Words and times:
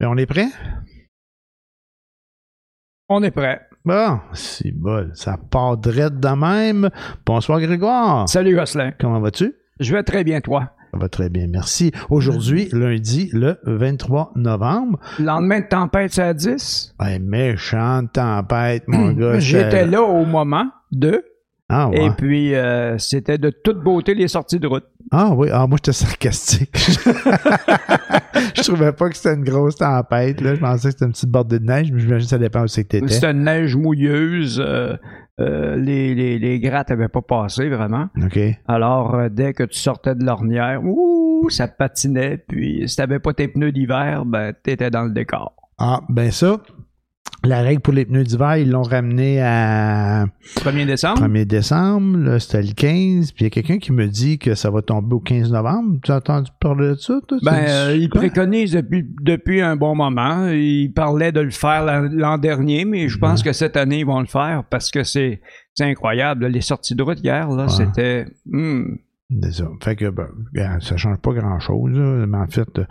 Et 0.00 0.06
on 0.06 0.16
est 0.16 0.26
prêt? 0.26 0.46
On 3.08 3.20
est 3.24 3.32
prêt. 3.32 3.62
Bon, 3.84 4.20
c'est 4.32 4.70
bon. 4.70 5.10
Ça 5.14 5.36
part 5.50 5.76
direct 5.76 6.20
de 6.20 6.28
même. 6.28 6.88
Bonsoir, 7.26 7.60
Grégoire. 7.60 8.28
Salut, 8.28 8.54
Gosselin. 8.54 8.92
Comment 9.00 9.18
vas-tu? 9.18 9.56
Je 9.80 9.92
vais 9.92 10.04
très 10.04 10.22
bien, 10.22 10.40
toi. 10.40 10.70
Ça 10.92 10.98
va 10.98 11.08
très 11.08 11.28
bien, 11.28 11.48
merci. 11.48 11.90
Aujourd'hui, 12.10 12.68
lundi, 12.70 13.28
le 13.32 13.58
23 13.64 14.34
novembre. 14.36 15.00
Lendemain 15.18 15.60
de 15.60 15.66
tempête, 15.66 16.12
c'est 16.12 16.22
à 16.22 16.32
10. 16.32 16.94
Ouais, 17.00 17.18
méchante 17.18 18.12
tempête, 18.12 18.84
mon 18.86 19.10
gars. 19.12 19.40
J'étais 19.40 19.84
là 19.84 20.02
au 20.02 20.24
moment 20.24 20.70
de. 20.92 21.24
Ah, 21.70 21.88
ouais. 21.90 22.06
Et 22.06 22.10
puis, 22.10 22.54
euh, 22.54 22.96
c'était 22.98 23.36
de 23.36 23.50
toute 23.50 23.82
beauté 23.82 24.14
les 24.14 24.28
sorties 24.28 24.58
de 24.58 24.66
route. 24.66 24.84
Ah 25.10 25.32
oui, 25.34 25.48
ah, 25.52 25.66
moi 25.66 25.76
j'étais 25.78 25.92
sarcastique. 25.92 26.74
je 28.56 28.62
trouvais 28.62 28.92
pas 28.92 29.08
que 29.10 29.16
c'était 29.16 29.34
une 29.34 29.44
grosse 29.44 29.76
tempête. 29.76 30.40
Là. 30.40 30.54
Je 30.54 30.60
pensais 30.60 30.88
que 30.88 30.92
c'était 30.92 31.04
une 31.04 31.12
petite 31.12 31.30
bordée 31.30 31.58
de 31.58 31.64
neige, 31.64 31.92
mais 31.92 32.00
j'imagine 32.00 32.24
que 32.26 32.30
ça 32.30 32.38
dépend 32.38 32.62
où 32.62 32.68
c'est 32.68 32.84
que 32.84 32.88
t'étais. 32.88 33.08
C'était 33.08 33.30
une 33.30 33.44
neige 33.44 33.76
mouilleuse. 33.76 34.62
euh, 34.64 34.96
euh, 35.40 35.76
les, 35.76 36.14
les, 36.14 36.38
les 36.38 36.58
grattes 36.58 36.88
n'avaient 36.90 37.08
pas 37.08 37.22
passé 37.22 37.68
vraiment. 37.68 38.08
OK. 38.22 38.38
Alors, 38.66 39.30
dès 39.30 39.52
que 39.52 39.62
tu 39.62 39.78
sortais 39.78 40.14
de 40.16 40.24
l'ornière, 40.24 40.80
ouh, 40.82 41.48
ça 41.48 41.68
patinait. 41.68 42.38
Puis, 42.48 42.88
si 42.88 42.96
t'avais 42.96 43.20
pas 43.20 43.32
tes 43.34 43.46
pneus 43.46 43.70
d'hiver, 43.72 44.24
ben, 44.24 44.52
t'étais 44.62 44.90
dans 44.90 45.04
le 45.04 45.10
décor. 45.12 45.54
Ah, 45.78 46.00
ben 46.08 46.32
ça, 46.32 46.60
la 47.48 47.62
règle 47.62 47.80
pour 47.80 47.92
les 47.94 48.04
pneus 48.04 48.24
d'hiver, 48.24 48.56
ils 48.58 48.70
l'ont 48.70 48.82
ramené 48.82 49.40
à 49.42 50.26
1er 50.56 50.86
décembre? 50.86 51.22
1er 51.26 51.44
décembre, 51.44 52.38
c'était 52.38 52.62
le 52.62 52.72
15, 52.72 53.32
puis 53.32 53.44
il 53.44 53.44
y 53.44 53.46
a 53.46 53.50
quelqu'un 53.50 53.78
qui 53.78 53.92
me 53.92 54.06
dit 54.06 54.38
que 54.38 54.54
ça 54.54 54.70
va 54.70 54.82
tomber 54.82 55.14
au 55.14 55.20
15 55.20 55.50
novembre. 55.50 55.98
Tu 56.02 56.12
as 56.12 56.16
entendu 56.16 56.50
parler 56.60 56.88
de 56.90 56.94
ça, 56.94 57.14
toi? 57.26 57.38
Ben, 57.42 57.64
euh, 57.68 57.96
il 57.98 58.08
quoi? 58.08 58.20
préconise 58.20 58.72
depuis, 58.72 59.06
depuis 59.22 59.60
un 59.60 59.76
bon 59.76 59.94
moment. 59.94 60.48
Il 60.48 60.92
parlait 60.94 61.32
de 61.32 61.40
le 61.40 61.50
faire 61.50 61.84
l'an 62.10 62.38
dernier, 62.38 62.84
mais 62.84 63.08
je 63.08 63.18
pense 63.18 63.42
que 63.42 63.52
cette 63.52 63.76
année, 63.76 64.00
ils 64.00 64.06
vont 64.06 64.20
le 64.20 64.26
faire 64.26 64.64
parce 64.70 64.90
que 64.90 65.02
c'est 65.02 65.40
incroyable. 65.80 66.46
Les 66.46 66.60
sorties 66.60 66.94
de 66.94 67.02
route 67.02 67.20
hier, 67.22 67.48
là, 67.50 67.64
Ouais. 67.64 67.68
c'était... 67.68 68.26
hmm. 68.46 68.96
Ça. 69.52 69.64
Fait 69.82 69.94
que, 69.94 70.08
ben, 70.08 70.80
ça 70.80 70.96
change 70.96 71.18
pas 71.18 71.32
grand-chose, 71.34 71.92
mais 72.26 72.38
en 72.38 72.46
fait, 72.46 72.78
euh, 72.78 72.84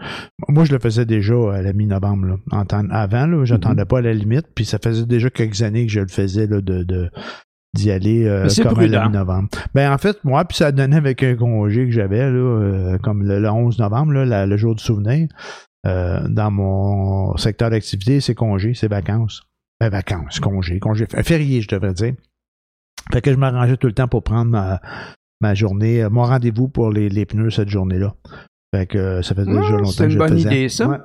moi, 0.50 0.66
je 0.66 0.72
le 0.72 0.78
faisais 0.80 1.06
déjà 1.06 1.34
à 1.52 1.62
la 1.64 1.74
mi-novembre, 1.74 2.28
là. 2.28 2.36
En 2.52 2.64
temps- 2.64 2.88
avant, 2.92 3.26
là, 3.26 3.44
j'attendais 3.44 3.82
Mhm. 3.82 3.88
pas 3.88 3.98
à 3.98 4.02
la 4.02 4.14
limite, 4.14 4.46
puis 4.54 4.64
ça 4.64 4.78
faisait 4.78 5.08
déjà 5.08 5.32
quelques 5.32 5.64
années 5.64 5.88
que 5.88 5.92
je 5.92 6.00
le 6.02 6.08
faisais, 6.08 6.46
là, 6.46 6.62
de, 6.62 6.84
de- 6.84 7.10
d'y 7.74 7.90
aller 7.90 8.26
euh, 8.26 8.48
comme 8.62 8.78
à 8.80 8.86
la 8.88 9.08
mi-novembre. 9.08 9.50
Ben, 9.74 9.92
en 9.92 9.98
fait, 9.98 10.24
moi, 10.24 10.46
puis 10.46 10.58
ça 10.58 10.72
donnait 10.72 10.96
avec 10.98 11.24
un 11.24 11.36
congé 11.36 11.86
que 11.86 11.92
j'avais, 11.92 12.22
euh, 12.22 13.00
comme 13.00 13.24
le, 13.24 13.40
le 13.40 13.50
11 13.50 13.80
novembre, 13.80 14.12
là, 14.14 14.26
la- 14.26 14.46
le 14.46 14.58
jour 14.58 14.76
du 14.76 14.84
souvenir, 14.84 15.28
euh, 15.88 16.28
dans 16.28 16.52
mon 16.52 17.36
secteur 17.38 17.72
d'activité, 17.72 18.22
c'est 18.22 18.36
congé, 18.36 18.76
c'est 18.76 18.88
vacances. 18.88 19.42
Ben, 19.80 19.90
vacances, 19.90 20.40
congé, 20.40 20.80
congé, 20.80 21.08
férié, 21.24 21.62
je 21.62 21.68
devrais 21.68 21.94
dire. 21.94 22.14
Fait 23.12 23.22
que 23.22 23.32
je 23.32 23.38
m'arrangeais 23.38 23.78
tout 23.78 23.88
le 23.88 23.94
temps 23.94 24.08
pour 24.08 24.22
prendre 24.24 24.52
ma, 24.52 24.82
ma 25.42 25.54
journée, 25.54 26.08
mon 26.10 26.24
rendez-vous 26.24 26.68
pour 26.68 26.92
les, 26.92 27.10
les 27.10 27.26
pneus 27.26 27.52
cette 27.52 27.70
journée-là. 27.70 28.16
Fait 28.76 28.86
que 28.86 28.98
euh, 28.98 29.22
ça 29.22 29.34
fait 29.36 29.46
déjà 29.46 29.60
Ah, 29.66 29.72
longtemps 29.72 29.86
c'est 29.92 29.98
que 30.00 30.04
une 30.06 30.12
je 30.12 30.18
bonne 30.18 30.30
le 30.32 30.38
faisais. 30.38 30.50
idée, 30.50 30.70
ça. 30.70 30.88
Ouais. 30.90 30.98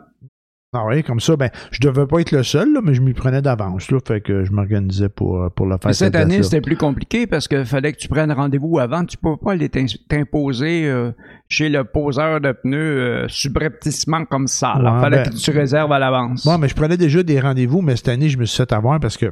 Ah 0.74 0.86
oui, 0.86 1.02
comme 1.02 1.20
ça, 1.20 1.36
ben, 1.36 1.50
je 1.70 1.80
devais 1.80 2.06
pas 2.06 2.20
être 2.20 2.30
le 2.32 2.42
seul, 2.42 2.72
là, 2.72 2.80
mais 2.82 2.94
je 2.94 3.02
m'y 3.02 3.12
prenais 3.12 3.42
d'avance, 3.42 3.90
là. 3.90 3.98
Fait 4.08 4.22
que 4.22 4.42
je 4.42 4.52
m'organisais 4.52 5.10
pour, 5.10 5.42
euh, 5.42 5.50
pour 5.50 5.66
le 5.66 5.72
faire. 5.76 5.88
Mais 5.88 5.92
cette 5.92 6.16
année, 6.16 6.42
c'était 6.42 6.62
plus 6.62 6.78
compliqué 6.78 7.26
parce 7.26 7.46
qu'il 7.46 7.66
fallait 7.66 7.92
que 7.92 7.98
tu 7.98 8.08
prennes 8.08 8.32
rendez-vous 8.32 8.78
avant. 8.78 9.04
Tu 9.04 9.18
peux 9.18 9.36
pas 9.36 9.52
aller 9.52 9.68
t'imposer 9.68 10.86
euh, 10.88 11.12
chez 11.48 11.68
le 11.68 11.84
poseur 11.84 12.40
de 12.40 12.52
pneus 12.52 12.78
euh, 12.78 13.26
subrepticement 13.28 14.24
comme 14.24 14.46
ça. 14.46 14.72
Il 14.78 14.82
Ouais, 14.84 15.00
fallait 15.00 15.22
ben- 15.24 15.30
que 15.30 15.36
tu 15.36 15.50
réserves 15.50 15.92
à 15.92 15.98
l'avance. 15.98 16.46
Bon, 16.46 16.56
mais 16.56 16.68
je 16.68 16.74
prenais 16.74 16.96
déjà 16.96 17.22
des 17.22 17.38
rendez-vous, 17.38 17.82
mais 17.82 17.94
cette 17.96 18.08
année, 18.08 18.30
je 18.30 18.38
me 18.38 18.46
suis 18.46 18.56
fait 18.56 18.72
avoir 18.72 18.98
parce 18.98 19.18
que 19.18 19.26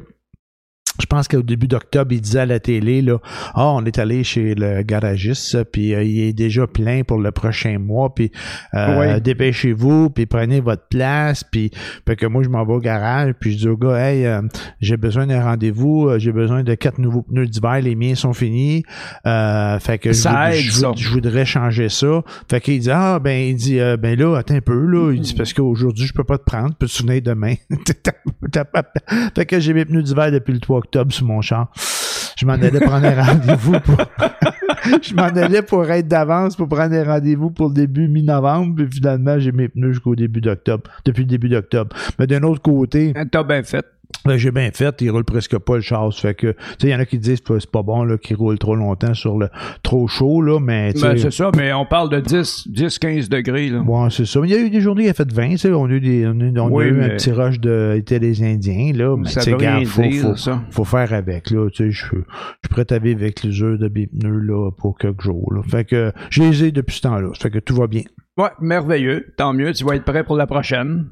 je 1.01 1.05
pense 1.07 1.27
qu'au 1.27 1.41
début 1.41 1.67
d'octobre, 1.67 2.11
il 2.13 2.21
disait 2.21 2.41
à 2.41 2.45
la 2.45 2.59
télé, 2.59 3.01
là, 3.01 3.17
ah, 3.55 3.69
on 3.71 3.83
est 3.85 3.97
allé 3.99 4.23
chez 4.23 4.55
le 4.55 4.83
garagiste, 4.83 5.63
puis 5.71 5.93
euh, 5.93 6.03
il 6.03 6.19
est 6.21 6.33
déjà 6.33 6.67
plein 6.67 7.03
pour 7.03 7.17
le 7.17 7.31
prochain 7.31 7.79
mois, 7.79 8.13
puis 8.13 8.31
euh, 8.75 9.15
Oui. 9.15 9.21
dépêchez-vous, 9.21 10.09
puis 10.11 10.25
prenez 10.27 10.59
votre 10.59 10.87
place, 10.89 11.43
puis 11.43 11.71
fait 12.07 12.15
que 12.15 12.25
moi, 12.27 12.43
je 12.43 12.49
m'en 12.49 12.63
vais 12.65 12.73
au 12.73 12.79
garage, 12.79 13.33
puis 13.39 13.53
je 13.53 13.57
dis 13.57 13.67
au 13.67 13.77
gars, 13.77 13.97
hey, 13.97 14.25
euh, 14.25 14.41
j'ai 14.79 14.97
besoin 14.97 15.25
d'un 15.25 15.41
rendez-vous, 15.43 16.07
euh, 16.07 16.19
j'ai 16.19 16.31
besoin 16.31 16.63
de 16.63 16.75
quatre 16.75 16.99
nouveaux 16.99 17.23
pneus 17.23 17.47
d'hiver, 17.47 17.81
les 17.81 17.95
miens 17.95 18.15
sont 18.15 18.33
finis, 18.33 18.83
euh, 19.25 19.79
fait 19.79 19.97
que 19.97 20.11
je, 20.11 20.19
Ça 20.19 20.51
voudrais 21.11 21.45
changer 21.45 21.89
ça. 21.89 22.21
Fait 22.49 22.61
qu'il 22.61 22.79
dit, 22.79 22.91
ah, 22.91 23.19
ben, 23.19 23.49
il 23.49 23.55
dit, 23.55 23.79
ben 23.99 24.17
là, 24.17 24.37
attends 24.37 24.55
un 24.55 24.61
peu, 24.61 24.85
là, 24.85 25.11
il 25.13 25.21
dit, 25.21 25.33
parce 25.33 25.53
qu'aujourd'hui, 25.53 26.05
je 26.05 26.13
peux 26.13 26.23
pas 26.23 26.37
te 26.37 26.43
prendre, 26.43 26.75
peux-tu 26.75 27.03
venir 27.03 27.21
demain? 27.23 27.55
fait 29.35 29.45
que 29.45 29.59
j'ai 29.59 29.73
mes 29.73 29.85
pneus 29.85 30.03
d'hiver 30.03 30.31
depuis 30.31 30.53
le 30.53 30.59
3 30.59 30.77
octobre 30.77 30.90
sur 31.09 31.25
mon. 31.25 31.41
Je 31.41 32.45
m'en 32.45 32.53
allais 32.53 32.79
prendre 32.79 33.05
un 33.05 33.23
rendez-vous 33.23 33.79
pour... 33.81 33.97
je 35.01 35.13
m'en 35.13 35.23
allais 35.23 35.61
pour 35.61 35.89
être 35.89 36.07
d'avance 36.07 36.55
pour 36.55 36.67
prendre 36.67 36.95
un 36.95 37.03
rendez-vous 37.03 37.51
pour 37.51 37.67
le 37.67 37.73
début 37.75 38.07
mi-novembre, 38.07 38.75
puis 38.75 38.87
finalement, 38.91 39.37
j'ai 39.39 39.51
mes 39.51 39.69
pneus 39.69 39.93
jusqu'au 39.93 40.15
début 40.15 40.41
d'octobre, 40.41 40.89
depuis 41.05 41.21
le 41.21 41.27
début 41.27 41.49
d'octobre. 41.49 41.95
Mais 42.17 42.27
d'un 42.27 42.43
autre 42.43 42.61
côté, 42.61 43.13
T'as 43.31 43.43
bien 43.43 43.63
fait. 43.63 43.85
Ben, 44.25 44.37
j'ai 44.37 44.51
bien 44.51 44.69
fait, 44.71 45.01
il 45.01 45.09
roule 45.11 45.23
presque 45.23 45.57
pas 45.57 45.75
le 45.75 45.81
char. 45.81 46.13
Fait 46.13 46.33
que, 46.33 46.47
tu 46.51 46.57
sais, 46.79 46.87
il 46.87 46.89
y 46.89 46.95
en 46.95 46.99
a 46.99 47.05
qui 47.05 47.17
disent 47.17 47.41
que 47.41 47.59
c'est 47.59 47.69
pas 47.69 47.83
bon, 47.83 48.03
là, 48.03 48.17
qu'il 48.17 48.35
roule 48.35 48.57
trop 48.59 48.75
longtemps 48.75 49.13
sur 49.13 49.37
le 49.37 49.49
trop 49.83 50.07
chaud, 50.07 50.41
là, 50.41 50.59
mais, 50.59 50.93
Ben, 50.93 51.17
c'est 51.17 51.31
ça, 51.31 51.51
mais 51.55 51.73
on 51.73 51.85
parle 51.85 52.09
de 52.09 52.19
10, 52.19 52.67
10 52.69 52.99
15 52.99 53.29
degrés. 53.29 53.69
Là. 53.69 53.83
C'est 54.09 54.25
ça. 54.25 54.39
Mais 54.41 54.47
il 54.49 54.51
y 54.51 54.55
a 54.55 54.59
eu 54.59 54.69
des 54.69 54.81
journées, 54.81 55.05
il 55.05 55.09
a 55.09 55.13
fait 55.13 55.31
20, 55.31 55.49
tu 55.51 55.57
sais, 55.57 55.71
on 55.71 55.85
a 55.85 55.89
eu, 55.89 55.99
des, 55.99 56.27
on 56.27 56.39
a, 56.39 56.85
eu- 56.85 57.01
a 57.01 57.05
un 57.05 57.09
petit 57.09 57.31
rush 57.31 57.59
de 57.59 57.95
été 57.97 58.19
des 58.19 58.43
Indiens, 58.43 58.91
là. 58.93 59.15
Mais, 59.17 59.29
ça 59.29 59.41
veut 59.49 59.55
rien 59.57 59.83
faut, 59.85 60.03
faut, 60.11 60.35
ça. 60.35 60.61
faut 60.69 60.85
faire 60.85 61.13
avec, 61.13 61.51
là. 61.51 61.69
Tu 61.69 61.85
sais, 61.85 61.91
je 61.91 62.05
suis 62.05 62.17
prêt 62.69 62.85
à 62.91 62.99
vivre 62.99 63.21
avec 63.21 63.43
l'usure 63.43 63.77
de 63.77 63.89
mes 63.89 64.07
pneus, 64.07 64.39
là, 64.39 64.71
pour 64.71 64.97
quelques 64.97 65.21
jours, 65.21 65.53
là. 65.53 65.61
Fait 65.63 65.85
que, 65.85 66.11
je 66.29 66.43
les 66.43 66.63
ai 66.65 66.71
depuis 66.71 66.95
ce 66.97 67.01
temps-là. 67.01 67.29
Fait 67.39 67.49
que 67.49 67.59
tout 67.59 67.75
va 67.75 67.87
bien. 67.87 68.03
Ouais, 68.37 68.49
merveilleux. 68.61 69.33
Tant 69.37 69.53
mieux, 69.53 69.73
tu 69.73 69.83
vas 69.83 69.95
être 69.95 70.05
prêt 70.05 70.23
pour 70.23 70.35
la 70.37 70.47
prochaine. 70.47 71.07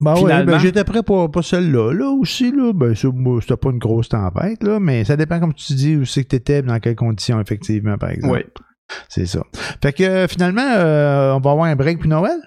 Ben 0.00 0.14
oui, 0.16 0.30
ben 0.46 0.58
j'étais 0.58 0.84
prêt 0.84 1.02
pour, 1.02 1.30
pour 1.30 1.44
celle-là, 1.44 1.92
là 1.92 2.10
aussi, 2.10 2.50
là. 2.50 2.72
Ben, 2.72 2.94
c'était 2.94 3.56
pas 3.56 3.70
une 3.70 3.78
grosse 3.78 4.08
tempête, 4.08 4.62
là, 4.62 4.80
mais 4.80 5.04
ça 5.04 5.16
dépend, 5.16 5.40
comme 5.40 5.52
tu 5.52 5.74
dis, 5.74 5.96
où 5.96 6.06
c'est 6.06 6.24
que 6.24 6.28
t'étais, 6.28 6.62
dans 6.62 6.78
quelles 6.80 6.96
conditions, 6.96 7.38
effectivement, 7.40 7.98
par 7.98 8.10
exemple. 8.10 8.34
Oui. 8.34 8.62
C'est 9.08 9.26
ça. 9.26 9.42
Fait 9.82 9.92
que, 9.92 10.26
finalement, 10.28 10.62
euh, 10.62 11.32
on 11.34 11.40
va 11.40 11.50
avoir 11.50 11.66
un 11.66 11.76
break 11.76 12.00
puis 12.00 12.08
Noël? 12.08 12.40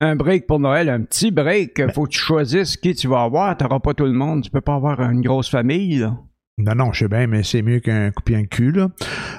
Un 0.00 0.14
break 0.14 0.46
pour 0.46 0.60
Noël, 0.60 0.88
un 0.88 1.02
petit 1.02 1.30
break. 1.30 1.90
Faut 1.92 2.04
que 2.04 2.10
tu 2.10 2.18
choisisses 2.18 2.76
qui 2.76 2.94
tu 2.94 3.08
vas 3.08 3.22
avoir. 3.22 3.56
T'auras 3.56 3.80
pas 3.80 3.94
tout 3.94 4.04
le 4.04 4.12
monde. 4.12 4.42
Tu 4.42 4.50
peux 4.50 4.60
pas 4.60 4.74
avoir 4.74 5.00
une 5.00 5.22
grosse 5.22 5.50
famille. 5.50 5.98
Là. 5.98 6.16
Non, 6.58 6.74
non, 6.74 6.92
je 6.92 7.00
sais 7.00 7.08
bien, 7.08 7.26
mais 7.26 7.42
c'est 7.42 7.62
mieux 7.62 7.80
qu'un 7.80 8.10
coup 8.10 8.22
de 8.24 8.42
cul, 8.42 8.72
là. 8.72 8.90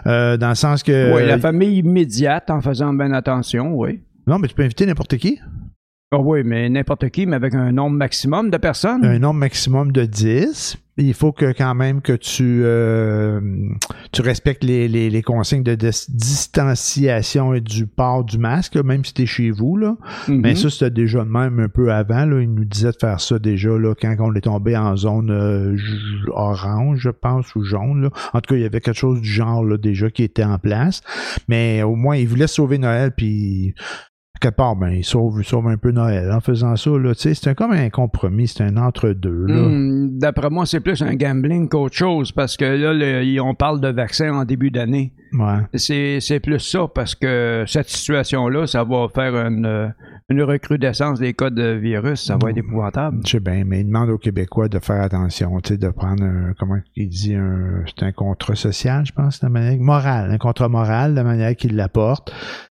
Euh, 0.07 0.37
dans 0.37 0.49
le 0.49 0.55
sens 0.55 0.83
que. 0.83 1.15
oui, 1.15 1.25
la 1.25 1.37
famille 1.37 1.77
immédiate 1.77 2.49
en 2.49 2.59
faisant 2.61 2.93
bien 2.93 3.11
attention, 3.13 3.73
oui. 3.73 4.01
Non, 4.27 4.39
mais 4.39 4.47
tu 4.47 4.55
peux 4.55 4.63
inviter 4.63 4.85
n'importe 4.85 5.17
qui. 5.17 5.39
Ah 6.11 6.17
oui, 6.17 6.41
mais 6.43 6.67
n'importe 6.69 7.07
qui, 7.09 7.27
mais 7.27 7.35
avec 7.35 7.53
un 7.53 7.71
nombre 7.71 7.95
maximum 7.95 8.49
de 8.49 8.57
personnes. 8.57 9.05
Un 9.05 9.19
nombre 9.19 9.35
maximum 9.41 9.91
de 9.91 10.05
10. 10.05 10.77
Il 10.97 11.13
faut 11.13 11.31
que 11.31 11.53
quand 11.55 11.75
même 11.75 12.01
que 12.01 12.13
tu, 12.13 12.61
euh, 12.63 13.39
tu 14.11 14.21
respectes 14.23 14.63
les, 14.63 14.87
les, 14.87 15.11
les 15.11 15.21
consignes 15.21 15.61
de 15.61 15.75
dis- 15.75 16.07
distanciation 16.09 17.53
et 17.53 17.61
du 17.61 17.85
port 17.85 18.23
du 18.23 18.39
masque, 18.39 18.73
là, 18.73 18.81
même 18.81 19.05
si 19.05 19.13
tu 19.13 19.21
es 19.21 19.25
chez 19.27 19.51
vous. 19.51 19.77
Là. 19.77 19.97
Mhm. 20.27 20.41
Mais 20.41 20.55
ça, 20.55 20.71
c'était 20.71 20.89
déjà 20.89 21.19
de 21.19 21.29
même 21.29 21.59
un 21.59 21.69
peu 21.69 21.93
avant. 21.93 22.25
Là. 22.25 22.41
Il 22.41 22.55
nous 22.55 22.65
disait 22.65 22.91
de 22.91 22.97
faire 22.99 23.21
ça 23.21 23.37
déjà 23.37 23.69
là, 23.77 23.93
quand 23.93 24.15
on 24.19 24.33
est 24.33 24.41
tombé 24.41 24.75
en 24.75 24.97
zone 24.97 25.29
euh, 25.29 25.77
orange, 26.33 26.97
je 27.01 27.11
pense, 27.11 27.53
ou 27.55 27.63
jaune. 27.63 28.01
Là. 28.01 28.09
En 28.33 28.41
tout 28.41 28.55
cas, 28.55 28.55
il 28.55 28.63
y 28.63 28.65
avait 28.65 28.81
quelque 28.81 28.97
chose 28.97 29.21
du 29.21 29.29
genre 29.29 29.63
là, 29.63 29.77
déjà 29.77 30.09
qui 30.09 30.23
était 30.23 30.43
en 30.43 30.57
place. 30.57 31.01
Mais 31.47 31.83
au 31.83 31.95
moins, 31.95 32.17
il 32.17 32.27
voulait 32.27 32.47
sauver 32.47 32.79
Noël, 32.79 33.11
puis 33.15 33.75
quelque 34.39 34.55
part, 34.55 34.75
ben, 34.75 34.89
il 34.89 35.03
sauve, 35.03 35.35
il 35.39 35.45
sauve 35.45 35.67
un 35.67 35.77
peu 35.77 35.91
Noël 35.91 36.31
en 36.31 36.39
faisant 36.39 36.75
ça. 36.75 36.91
C'est 37.15 37.55
comme 37.55 37.71
un 37.71 37.89
compromis, 37.89 38.47
c'est 38.47 38.63
un 38.63 38.77
entre-deux. 38.77 39.45
Hmm, 39.47 40.17
D'après 40.19 40.49
moi, 40.49 40.65
c'est 40.65 40.79
plus 40.79 41.01
un 41.01 41.15
gambling 41.15 41.67
qu'autre 41.69 41.95
chose 41.95 42.31
parce 42.31 42.57
que 42.57 42.65
là, 42.65 42.93
le- 42.93 43.39
on 43.41 43.53
parle 43.55 43.79
de 43.81 43.89
vaccin 43.89 44.33
en 44.33 44.45
début 44.45 44.71
d'année. 44.71 45.13
Ouais. 45.33 45.59
C'est 45.75 46.39
plus 46.39 46.59
ça 46.59 46.87
parce 46.93 47.15
que 47.15 47.63
cette 47.67 47.89
situation-là, 47.89 48.65
ça 48.67 48.83
va 48.83 49.07
faire 49.13 49.35
une, 49.35 49.93
une 50.29 50.41
recrudescence 50.43 51.19
des 51.19 51.33
cas 51.33 51.49
de 51.49 51.71
virus. 51.71 52.21
Ça 52.25 52.37
va 52.41 52.51
être 52.51 52.57
épouvantable. 52.57 53.19
Je 53.25 53.31
sais 53.31 53.39
bien, 53.39 53.63
mais 53.65 53.81
il 53.81 53.85
demande 53.87 54.09
aux 54.09 54.17
Québécois 54.17 54.69
de 54.69 54.79
faire 54.79 55.01
attention, 55.01 55.59
tu 55.61 55.73
sais, 55.73 55.77
de 55.77 55.89
prendre 55.89 56.23
un, 56.23 56.53
comment 56.59 56.77
il 56.95 57.09
dit, 57.09 57.35
un, 57.35 57.83
c'est 57.87 58.05
un 58.05 58.11
contrat 58.11 58.55
social, 58.55 59.05
je 59.05 59.11
pense, 59.11 59.39
de 59.39 59.47
manière, 59.47 59.77
moral, 59.79 60.31
un 60.31 60.37
contrat 60.37 60.69
moral, 60.69 61.15
de 61.15 61.21
manière 61.21 61.55
qu'il 61.55 61.75
l'apporte. 61.75 62.31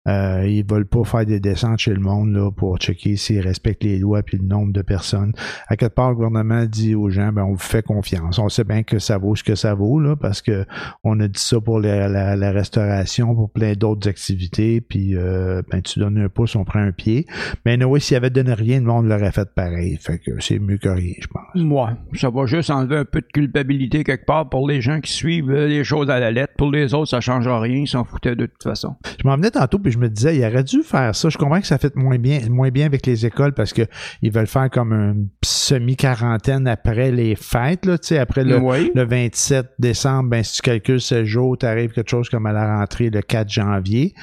Euh, 0.06 0.46
ils 0.46 0.66
veulent 0.70 0.84
pas 0.84 1.02
faire 1.04 1.24
des 1.24 1.40
descentes 1.40 1.78
chez 1.78 1.94
le 1.94 2.00
monde, 2.00 2.30
là, 2.34 2.50
pour 2.50 2.76
checker 2.76 3.16
s'ils 3.16 3.40
respectent 3.40 3.84
les 3.84 3.98
lois 3.98 4.22
puis 4.22 4.36
le 4.36 4.44
nombre 4.44 4.70
de 4.70 4.82
personnes. 4.82 5.32
À 5.66 5.76
quelque 5.78 5.94
part, 5.94 6.10
le 6.10 6.16
gouvernement 6.16 6.66
dit 6.66 6.94
aux 6.94 7.08
gens, 7.08 7.32
ben, 7.32 7.42
on 7.44 7.52
vous 7.52 7.58
fait 7.58 7.82
confiance. 7.82 8.38
On 8.38 8.50
sait 8.50 8.64
bien 8.64 8.82
que 8.82 8.98
ça 8.98 9.16
vaut 9.16 9.34
ce 9.34 9.42
que 9.42 9.54
ça 9.54 9.72
vaut, 9.72 9.98
là, 10.00 10.14
parce 10.14 10.42
que 10.42 10.66
on 11.04 11.18
a 11.20 11.28
dit 11.28 11.40
ça 11.40 11.58
pour 11.58 11.80
la, 11.80 12.06
la- 12.08 12.36
la 12.36 12.50
restauration, 12.52 13.34
pour 13.34 13.50
plein 13.50 13.72
d'autres 13.72 14.06
activités, 14.06 14.82
puis, 14.82 15.16
euh, 15.16 15.62
ben, 15.70 15.80
tu 15.80 16.00
donnes 16.00 16.18
un 16.18 16.28
pouce, 16.28 16.54
on 16.54 16.64
prend 16.64 16.80
un 16.80 16.92
pied. 16.92 17.24
Mais 17.64 17.76
Noé, 17.76 18.00
s'il 18.00 18.16
avait 18.16 18.30
donné 18.30 18.52
rien, 18.54 18.78
le 18.80 18.86
monde 18.86 19.06
l'aurait 19.06 19.32
fait 19.32 19.48
pareil. 19.54 19.98
Fait 20.00 20.18
que 20.18 20.32
c'est 20.40 20.58
mieux 20.58 20.78
que 20.78 20.88
rien, 20.88 21.14
je 21.20 21.26
pense. 21.26 21.44
Ouais, 21.62 22.18
ça 22.18 22.30
va 22.30 22.46
juste 22.46 22.70
enlever 22.70 22.96
un 22.98 23.04
peu 23.04 23.20
de 23.20 23.26
culpabilité 23.32 24.04
quelque 24.04 24.26
part 24.26 24.48
pour 24.48 24.68
les 24.68 24.80
gens 24.80 25.00
qui 25.00 25.12
suivent 25.12 25.50
euh, 25.50 25.66
les 25.66 25.84
choses 25.84 26.10
à 26.10 26.18
la 26.20 26.30
lettre. 26.30 26.52
Pour 26.56 26.70
les 26.70 26.94
autres, 26.94 27.10
ça 27.10 27.20
change 27.20 27.46
rien, 27.48 27.82
ils 27.82 27.88
s'en 27.88 28.04
foutaient 28.04 28.36
de 28.36 28.46
toute 28.46 28.62
façon. 28.62 28.96
Je 29.22 29.26
m'en 29.28 29.36
venais 29.36 29.50
tantôt 29.50 29.78
puis 29.78 29.92
je 29.92 29.98
me 29.98 30.08
disais, 30.08 30.36
il 30.36 30.44
aurait 30.44 30.64
dû 30.64 30.82
faire 30.82 31.14
ça. 31.14 31.28
Je 31.28 31.38
comprends 31.38 31.60
que 31.60 31.66
ça 31.66 31.78
fait 31.78 31.94
moins 31.96 32.18
bien, 32.18 32.40
moins 32.50 32.70
bien 32.70 32.86
avec 32.86 33.06
les 33.06 33.26
écoles 33.26 33.52
parce 33.54 33.72
que 33.72 33.82
ils 34.22 34.30
veulent 34.32 34.46
faire 34.46 34.70
comme 34.70 34.92
une 34.92 35.28
semi-quarantaine 35.44 36.66
après 36.68 37.10
les 37.10 37.36
fêtes, 37.36 37.86
là, 37.86 37.98
tu 37.98 38.08
sais, 38.08 38.18
après 38.18 38.44
le, 38.44 38.58
Oui. 38.58 38.90
le 38.94 39.04
27 39.04 39.66
décembre, 39.78 40.30
ben, 40.30 40.42
si 40.42 40.56
tu 40.56 40.62
calcules 40.62 41.00
16 41.00 41.24
jours, 41.24 41.58
t'arrives 41.58 41.92
quelque 41.92 42.10
chose 42.10 42.28
comme 42.28 42.46
à 42.46 42.52
la 42.52 42.78
rentrée 42.78 43.10
le 43.10 43.20
4 43.22 43.48
janvier. 43.50 44.14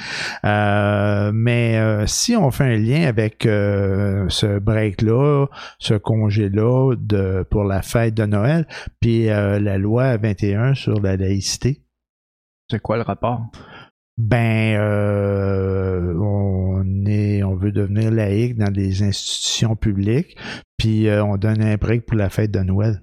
Euh, 0.45 1.31
mais 1.33 1.77
euh, 1.77 2.05
si 2.07 2.35
on 2.35 2.51
fait 2.51 2.63
un 2.63 2.77
lien 2.77 3.07
avec 3.11 3.45
euh, 3.45 4.25
ce 4.29 4.57
break-là, 4.57 5.47
ce 5.79 5.93
congé-là 5.93 6.95
de, 6.97 7.45
pour 7.49 7.63
la 7.63 7.81
fête 7.81 8.13
de 8.13 8.25
Noël, 8.25 8.65
puis 8.99 9.29
euh, 9.29 9.59
la 9.59 9.77
loi 9.77 10.17
21 10.17 10.73
sur 10.73 11.01
la 11.01 11.17
laïcité, 11.17 11.81
C'est 12.69 12.81
quoi 12.81 12.97
le 12.97 13.03
rapport? 13.03 13.51
ben 14.17 14.77
euh, 14.77 16.13
on 16.19 17.05
est 17.05 17.43
on 17.43 17.55
veut 17.55 17.71
devenir 17.71 18.11
laïque 18.11 18.57
dans 18.57 18.71
des 18.71 19.01
institutions 19.03 19.75
publiques 19.75 20.37
puis 20.77 21.07
euh, 21.07 21.23
on 21.23 21.37
donne 21.37 21.61
un 21.61 21.75
break 21.75 22.05
pour 22.05 22.17
la 22.17 22.29
fête 22.29 22.51
de 22.51 22.59
Noël. 22.59 23.01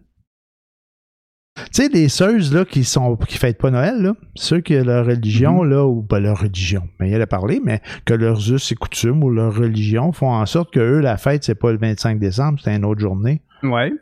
Tu 1.72 1.82
sais, 1.82 1.88
les 1.88 2.08
seuses 2.08 2.52
là 2.54 2.64
qui 2.64 2.84
sont 2.84 3.16
qui 3.16 3.36
fêtent 3.38 3.58
pas 3.58 3.70
Noël, 3.70 4.00
là, 4.00 4.14
ceux 4.34 4.60
qui 4.60 4.74
leur 4.74 5.06
religion, 5.06 5.62
là, 5.62 5.84
ou 5.86 6.02
pas 6.02 6.20
leur 6.20 6.40
religion, 6.40 6.82
mais 7.00 7.08
il 7.08 7.12
y 7.12 7.14
a 7.16 7.22
à 7.22 7.26
parler, 7.26 7.60
mais 7.64 7.80
que 8.04 8.14
leurs 8.14 8.52
us 8.52 8.72
et 8.72 8.74
coutumes 8.74 9.22
ou 9.24 9.30
leur 9.30 9.54
religion 9.54 10.12
font 10.12 10.30
en 10.30 10.46
sorte 10.46 10.72
que 10.72 10.80
eux, 10.80 11.00
la 11.00 11.16
fête, 11.16 11.44
c'est 11.44 11.54
pas 11.54 11.72
le 11.72 11.78
25 11.78 12.18
décembre, 12.18 12.58
c'est 12.62 12.74
une 12.74 12.84
autre 12.84 13.00
journée. 13.00 13.42
Ouais. 13.62 13.92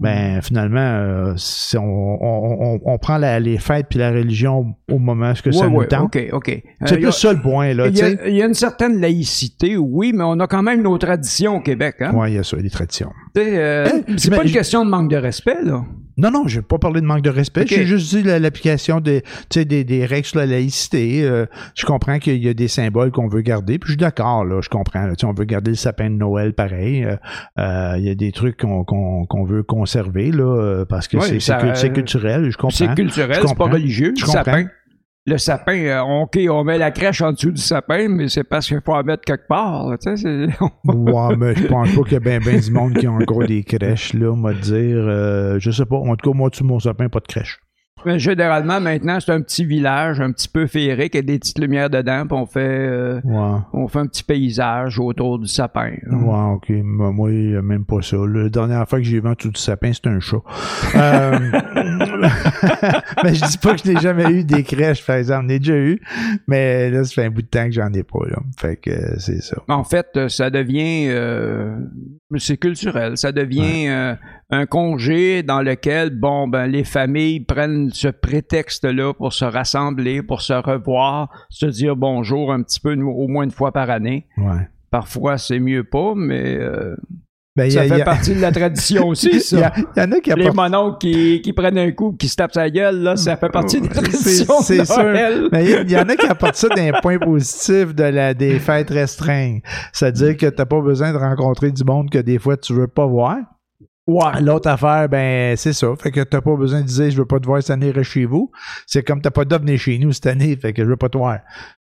Ben 0.00 0.40
finalement, 0.42 0.78
euh, 0.78 1.32
si 1.36 1.76
on, 1.76 1.82
on, 1.82 2.74
on, 2.76 2.80
on 2.84 2.98
prend 2.98 3.18
la- 3.18 3.40
les 3.40 3.58
fêtes 3.58 3.86
puis 3.90 3.98
la 3.98 4.12
religion 4.12 4.76
au 4.88 4.98
moment 5.00 5.32
où 5.32 5.50
ça 5.52 5.66
ouais, 5.66 5.70
nous 5.72 5.84
tente. 5.86 6.14
OK, 6.14 6.28
OK. 6.32 6.62
C'est 6.84 6.92
Euh, 6.92 7.00
plus 7.00 7.10
ça 7.12 7.32
le 7.32 7.40
point, 7.42 7.74
là, 7.74 7.88
Il 7.88 7.96
y, 7.98 8.02
a, 8.02 8.28
il 8.28 8.36
y 8.36 8.42
a 8.42 8.46
une 8.46 8.54
certaine 8.54 9.00
laïcité, 9.00 9.76
oui, 9.76 10.12
mais 10.14 10.22
on 10.22 10.38
a 10.38 10.46
quand 10.46 10.62
même 10.62 10.82
nos 10.82 10.96
traditions 10.98 11.56
au 11.56 11.60
Québec. 11.60 11.96
Hein? 11.98 12.14
Ouais, 12.14 12.30
il 12.30 12.36
y 12.36 12.38
a 12.38 12.44
ça, 12.44 12.56
les 12.58 12.70
traditions. 12.70 13.10
Euh, 13.36 13.88
Eh, 14.06 14.18
c'est 14.18 14.30
pas 14.30 14.44
une 14.44 14.52
question 14.52 14.84
de 14.84 14.90
manque 14.90 15.10
de 15.10 15.16
respect, 15.16 15.58
là. 15.64 15.84
Non, 16.18 16.30
non, 16.32 16.48
je 16.48 16.56
vais 16.58 16.62
pas 16.66 16.78
parler 16.78 17.00
de 17.00 17.06
manque 17.06 17.22
de 17.22 17.30
respect. 17.30 17.62
Ok. 17.62 17.68
J'ai 17.68 17.86
juste 17.86 18.14
dit 18.14 18.22
la- 18.24 18.38
l'application 18.40 19.00
des, 19.00 19.22
tu 19.22 19.28
sais, 19.60 19.64
des, 19.64 19.84
des 19.84 20.04
règles 20.04 20.26
sur 20.26 20.38
la 20.38 20.46
laïcité. 20.46 21.22
Euh, 21.22 21.46
je 21.76 21.86
comprends 21.86 22.18
qu'il 22.18 22.42
y 22.44 22.48
a 22.48 22.54
des 22.54 22.68
symboles 22.68 23.10
qu'on 23.12 23.28
veut 23.28 23.40
garder, 23.42 23.78
puis 23.78 23.86
je 23.88 23.92
suis 23.92 23.96
d'accord, 23.98 24.44
là, 24.44 24.60
je 24.60 24.68
comprends. 24.68 25.06
là. 25.06 25.14
Tu 25.14 25.20
sais, 25.20 25.26
on 25.26 25.32
veut 25.32 25.44
garder 25.44 25.70
le 25.70 25.76
sapin 25.76 26.10
de 26.10 26.16
Noël 26.16 26.52
pareil. 26.54 27.04
Euh, 27.04 27.16
euh, 27.58 27.94
il 27.98 28.04
y 28.04 28.10
a 28.10 28.14
des 28.14 28.32
trucs 28.32 28.56
qu'on 28.58 28.84
qu'on 28.84 29.26
qu'on 29.26 29.44
veut 29.44 29.62
conserver, 29.62 30.32
là, 30.32 30.44
euh, 30.44 30.84
parce 30.84 31.06
que 31.08 31.20
c'est 31.20 31.38
ça, 31.40 31.58
c'est 31.60 31.66
cul- 31.68 31.76
c'est 31.76 31.92
culturel, 31.92 32.50
je 32.50 32.56
comprends. 32.56 32.70
C'est 32.70 32.94
culturel, 32.94 33.36
Je 33.36 33.40
c'est 33.40 33.42
pas 33.42 33.48
comprends. 33.64 33.70
religieux. 33.74 34.12
Je 34.18 34.24
le 34.24 34.30
sapin. 34.30 34.66
Le 35.28 35.36
sapin, 35.36 35.76
euh, 35.84 36.00
OK, 36.22 36.38
on 36.48 36.64
met 36.64 36.78
la 36.78 36.90
crèche 36.90 37.20
en 37.20 37.32
dessous 37.32 37.50
du 37.50 37.60
sapin, 37.60 38.08
mais 38.08 38.30
c'est 38.30 38.44
parce 38.44 38.66
qu'il 38.66 38.80
faut 38.82 38.94
en 38.94 39.02
mettre 39.02 39.24
quelque 39.26 39.46
part. 39.46 39.92
Tu 40.02 40.16
sais, 40.16 40.46
Ouais, 40.84 41.36
mais 41.36 41.54
je 41.54 41.66
pense 41.66 41.94
pas 41.94 42.02
qu'il 42.04 42.12
y 42.14 42.16
a 42.16 42.20
bien 42.20 42.38
ben 42.38 42.58
du 42.58 42.70
monde 42.70 42.94
qui 42.94 43.06
ont 43.06 43.16
encore 43.16 43.44
des 43.44 43.62
crèches, 43.62 44.14
là, 44.14 44.30
on 44.32 44.40
va 44.40 44.54
dire. 44.54 44.96
Euh, 44.96 45.58
je 45.58 45.70
sais 45.70 45.84
pas. 45.84 45.96
En 45.96 46.16
tout 46.16 46.30
cas, 46.30 46.34
moi, 46.34 46.48
tu 46.48 46.64
mon 46.64 46.80
sapin, 46.80 47.10
pas 47.10 47.20
de 47.20 47.26
crèche. 47.26 47.60
Mais 48.04 48.18
généralement, 48.18 48.80
maintenant, 48.80 49.18
c'est 49.20 49.32
un 49.32 49.40
petit 49.40 49.64
village 49.64 50.20
un 50.20 50.32
petit 50.32 50.48
peu 50.48 50.66
féerique, 50.66 51.14
avec 51.14 51.26
des 51.26 51.38
petites 51.38 51.58
lumières 51.58 51.90
dedans, 51.90 52.26
puis 52.26 52.38
on 52.38 52.46
fait, 52.46 52.60
euh, 52.60 53.20
on 53.72 53.88
fait 53.88 53.98
un 53.98 54.06
petit 54.06 54.22
paysage 54.22 54.98
autour 54.98 55.38
du 55.38 55.46
sapin. 55.46 55.92
Ouais, 56.10 56.52
ok. 56.54 56.70
Moi, 56.70 57.30
même 57.62 57.84
pas 57.84 58.02
ça. 58.02 58.16
La 58.16 58.48
dernière 58.48 58.88
fois 58.88 58.98
que 58.98 59.04
j'ai 59.04 59.20
vu 59.20 59.28
dessous 59.36 59.50
du 59.50 59.60
sapin, 59.60 59.92
c'était 59.92 60.08
un 60.08 60.20
chat. 60.20 60.38
Euh, 60.94 61.38
mais 63.24 63.34
je 63.34 63.44
dis 63.46 63.58
pas 63.58 63.74
que 63.74 63.80
je 63.84 63.92
n'ai 63.92 64.00
jamais 64.00 64.30
eu 64.32 64.44
des 64.44 64.62
crèches, 64.62 65.04
par 65.04 65.16
exemple. 65.16 65.28
J'en 65.28 65.48
ai 65.48 65.58
déjà 65.58 65.76
eu. 65.76 66.00
Mais 66.46 66.90
là, 66.90 67.04
ça 67.04 67.12
fait 67.14 67.24
un 67.26 67.30
bout 67.30 67.42
de 67.42 67.46
temps 67.46 67.66
que 67.66 67.72
j'en 67.72 67.92
ai 67.92 68.02
pas, 68.02 68.26
là. 68.28 68.38
Fait 68.58 68.76
que 68.76 68.90
euh, 68.90 69.16
c'est 69.18 69.42
ça. 69.42 69.56
En 69.68 69.84
fait, 69.84 70.06
euh, 70.16 70.28
ça 70.28 70.50
devient, 70.50 71.10
c'est 72.36 72.56
culturel, 72.56 73.16
ça 73.16 73.32
devient 73.32 74.16
un 74.50 74.64
congé 74.66 75.42
dans 75.42 75.60
lequel, 75.60 76.10
bon, 76.10 76.48
ben, 76.48 76.66
les 76.66 76.84
familles 76.84 77.40
prennent 77.40 77.90
ce 77.92 78.08
prétexte-là 78.08 79.12
pour 79.14 79.32
se 79.32 79.44
rassembler, 79.44 80.22
pour 80.22 80.40
se 80.40 80.54
revoir, 80.54 81.28
se 81.50 81.66
dire 81.66 81.96
bonjour 81.96 82.52
un 82.52 82.62
petit 82.62 82.80
peu, 82.80 82.94
nous, 82.94 83.10
au 83.10 83.28
moins 83.28 83.44
une 83.44 83.50
fois 83.50 83.72
par 83.72 83.90
année. 83.90 84.26
Ouais. 84.38 84.68
Parfois, 84.90 85.36
c'est 85.36 85.58
mieux 85.58 85.84
pas, 85.84 86.14
mais 86.16 86.56
euh, 86.58 86.96
Ben, 87.56 87.70
ça 87.70 87.80
a- 87.80 87.88
fait 87.88 87.98
y 87.98 88.00
a- 88.00 88.04
partie 88.06 88.34
de 88.34 88.40
la 88.40 88.50
tradition 88.50 89.08
aussi, 89.08 89.28
il 89.32 89.36
y, 89.36 89.40
ça. 89.40 89.70
il 89.76 90.00
y 90.00 90.02
en 90.02 90.12
a 90.12 90.20
qui 90.20 90.30
Les 90.32 90.46
apportent. 90.46 91.00
qui, 91.00 91.42
qui 91.42 91.52
prennent 91.52 91.76
un 91.76 91.90
coup, 91.92 92.12
qui 92.12 92.26
se 92.28 92.36
tapent 92.36 92.54
sa 92.54 92.70
gueule, 92.70 93.02
là, 93.02 93.16
ça 93.16 93.36
fait 93.36 93.50
partie 93.50 93.82
des 93.82 93.88
traditions 93.90 94.62
c'est 94.62 94.78
de 94.78 94.84
sûr. 94.84 95.48
Mais 95.52 95.82
il 95.82 95.90
y 95.90 95.96
en 95.98 96.08
a 96.08 96.16
qui 96.16 96.26
apportent 96.26 96.54
ça 96.56 96.68
d'un 96.68 96.92
point 97.02 97.18
positif 97.18 97.94
de 97.94 98.04
la, 98.04 98.32
des 98.32 98.58
fêtes 98.60 98.88
restreintes. 98.88 99.62
C'est-à-dire 99.92 100.38
que 100.38 100.46
t'as 100.46 100.64
pas 100.64 100.80
besoin 100.80 101.12
de 101.12 101.18
rencontrer 101.18 101.70
du 101.70 101.84
monde 101.84 102.08
que 102.08 102.18
des 102.18 102.38
fois 102.38 102.56
tu 102.56 102.72
veux 102.72 102.86
pas 102.88 103.04
voir. 103.04 103.36
Ouais. 104.08 104.40
L'autre 104.40 104.68
affaire, 104.70 105.08
ben, 105.08 105.54
c'est 105.56 105.72
ça. 105.74 105.86
Fait 106.00 106.10
que 106.10 106.22
t'as 106.22 106.40
pas 106.40 106.56
besoin 106.56 106.80
de 106.80 106.86
dire, 106.86 107.10
je 107.10 107.16
veux 107.18 107.26
pas 107.26 107.38
te 107.38 107.46
voir 107.46 107.62
cette 107.62 107.70
année, 107.72 107.90
reste 107.90 108.10
chez 108.10 108.24
vous. 108.24 108.50
C'est 108.86 109.02
comme 109.02 109.20
t'as 109.20 109.30
pas 109.30 109.44
d'offre 109.44 109.62
venir 109.64 109.78
chez 109.78 109.98
nous 109.98 110.12
cette 110.12 110.26
année, 110.26 110.56
fait 110.56 110.72
que 110.72 110.82
je 110.82 110.88
veux 110.88 110.96
pas 110.96 111.10
te 111.10 111.18
voir. 111.18 111.38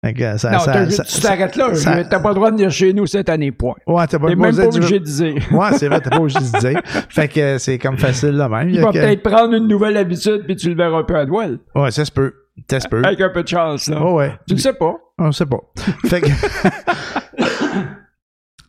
Fait 0.05 0.15
que 0.15 0.37
ça, 0.39 0.51
Non, 0.53 0.59
ça- 0.61 0.73
t'as- 0.73 0.91
ça- 0.91 1.05
tu 1.05 1.21
t'arrêtes 1.21 1.57
là. 1.57 1.69
T'as 2.09 2.21
pas 2.21 2.29
le 2.31 2.35
droit 2.35 2.51
de 2.51 2.57
venir 2.57 2.71
chez 2.71 2.93
nous 2.95 3.07
cette 3.07 3.29
année, 3.29 3.53
point. 3.53 3.75
Ouais, 3.87 4.07
t'as 4.07 4.19
pas 4.19 4.29
même 4.29 4.39
pas 4.39 4.53
de 4.53 4.63
obligé 4.63 4.99
de 4.99 5.05
dire. 5.05 5.35
Ouais, 5.53 5.73
c'est 5.73 5.89
vrai, 5.89 6.01
t'as 6.01 6.11
pas 6.11 6.19
obligé 6.21 6.39
de 6.39 6.59
dire. 6.59 6.81
Fait 7.11 7.29
que 7.29 7.59
c'est 7.59 7.79
comme 7.79 7.99
facile 7.99 8.31
là 8.31 8.49
même. 8.49 8.71
Il 8.71 8.81
va 8.81 8.89
que- 8.89 8.99
peut-être 8.99 9.23
prendre 9.23 9.55
une 9.55 9.67
nouvelle 9.69 9.97
habitude 9.99 10.45
puis 10.47 10.57
tu 10.57 10.69
le 10.71 10.75
verras 10.77 10.99
un 11.01 11.05
peu 11.05 11.17
à 11.17 11.27
Noël. 11.27 11.59
Ouais, 11.75 11.91
ça 11.91 12.05
se 12.05 12.13
peut. 12.13 12.33
Ça 12.71 12.81
se 12.81 12.89
peut. 12.89 13.03
Avec 13.05 13.21
un 13.21 13.29
peu 13.29 13.43
de 13.43 13.49
chance, 13.49 13.89
là. 13.89 14.03
Ouais, 14.03 14.13
ouais. 14.13 14.33
Tu 14.49 14.55
le 14.55 14.61
sais 14.61 14.73
pas. 14.73 14.95
On 15.19 15.33
sait 15.33 15.45
pas. 15.47 15.61
Fait 16.07 16.21
que. 16.23 16.29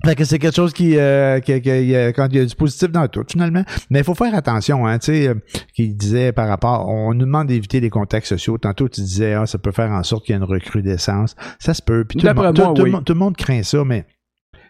Fait 0.08 0.16
que 0.16 0.24
c'est 0.24 0.40
quelque 0.40 0.56
chose 0.56 0.72
qui, 0.74 0.98
euh, 0.98 1.40
qui- 1.42 1.60
qui- 1.62 1.70
a- 1.96 2.14
quand 2.14 2.28
il 2.32 2.38
y 2.38 2.40
a 2.40 2.46
du 2.46 2.56
positif 2.56 2.90
dans 2.92 3.08
tout, 3.10 3.26
finalement. 3.30 3.64
Mais 3.90 4.00
il 4.00 4.06
faut 4.06 4.16
faire 4.16 4.34
attention, 4.34 4.88
hein, 4.88 5.00
tu 5.00 5.08
sais, 5.08 5.28
euh, 5.28 5.36
qu'il 5.74 5.98
disait 5.98 6.32
par 6.32 6.48
rapport, 6.48 6.88
on 6.88 7.14
nous 7.14 7.26
demande 7.26 7.48
d'éviter 7.48 7.80
les 7.82 7.90
contacts 7.90 8.28
sociaux. 8.28 8.58
Tantôt, 8.58 8.88
tu 8.88 9.02
disais, 9.02 9.34
ah, 9.34 9.46
ça 9.46 9.58
peut 9.58 9.72
faire 9.72 9.92
en 9.92 10.04
sorte 10.04 10.26
qu'il 10.26 10.34
y 10.34 10.38
ait 10.38 10.40
une 10.42 10.46
recrudescence. 10.46 11.36
Ça 11.60 11.74
se 11.74 11.82
peut. 11.82 12.06
Puis 12.06 12.20
tout, 12.20 12.26
le 12.26 12.34
monde, 12.34 12.56
tout- 12.56 12.62
moi, 12.64 12.74
tout 12.74 12.78
le 12.78 12.84
oui. 12.84 12.92
monde- 12.92 13.06
tout 13.06 13.14
le 13.14 13.20
monde 13.20 13.36
craint 13.36 13.64
ça, 13.64 13.84
mais 13.84 14.06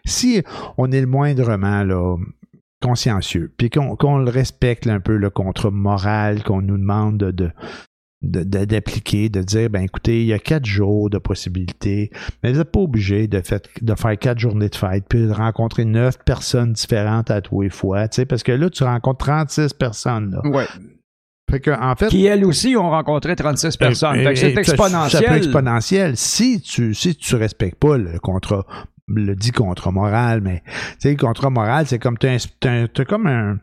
si 0.04 0.42
on 0.76 0.90
est 0.90 1.00
le 1.00 1.06
moindrement, 1.06 1.84
là, 1.84 2.16
consciencieux, 2.80 3.52
puis 3.56 3.70
qu'on 3.70 3.96
qu'on 3.96 4.18
le 4.18 4.30
respecte 4.30 4.86
là, 4.86 4.94
un 4.94 5.00
peu, 5.00 5.16
le 5.16 5.30
contrat 5.30 5.70
moral 5.70 6.42
qu'on 6.44 6.62
nous 6.62 6.78
demande 6.78 7.18
de, 7.18 7.30
de 7.32 7.50
de- 8.22 8.42
de- 8.42 8.64
d'appliquer, 8.64 9.28
de, 9.28 9.42
dire, 9.42 9.70
ben 9.70 9.82
écoutez, 9.82 10.20
il 10.22 10.26
y 10.26 10.32
a 10.32 10.38
quatre 10.38 10.64
jours 10.66 11.08
de 11.08 11.18
possibilités, 11.18 12.10
mais 12.42 12.52
vous 12.52 12.58
n'êtes 12.58 12.72
pas 12.72 12.80
obligé 12.80 13.28
de, 13.28 13.40
fait- 13.40 13.68
de 13.80 13.94
faire 13.94 14.18
quatre 14.18 14.38
journées 14.40 14.68
de 14.68 14.74
fête, 14.74 15.04
puis 15.08 15.20
de 15.26 15.30
rencontrer 15.30 15.84
neuf 15.84 16.16
personnes 16.24 16.72
différentes 16.72 17.30
à 17.30 17.40
tous 17.40 17.62
les 17.62 17.70
fois, 17.70 18.08
tu 18.08 18.16
sais, 18.16 18.26
parce 18.26 18.42
que 18.42 18.52
là, 18.52 18.68
tu 18.70 18.82
rencontres 18.84 19.24
36 19.24 19.72
personnes, 19.74 20.32
là. 20.32 20.50
Ouais. 20.50 20.66
Fait 21.50 21.60
que, 21.60 21.70
en 21.70 21.94
fait, 21.96 22.08
Qui, 22.08 22.26
elles 22.26 22.44
aussi, 22.44 22.76
ont 22.76 22.90
rencontré 22.90 23.34
36 23.34 23.76
personnes. 23.78 24.16
et- 24.16 24.24
Fait 24.24 24.30
que 24.34 24.38
c'est 24.38 24.54
exponentiel. 24.56 25.10
Ça 25.22 25.28
peut 25.28 25.36
être 25.36 25.44
exponentiel. 25.44 26.16
Si 26.16 26.60
tu, 26.60 26.92
si 26.94 27.14
tu 27.16 27.36
respectes 27.36 27.78
pas 27.78 27.96
le 27.96 28.18
contrat, 28.18 28.66
le 29.06 29.34
dit 29.34 29.52
contrat 29.52 29.90
moral, 29.90 30.42
mais, 30.42 30.62
tu 30.66 30.72
sais, 30.98 31.10
le 31.12 31.16
contrat 31.16 31.48
moral, 31.48 31.86
c'est 31.86 31.98
comme, 31.98 32.18
t'as, 32.18 32.32
un- 32.34 32.36
t'as 32.60 32.70
un- 32.82 32.86
t'as 32.88 33.04
comme 33.06 33.26
un, 33.26 33.58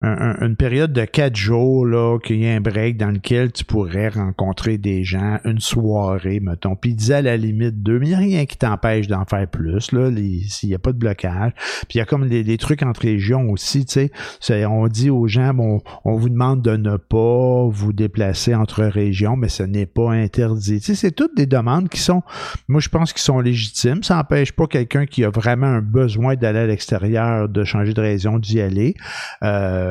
un- 0.00 0.36
un- 0.40 0.46
une 0.46 0.54
période 0.54 0.92
de 0.92 1.04
quatre 1.04 1.34
jours, 1.34 1.84
là, 1.84 2.18
qu'il 2.20 2.38
y 2.38 2.46
a 2.48 2.52
un 2.54 2.60
break 2.60 2.96
dans 2.98 3.10
lequel 3.10 3.50
tu 3.50 3.64
pourrais 3.64 4.10
rencontrer 4.10 4.78
des 4.78 5.02
gens, 5.02 5.38
une 5.44 5.58
soirée, 5.58 6.38
mettons. 6.38 6.76
Puis 6.76 6.90
il 6.90 6.94
disait 6.96 7.14
à 7.14 7.22
la 7.22 7.36
limite 7.36 7.82
deux, 7.82 7.98
mais 7.98 8.06
il 8.06 8.08
n'y 8.10 8.14
a 8.14 8.18
rien 8.18 8.46
qui 8.46 8.56
t'empêche 8.56 9.08
d'en 9.08 9.24
faire 9.24 9.48
plus, 9.48 9.90
là, 9.90 10.08
les- 10.08 10.42
s'il 10.48 10.68
n'y 10.68 10.76
a 10.76 10.78
pas 10.78 10.92
de 10.92 10.98
blocage. 10.98 11.50
Puis 11.88 11.96
il 11.96 11.98
y 11.98 12.00
a 12.00 12.04
comme 12.04 12.28
des, 12.28 12.44
des 12.44 12.58
trucs 12.58 12.84
entre 12.84 13.00
régions 13.00 13.50
aussi, 13.50 13.86
tu 13.86 14.08
sais. 14.40 14.64
On 14.66 14.86
dit 14.86 15.10
aux 15.10 15.26
gens, 15.26 15.52
bon, 15.52 15.80
on 16.04 16.14
vous 16.14 16.28
demande 16.28 16.62
de 16.62 16.76
ne 16.76 16.96
pas 16.96 17.66
vous 17.68 17.92
déplacer 17.92 18.54
entre 18.54 18.84
régions, 18.84 19.34
mais 19.34 19.48
ce 19.48 19.64
n'est 19.64 19.86
pas 19.86 20.12
interdit. 20.12 20.78
Tu 20.78 20.86
sais, 20.86 20.94
c'est 20.94 21.10
toutes 21.10 21.36
des 21.36 21.46
demandes 21.46 21.88
qui 21.88 22.00
sont, 22.00 22.22
moi, 22.68 22.80
je 22.80 22.88
pense 22.88 23.12
qu'ils 23.12 23.22
sont 23.22 23.40
légitimes. 23.40 24.04
Ça 24.04 24.14
n'empêche 24.14 24.52
pas 24.52 24.68
quelqu'un 24.68 25.06
qui 25.06 25.24
a 25.24 25.30
vraiment 25.30 25.66
un 25.66 25.82
besoin 25.82 26.36
d'aller 26.36 26.60
à 26.60 26.66
l'extérieur, 26.68 27.48
de 27.48 27.64
changer 27.64 27.94
de 27.94 28.00
région, 28.00 28.38
d'y 28.38 28.60
aller. 28.60 28.94
Euh, 29.42 29.87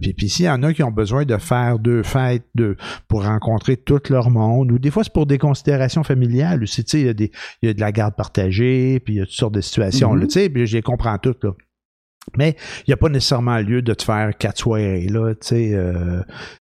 puis 0.00 0.12
puis 0.14 0.28
s'il 0.28 0.46
y 0.46 0.50
en 0.50 0.62
a 0.62 0.72
qui 0.72 0.82
ont 0.82 0.90
besoin 0.90 1.24
de 1.24 1.36
faire 1.36 1.78
deux 1.78 2.02
fêtes 2.02 2.46
de, 2.54 2.76
pour 3.08 3.24
rencontrer 3.24 3.76
tout 3.76 4.00
leur 4.10 4.30
monde, 4.30 4.72
ou 4.72 4.78
des 4.78 4.90
fois 4.90 5.04
c'est 5.04 5.12
pour 5.12 5.26
des 5.26 5.38
considérations 5.38 6.04
familiales 6.04 6.62
aussi, 6.62 6.84
tu 6.84 6.90
sais, 6.90 7.00
il 7.00 7.06
y 7.06 7.10
a 7.10 7.14
des, 7.14 7.30
il 7.62 7.68
y 7.68 7.70
a 7.70 7.74
de 7.74 7.80
la 7.80 7.92
garde 7.92 8.14
partagée, 8.16 9.00
puis 9.00 9.14
il 9.14 9.16
y 9.18 9.20
a 9.20 9.24
toutes 9.24 9.34
sortes 9.34 9.54
de 9.54 9.60
situations, 9.60 10.14
là, 10.14 10.26
tu 10.26 10.32
sais, 10.32 10.48
puis 10.48 10.66
je 10.66 10.76
les 10.76 10.82
comprends 10.82 11.18
toutes, 11.18 11.44
là. 11.44 11.52
Mais 12.36 12.56
il 12.80 12.90
n'y 12.90 12.94
a 12.94 12.98
pas 12.98 13.08
nécessairement 13.08 13.58
lieu 13.58 13.80
de 13.80 13.94
te 13.94 14.02
faire 14.02 14.36
quatre 14.36 14.58
soirées, 14.58 15.06
là, 15.08 15.34
tu 15.34 15.46
sais. 15.46 15.74
euh, 15.74 16.18
Euh, 16.18 16.22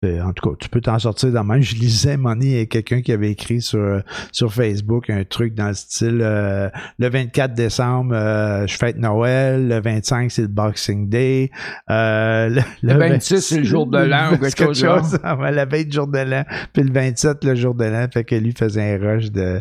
En 0.02 0.32
tout 0.32 0.48
cas, 0.48 0.56
tu 0.58 0.70
peux 0.70 0.80
t'en 0.80 0.98
sortir 0.98 1.30
dans 1.30 1.44
même. 1.44 1.60
Je 1.60 1.74
lisais, 1.74 2.12
à 2.12 2.14
un 2.14 2.16
moment 2.16 2.34
donné, 2.34 2.46
il 2.46 2.56
y 2.56 2.60
a 2.60 2.64
quelqu'un 2.64 3.02
qui 3.02 3.12
avait 3.12 3.30
écrit 3.30 3.60
sur, 3.60 4.00
sur 4.32 4.50
Facebook 4.50 5.10
un 5.10 5.24
truc 5.24 5.52
dans 5.52 5.68
le 5.68 5.74
style 5.74 6.20
euh, 6.22 6.70
le 6.98 7.10
24 7.10 7.52
décembre, 7.52 8.14
euh, 8.14 8.66
je 8.66 8.78
fête 8.78 8.96
Noël, 8.96 9.68
le 9.68 9.78
25, 9.78 10.30
c'est 10.30 10.42
le 10.42 10.48
Boxing 10.48 11.10
Day, 11.10 11.50
euh, 11.90 12.48
le, 12.48 12.62
Le 12.82 12.94
26, 12.94 13.40
c'est 13.42 13.58
le 13.58 13.64
jour 13.64 13.86
de 13.86 13.98
l'an 13.98 14.32
ou 14.32 14.38
quelque 14.38 14.54
quelque 14.54 14.72
chose, 14.72 15.10
chose. 15.10 15.18
Ouais, 15.38 15.52
la 15.52 15.66
veille 15.66 15.84
du 15.84 15.92
jour 15.92 16.06
de 16.06 16.18
l'an, 16.18 16.44
puis 16.72 16.82
le 16.82 16.92
27, 16.92 17.44
le 17.44 17.54
jour 17.54 17.74
de 17.74 17.84
l'an, 17.84 18.06
fait 18.10 18.24
que 18.24 18.34
lui 18.36 18.52
faisait 18.52 18.94
un 18.94 18.98
rush 18.98 19.30
de, 19.30 19.60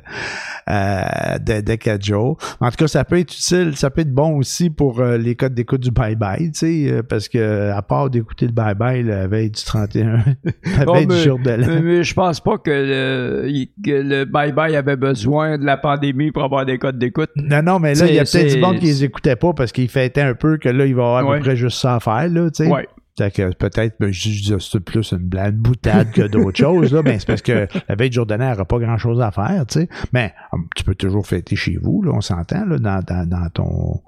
euh, 0.70 1.38
de, 1.40 1.62
de 1.62 2.04
jours. 2.04 2.38
En 2.62 2.70
tout 2.70 2.78
cas, 2.78 2.88
ça 2.88 3.04
peut 3.04 3.20
être 3.20 3.34
utile, 3.34 3.76
ça 3.76 3.90
peut 3.90 4.02
être 4.02 4.14
bon 4.14 4.38
aussi 4.38 4.70
pour 4.70 5.02
euh, 5.02 5.18
les 5.18 5.36
codes 5.36 5.54
d'écoute 5.54 5.82
du 5.82 5.92
bye-bye, 5.92 6.52
tu 6.52 6.60
sais, 6.60 6.92
euh, 6.92 7.04
parce 7.04 7.28
que 7.28 7.72
à 7.72 7.82
part 7.82 8.10
d'écouter 8.10 8.46
le 8.46 8.54
bye-bye 8.54 9.04
la 9.04 9.28
veille 9.28 9.52
du 9.52 9.62
31, 9.62 10.29
du 10.44 11.08
mais- 11.08 11.24
jour 11.24 11.40
de 11.40 11.52
l'an. 11.52 11.68
Mais, 11.68 11.82
mais 11.82 12.04
je 12.04 12.14
pense 12.14 12.40
pas 12.40 12.58
que 12.58 12.70
le, 12.72 14.26
bye-bye 14.26 14.76
avait 14.76 14.96
besoin 14.96 15.58
de 15.58 15.66
la 15.66 15.78
pandémie 15.78 16.32
pour 16.32 16.44
avoir 16.44 16.66
des 16.66 16.78
codes 16.78 16.98
d'écoute. 16.98 17.30
Non, 17.36 17.62
non, 17.62 17.80
mais 17.80 17.94
là, 17.96 18.08
il 18.08 18.16
y 18.16 18.20
a 18.20 18.24
peut-être 18.24 18.56
du 18.56 18.62
monde 18.62 18.80
qui 18.80 18.86
les 18.86 19.04
écoutait 19.04 19.36
pas 19.36 19.54
parce 19.54 19.72
qu'il 19.72 19.90
fêtait 19.90 20.22
un 20.22 20.36
peu 20.36 20.58
que 20.58 20.70
là, 20.70 20.86
il 20.86 20.96
va 20.96 21.04
avoir 21.04 21.34
à 21.34 21.36
peu 21.36 21.40
près 21.42 21.56
juste 21.56 21.80
ça 21.80 21.96
à 21.96 22.00
faire, 22.00 22.30
là, 22.30 22.50
tu 22.52 22.64
sais. 22.64 22.72
Ouais. 22.72 22.88
Peut-être, 23.28 23.98
ben, 24.00 24.14
je 24.14 24.30
dis 24.30 24.56
c'est 24.60 24.80
plus 24.80 25.12
une 25.12 25.18
blague 25.18 25.56
boutade 25.56 26.12
que 26.12 26.22
d'autres 26.22 26.58
choses, 26.58 26.94
là. 26.94 27.02
Ben, 27.02 27.20
c'est 27.20 27.28
parce 27.28 27.42
que 27.42 27.68
la 27.90 27.96
veille 27.96 28.10
de 28.10 28.14
jour 28.14 28.26
n'aura 28.26 28.64
pas 28.64 28.80
grand 28.80 28.98
chose 28.98 29.20
à 29.22 29.32
faire, 29.32 29.66
tu 29.68 29.80
sais. 29.82 29.90
Mais 30.14 30.34
hum, 30.54 30.68
tu 30.76 30.86
peux 30.86 30.96
toujours 30.96 31.28
fêter 31.28 31.58
chez 31.58 31.78
vous, 31.82 32.02
là, 32.02 32.12
on 32.14 32.22
s'entend, 32.22 32.66
là, 32.66 32.78
dans, 32.78 33.02
dans, 33.02 33.28
dans 33.28 33.50
ton, 33.50 34.02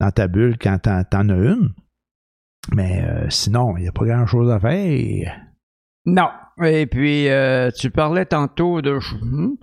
dans 0.00 0.10
ta 0.10 0.26
bulle 0.26 0.56
quand 0.60 0.78
t'en, 0.78 1.04
t'en 1.04 1.28
as 1.28 1.36
une. 1.36 1.70
Mais 2.74 3.04
euh, 3.06 3.26
sinon, 3.28 3.76
il 3.76 3.82
n'y 3.82 3.88
a 3.88 3.92
pas 3.92 4.04
grand 4.04 4.26
chose 4.26 4.50
à 4.50 4.58
faire. 4.58 5.36
Non. 6.06 6.28
Et 6.64 6.86
puis, 6.86 7.28
euh, 7.28 7.70
tu 7.70 7.90
parlais 7.90 8.24
tantôt 8.24 8.80
de... 8.80 8.98
Hmm? 9.20 9.54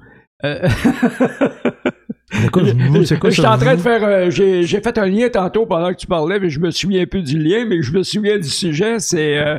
Euh, 0.45 0.67
quoi, 2.51 2.61
quoi 2.61 3.29
je 3.29 3.29
suis 3.31 3.45
en 3.45 3.57
train 3.57 3.71
de 3.71 3.77
vous? 3.77 3.83
faire. 3.83 4.03
euh, 4.03 4.29
j'ai, 4.29 4.63
j'ai 4.63 4.81
fait 4.81 4.97
un 4.97 5.05
lien 5.05 5.29
tantôt 5.29 5.65
pendant 5.65 5.89
que 5.91 5.97
tu 5.97 6.07
parlais, 6.07 6.39
mais 6.39 6.49
je 6.49 6.59
me 6.59 6.69
souviens 6.71 7.05
plus 7.05 7.23
du 7.23 7.39
lien, 7.39 7.65
mais 7.65 7.81
je 7.81 7.93
me 7.93 8.03
souviens 8.03 8.37
du 8.37 8.49
sujet. 8.49 8.99
C'est 8.99 9.37
euh, 9.37 9.57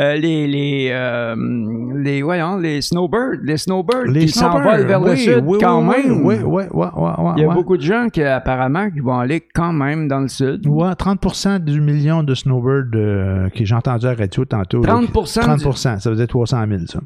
euh, 0.00 0.14
les 0.16 0.46
les 0.46 0.88
euh, 0.90 1.36
les 1.96 2.22
voyons 2.22 2.56
les 2.56 2.80
snowbirds, 2.80 3.40
les 3.42 3.58
snowbirds 3.58 4.04
Les 4.06 4.26
qui 4.26 4.28
s'envolent 4.32 4.86
vers 4.86 5.00
le 5.00 5.16
sud 5.16 5.42
oui, 5.46 5.58
quand 5.60 5.80
oui, 5.86 5.96
même. 6.06 6.24
Oui, 6.24 6.36
oui, 6.42 6.64
oui, 6.72 6.86
oui, 6.96 7.10
oui, 7.18 7.30
Il 7.36 7.42
y 7.42 7.44
a 7.44 7.52
beaucoup 7.52 7.76
de 7.76 7.82
gens 7.82 8.08
qui 8.10 8.22
apparemment 8.22 8.90
qui 8.90 9.00
vont 9.00 9.18
aller 9.18 9.42
quand 9.54 9.72
même 9.74 10.08
dans 10.08 10.20
le 10.20 10.28
sud. 10.28 10.66
Ouais, 10.66 10.92
30% 10.92 11.58
du 11.58 11.80
million 11.80 12.22
de 12.22 12.34
snowbirds 12.34 12.86
euh, 12.94 13.50
que 13.50 13.64
j'ai 13.64 13.74
entendu 13.74 14.06
à 14.06 14.10
la 14.12 14.16
radio 14.16 14.44
tantôt. 14.46 14.82
là, 14.82 14.94
30%, 14.94 15.40
qui- 15.40 15.46
30%, 15.66 15.98
ça 16.00 16.10
veut 16.10 16.16
dire 16.16 16.26
300 16.28 16.64
000, 16.68 16.80
ça. 16.86 17.00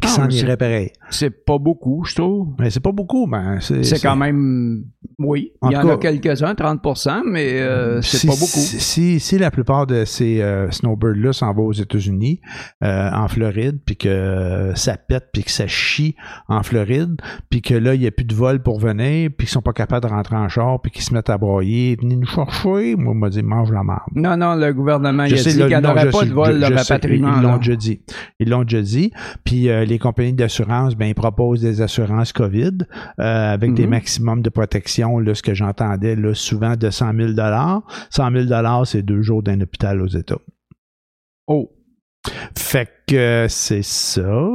Qui 0.00 0.08
Ah, 0.08 0.14
s'en 0.16 0.28
irait 0.30 0.56
pareil. 0.56 0.90
c'est 1.10 1.30
pas 1.30 1.58
beaucoup, 1.58 2.04
je 2.04 2.14
trouve. 2.14 2.48
Mais 2.58 2.70
c'est 2.70 2.80
pas 2.80 2.92
beaucoup, 2.92 3.26
mais 3.26 3.60
c'est. 3.60 3.82
C'est 3.82 4.00
quand 4.00 4.16
même, 4.16 4.84
oui, 5.18 5.52
En 5.60 5.68
il 5.70 5.74
y 5.74 5.76
en 5.76 5.88
a 5.88 5.96
quelques-uns, 5.98 6.54
30%, 6.54 7.22
mais 7.26 7.60
euh, 7.60 8.00
c'est 8.00 8.18
si, 8.18 8.26
pas 8.26 8.32
beaucoup. 8.32 8.46
Si, 8.46 8.80
si, 8.80 9.20
si 9.20 9.38
la 9.38 9.50
plupart 9.50 9.86
de 9.86 10.04
ces 10.04 10.40
euh, 10.40 10.70
snowbirds-là 10.70 11.32
s'en 11.32 11.52
vont 11.52 11.66
aux 11.66 11.72
États-Unis, 11.72 12.40
euh, 12.82 13.10
en 13.12 13.28
Floride, 13.28 13.78
puis 13.84 13.96
que 13.96 14.72
ça 14.74 14.96
pète, 14.96 15.26
puis 15.32 15.44
que 15.44 15.50
ça 15.50 15.66
chie 15.66 16.16
en 16.48 16.62
Floride, 16.62 17.20
puis 17.50 17.60
que 17.62 17.74
là, 17.74 17.94
il 17.94 18.00
n'y 18.00 18.06
a 18.06 18.10
plus 18.10 18.24
de 18.24 18.34
vol 18.34 18.62
pour 18.62 18.78
venir, 18.80 19.30
puis 19.36 19.46
qu'ils 19.46 19.52
sont 19.52 19.60
pas 19.62 19.72
capables 19.72 20.06
de 20.06 20.10
rentrer 20.12 20.36
en 20.36 20.48
char, 20.48 20.80
puis 20.80 20.90
qu'ils 20.90 21.02
se 21.02 21.12
mettent 21.12 21.30
à 21.30 21.36
broyer, 21.38 21.96
venez 22.00 22.16
nous 22.16 22.26
chercher. 22.26 22.96
Moi, 22.96 23.12
m'a 23.14 23.28
dit, 23.28 23.42
mange 23.42 23.70
la 23.70 23.82
marde. 23.82 24.08
Non, 24.14 24.36
non, 24.36 24.54
le 24.54 24.72
gouvernement 24.72 25.24
il 25.24 25.34
a 25.34 25.36
dit 25.42 25.58
là, 25.58 25.68
qu'il 25.68 25.78
n'y 25.78 25.86
aurait 25.86 26.06
je 26.06 26.10
pas 26.10 26.20
sais, 26.20 26.26
de 26.26 26.32
vol 26.32 26.54
je- 26.54 26.60
je 26.60 26.66
sais, 26.66 26.74
rapatriement. 26.94 27.36
Ils 27.36 27.42
l'ont 27.42 27.56
déjà 27.58 27.76
dit. 27.76 28.00
Ils 28.38 28.48
l'ont 28.48 28.62
déjà 28.62 28.80
dit. 28.82 29.12
Puis 29.44 29.68
les 29.90 29.98
compagnies 29.98 30.32
d'assurance, 30.32 30.94
ben, 30.96 31.06
ils 31.06 31.14
proposent 31.14 31.60
des 31.60 31.82
assurances 31.82 32.32
COVID 32.32 32.78
euh, 33.18 33.52
avec 33.52 33.74
des 33.74 33.84
Mhm. 33.84 33.90
maximums 33.90 34.40
de 34.42 34.48
protection. 34.48 35.18
Là, 35.18 35.34
ce 35.34 35.42
que 35.42 35.52
j'entendais 35.52 36.16
là, 36.16 36.32
souvent 36.34 36.76
de 36.76 36.88
100 36.88 37.12
000 37.14 37.32
100 38.10 38.30
000 38.48 38.84
c'est 38.86 39.02
deux 39.02 39.20
jours 39.22 39.42
d'un 39.42 39.60
hôpital 39.60 40.00
aux 40.00 40.06
États. 40.08 40.38
Oh, 41.46 41.70
Fait 42.56 42.88
que 43.06 43.46
c'est 43.48 43.82
ça. 43.82 44.46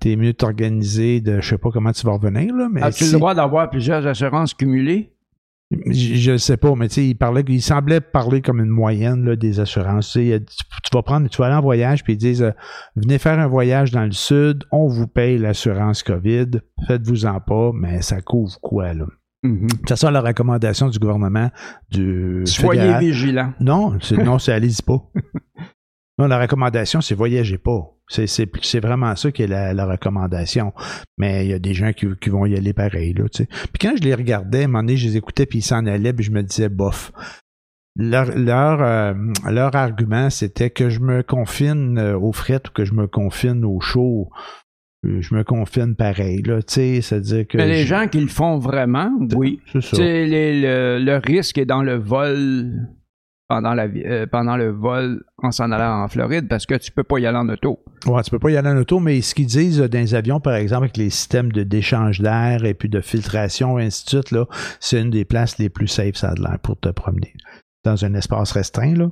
T'es 0.00 0.16
mieux 0.16 0.34
t'organiser 0.34 1.20
de, 1.20 1.40
je 1.40 1.50
sais 1.50 1.58
pas 1.58 1.70
comment 1.72 1.92
tu 1.92 2.04
vas 2.04 2.12
revenir, 2.12 2.54
là, 2.54 2.68
mais 2.70 2.82
as-tu 2.82 3.04
si- 3.04 3.12
le 3.12 3.18
droit 3.18 3.34
d'avoir 3.34 3.70
plusieurs 3.70 4.04
assurances 4.06 4.52
cumulées? 4.54 5.11
Je, 5.86 6.14
je 6.14 6.36
sais 6.36 6.56
pas, 6.56 6.74
mais 6.74 6.88
tu 6.88 6.94
sais, 6.94 7.06
il 7.06 7.14
parlait, 7.14 7.44
il 7.48 7.62
semblait 7.62 8.00
parler 8.00 8.42
comme 8.42 8.60
une 8.60 8.70
moyenne 8.70 9.24
là, 9.24 9.36
des 9.36 9.60
assurances. 9.60 10.12
Tu, 10.12 10.38
vas 10.92 11.02
prendre, 11.02 11.28
tu 11.28 11.38
vas 11.38 11.46
aller 11.46 11.56
en 11.56 11.62
voyage, 11.62 12.04
puis 12.04 12.14
ils 12.14 12.18
disent, 12.18 12.42
euh, 12.42 12.52
venez 12.96 13.18
faire 13.18 13.38
un 13.38 13.46
voyage 13.46 13.90
dans 13.90 14.04
le 14.04 14.12
sud, 14.12 14.64
on 14.70 14.86
vous 14.86 15.06
paye 15.06 15.38
l'assurance 15.38 16.02
COVID, 16.02 16.60
faites-vous-en 16.86 17.40
pas, 17.40 17.70
mais 17.74 18.02
ça 18.02 18.20
couvre 18.20 18.58
quoi 18.60 18.94
là? 18.94 19.06
Mhm. 19.44 19.66
Ça 19.88 19.96
sera 19.96 20.12
la 20.12 20.20
recommandation 20.20 20.88
du 20.88 20.98
gouvernement 20.98 21.50
du 21.90 22.42
Soyez 22.44 22.98
vigilants. 22.98 23.52
Non, 23.58 23.98
non, 24.24 24.38
c'est 24.38 24.52
allez-y 24.52 24.82
pas. 24.82 24.98
Non, 26.18 26.26
la 26.26 26.38
recommandation, 26.38 27.00
c'est 27.00 27.14
voyagez 27.14 27.58
pas. 27.58 27.88
C'est, 28.08 28.26
c'est, 28.26 28.46
c'est 28.62 28.80
vraiment 28.80 29.16
ça 29.16 29.32
qui 29.32 29.42
est 29.42 29.46
la, 29.46 29.72
la 29.72 29.86
recommandation. 29.86 30.72
Mais 31.16 31.46
il 31.46 31.50
y 31.50 31.54
a 31.54 31.58
des 31.58 31.72
gens 31.72 31.92
qui, 31.92 32.06
qui 32.20 32.28
vont 32.28 32.44
y 32.46 32.54
aller 32.54 32.74
pareil, 32.74 33.14
là, 33.14 33.24
tu 33.30 33.44
sais. 33.44 33.46
Puis 33.46 33.78
quand 33.80 33.94
je 33.96 34.02
les 34.02 34.14
regardais, 34.14 34.62
à 34.62 34.64
un 34.64 34.66
moment 34.66 34.80
donné, 34.82 34.96
je 34.98 35.08
les 35.08 35.16
écoutais, 35.16 35.46
puis 35.46 35.60
ils 35.60 35.62
s'en 35.62 35.86
allaient, 35.86 36.12
puis 36.12 36.24
je 36.24 36.30
me 36.30 36.42
disais, 36.42 36.68
bof. 36.68 37.12
Leur, 37.96 38.36
leur, 38.38 38.82
euh, 38.82 39.14
leur 39.50 39.74
argument, 39.76 40.30
c'était 40.30 40.70
que 40.70 40.88
je 40.90 41.00
me 41.00 41.22
confine 41.22 41.98
euh, 41.98 42.18
aux 42.18 42.32
frettes 42.32 42.68
ou 42.68 42.72
que 42.72 42.84
je 42.86 42.94
me 42.94 43.06
confine 43.06 43.64
au 43.64 43.80
chaud. 43.80 44.30
Euh, 45.04 45.20
Je 45.20 45.34
me 45.34 45.44
confine 45.44 45.94
pareil, 45.96 46.42
là, 46.42 46.62
tu 46.62 46.74
sais, 46.74 47.00
c'est-à-dire 47.02 47.46
que... 47.46 47.56
Mais 47.58 47.66
les 47.66 47.82
je- 47.82 47.86
gens 47.88 48.06
qui 48.08 48.20
le 48.20 48.28
font 48.28 48.58
vraiment, 48.58 49.10
oui. 49.34 49.60
C'est 49.72 49.82
ça. 49.82 49.96
Les- 49.98 50.60
le, 50.60 50.98
le 51.04 51.16
risque 51.16 51.58
est 51.58 51.66
dans 51.66 51.82
le 51.82 51.96
vol 51.96 52.70
pendant, 53.52 53.74
la, 53.74 53.84
euh, 53.84 54.24
pendant 54.24 54.56
le 54.56 54.70
vol 54.70 55.22
en 55.36 55.50
s'en 55.50 55.70
allant 55.72 56.04
en 56.04 56.08
Floride 56.08 56.48
parce 56.48 56.64
que 56.64 56.74
tu 56.74 56.90
peux 56.90 57.02
pas 57.02 57.18
y 57.18 57.26
aller 57.26 57.36
en 57.36 57.50
auto. 57.50 57.84
Ouais, 58.06 58.22
tu 58.22 58.30
peux 58.30 58.38
pas 58.38 58.48
y 58.48 58.56
aller 58.56 58.70
en 58.70 58.78
auto, 58.78 58.98
mais 58.98 59.20
ce 59.20 59.34
qu'ils 59.34 59.44
disent 59.44 59.82
euh, 59.82 59.90
dans 59.90 59.98
les 59.98 60.14
avions, 60.14 60.40
par 60.40 60.54
exemple, 60.54 60.84
avec 60.84 60.96
les 60.96 61.10
systèmes 61.10 61.52
de 61.52 61.62
d'échange 61.62 62.22
d'air 62.22 62.64
et 62.64 62.72
puis 62.72 62.88
de 62.88 63.02
filtration, 63.02 63.78
et 63.78 63.84
ainsi 63.84 64.06
de 64.06 64.08
suite, 64.08 64.30
là, 64.30 64.46
c'est 64.80 65.02
une 65.02 65.10
des 65.10 65.26
places 65.26 65.58
les 65.58 65.68
plus 65.68 65.86
safe, 65.86 66.14
ça 66.14 66.30
a 66.30 66.34
de 66.34 66.40
l'air, 66.40 66.58
pour 66.62 66.80
te 66.80 66.88
promener. 66.88 67.34
Dans 67.84 68.02
un 68.06 68.14
espace 68.14 68.52
restreint, 68.52 68.94
là, 68.94 69.10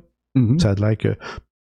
ça 0.57 0.71
a 0.71 0.75
de 0.75 0.81
l'air 0.81 0.97
que 0.97 1.15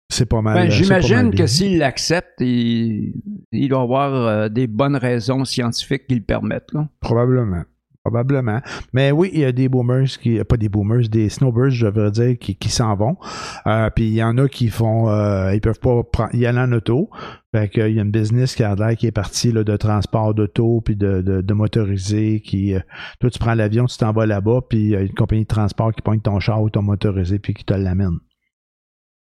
c'est 0.10 0.27
pas 0.27 0.43
mal. 0.43 0.53
Ben, 0.53 0.67
euh, 0.67 0.69
c'est 0.69 0.88
pas 0.88 0.96
mal 0.96 1.01
J'imagine 1.01 1.36
que 1.36 1.48
s'il 1.48 1.79
l'accepte, 1.79 2.39
il, 2.41 3.13
il 3.51 3.69
doit 3.69 3.81
avoir 3.81 4.13
euh, 4.13 4.50
des 4.50 4.67
bonnes 4.67 4.96
raisons 4.96 5.46
scientifiques 5.46 6.05
qui 6.07 6.15
le 6.15 6.22
permettent. 6.22 6.72
Là. 6.74 6.88
Probablement. 7.00 7.63
Probablement. 8.08 8.62
Mais 8.94 9.12
oui, 9.12 9.30
il 9.34 9.42
y 9.42 9.44
a 9.44 9.52
des 9.52 9.68
boomers 9.68 10.08
qui, 10.22 10.42
pas 10.46 10.56
des 10.56 10.70
boomers, 10.70 11.10
des 11.10 11.28
snowbirds, 11.28 11.72
je 11.72 11.88
devrais 11.88 12.10
dire, 12.12 12.40
qui, 12.40 12.56
qui 12.56 12.70
s'en 12.70 12.96
vont. 12.96 13.18
Euh, 13.66 13.90
puis 13.90 14.06
il 14.08 14.14
y 14.14 14.24
en 14.24 14.38
a 14.38 14.48
qui 14.48 14.70
font, 14.70 15.10
euh, 15.10 15.54
ils 15.54 15.60
peuvent 15.60 15.82
pas 15.82 16.04
y 16.32 16.46
aller 16.46 16.60
en 16.60 16.72
auto. 16.72 17.10
Fait 17.54 17.68
qu'il 17.68 17.92
y 17.94 18.00
a 18.00 18.04
une 18.04 18.12
business 18.12 18.56
qui 18.56 18.64
a 18.64 18.76
l'air 18.76 18.96
qui 18.96 19.08
est 19.08 19.12
partie 19.12 19.52
là, 19.52 19.66
de 19.66 19.76
transport 19.76 20.34
d'auto 20.34 20.80
puis 20.80 20.96
de, 20.96 21.22
de, 21.22 21.54
motorisé 21.54 22.40
qui, 22.40 22.76
euh, 22.76 22.80
toi 23.20 23.30
tu 23.30 23.40
prends 23.40 23.56
l'avion, 23.56 23.88
tu 23.88 23.98
t'en 23.98 24.14
vas 24.14 24.26
là-bas, 24.26 24.62
puis 24.70 24.80
il 24.80 24.90
y 24.92 24.96
a 24.96 25.02
une 25.02 25.14
compagnie 25.14 25.44
de 25.44 25.48
transport 25.48 25.92
qui 25.94 26.02
pointe 26.02 26.24
ton 26.24 26.40
char 26.40 26.62
ou 26.62 26.70
ton 26.70 26.84
motorisé 26.84 27.40
puis 27.40 27.54
qui 27.54 27.66
te 27.66 27.74
l'amène. 27.74 28.20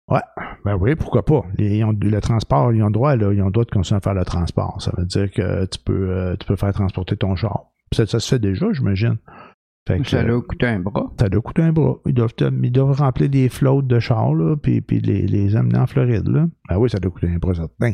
Ouais, 0.07 0.21
ben 0.65 0.75
oui, 0.75 0.95
pourquoi 0.95 1.25
pas. 1.25 1.43
Ils 1.57 1.83
ont- 1.83 1.97
le 1.99 2.21
transport, 2.21 2.71
ils 2.73 2.83
ont 2.83 2.91
droit, 2.91 3.15
là, 3.15 3.33
ils 3.33 3.41
ont 3.41 3.49
droit 3.49 3.65
de 3.65 3.71
continuer 3.71 3.97
à 3.97 4.01
faire 4.01 4.13
le 4.13 4.23
transport. 4.23 4.79
Ça 4.81 4.91
veut 4.97 5.05
dire 5.05 5.31
que 5.31 5.65
tu 5.65 5.79
peux, 5.83 6.11
euh, 6.11 6.35
tu 6.39 6.45
peux 6.45 6.55
faire 6.55 6.73
transporter 6.73 7.17
ton 7.17 7.35
char. 7.35 7.71
Ça, 7.93 8.05
ça 8.05 8.19
se 8.19 8.27
fait 8.29 8.39
déjà, 8.39 8.71
j'imagine. 8.71 9.17
Fait 9.87 9.99
que, 10.01 10.09
Ça 10.09 10.21
l'a 10.21 10.39
coûté 10.41 10.65
un 10.65 10.79
bras. 10.79 11.13
ça 11.17 11.29
doit 11.29 11.41
coûter 11.41 11.61
un 11.61 11.71
bras. 11.71 11.95
Ils 12.05 12.13
doivent, 12.13 12.33
ils 12.41 12.71
doivent 12.71 12.97
remplir 12.97 13.29
des 13.29 13.47
flottes 13.47 13.87
de 13.87 13.99
chars, 13.99 14.33
là, 14.33 14.57
puis, 14.57 14.81
puis 14.81 14.99
les, 14.99 15.25
les 15.25 15.55
amener 15.55 15.79
en 15.79 15.87
Floride, 15.87 16.27
là. 16.27 16.45
Ben 16.69 16.77
oui, 16.77 16.89
ça 16.89 16.99
doit 16.99 17.11
coûter 17.11 17.29
un 17.29 17.37
bras 17.37 17.53
certain. 17.55 17.93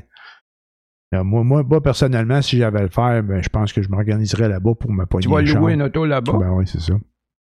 Euh, 1.13 1.23
moi, 1.23 1.43
moi, 1.43 1.63
moi, 1.63 1.81
personnellement, 1.81 2.41
si 2.41 2.57
j'avais 2.57 2.79
à 2.79 2.83
le 2.83 2.89
faire, 2.89 3.21
ben, 3.21 3.43
je 3.43 3.49
pense 3.49 3.71
que 3.71 3.83
je 3.83 3.89
m'organiserais 3.89 4.49
là-bas 4.49 4.73
pour 4.73 4.91
me 4.91 5.05
pogner 5.05 5.25
Tu 5.25 5.29
vas 5.29 5.41
louer 5.41 5.73
une 5.73 5.83
auto 5.83 6.05
là-bas? 6.05 6.33
Ben 6.39 6.51
oui, 6.51 6.65
c'est 6.65 6.81
ça. 6.81 6.95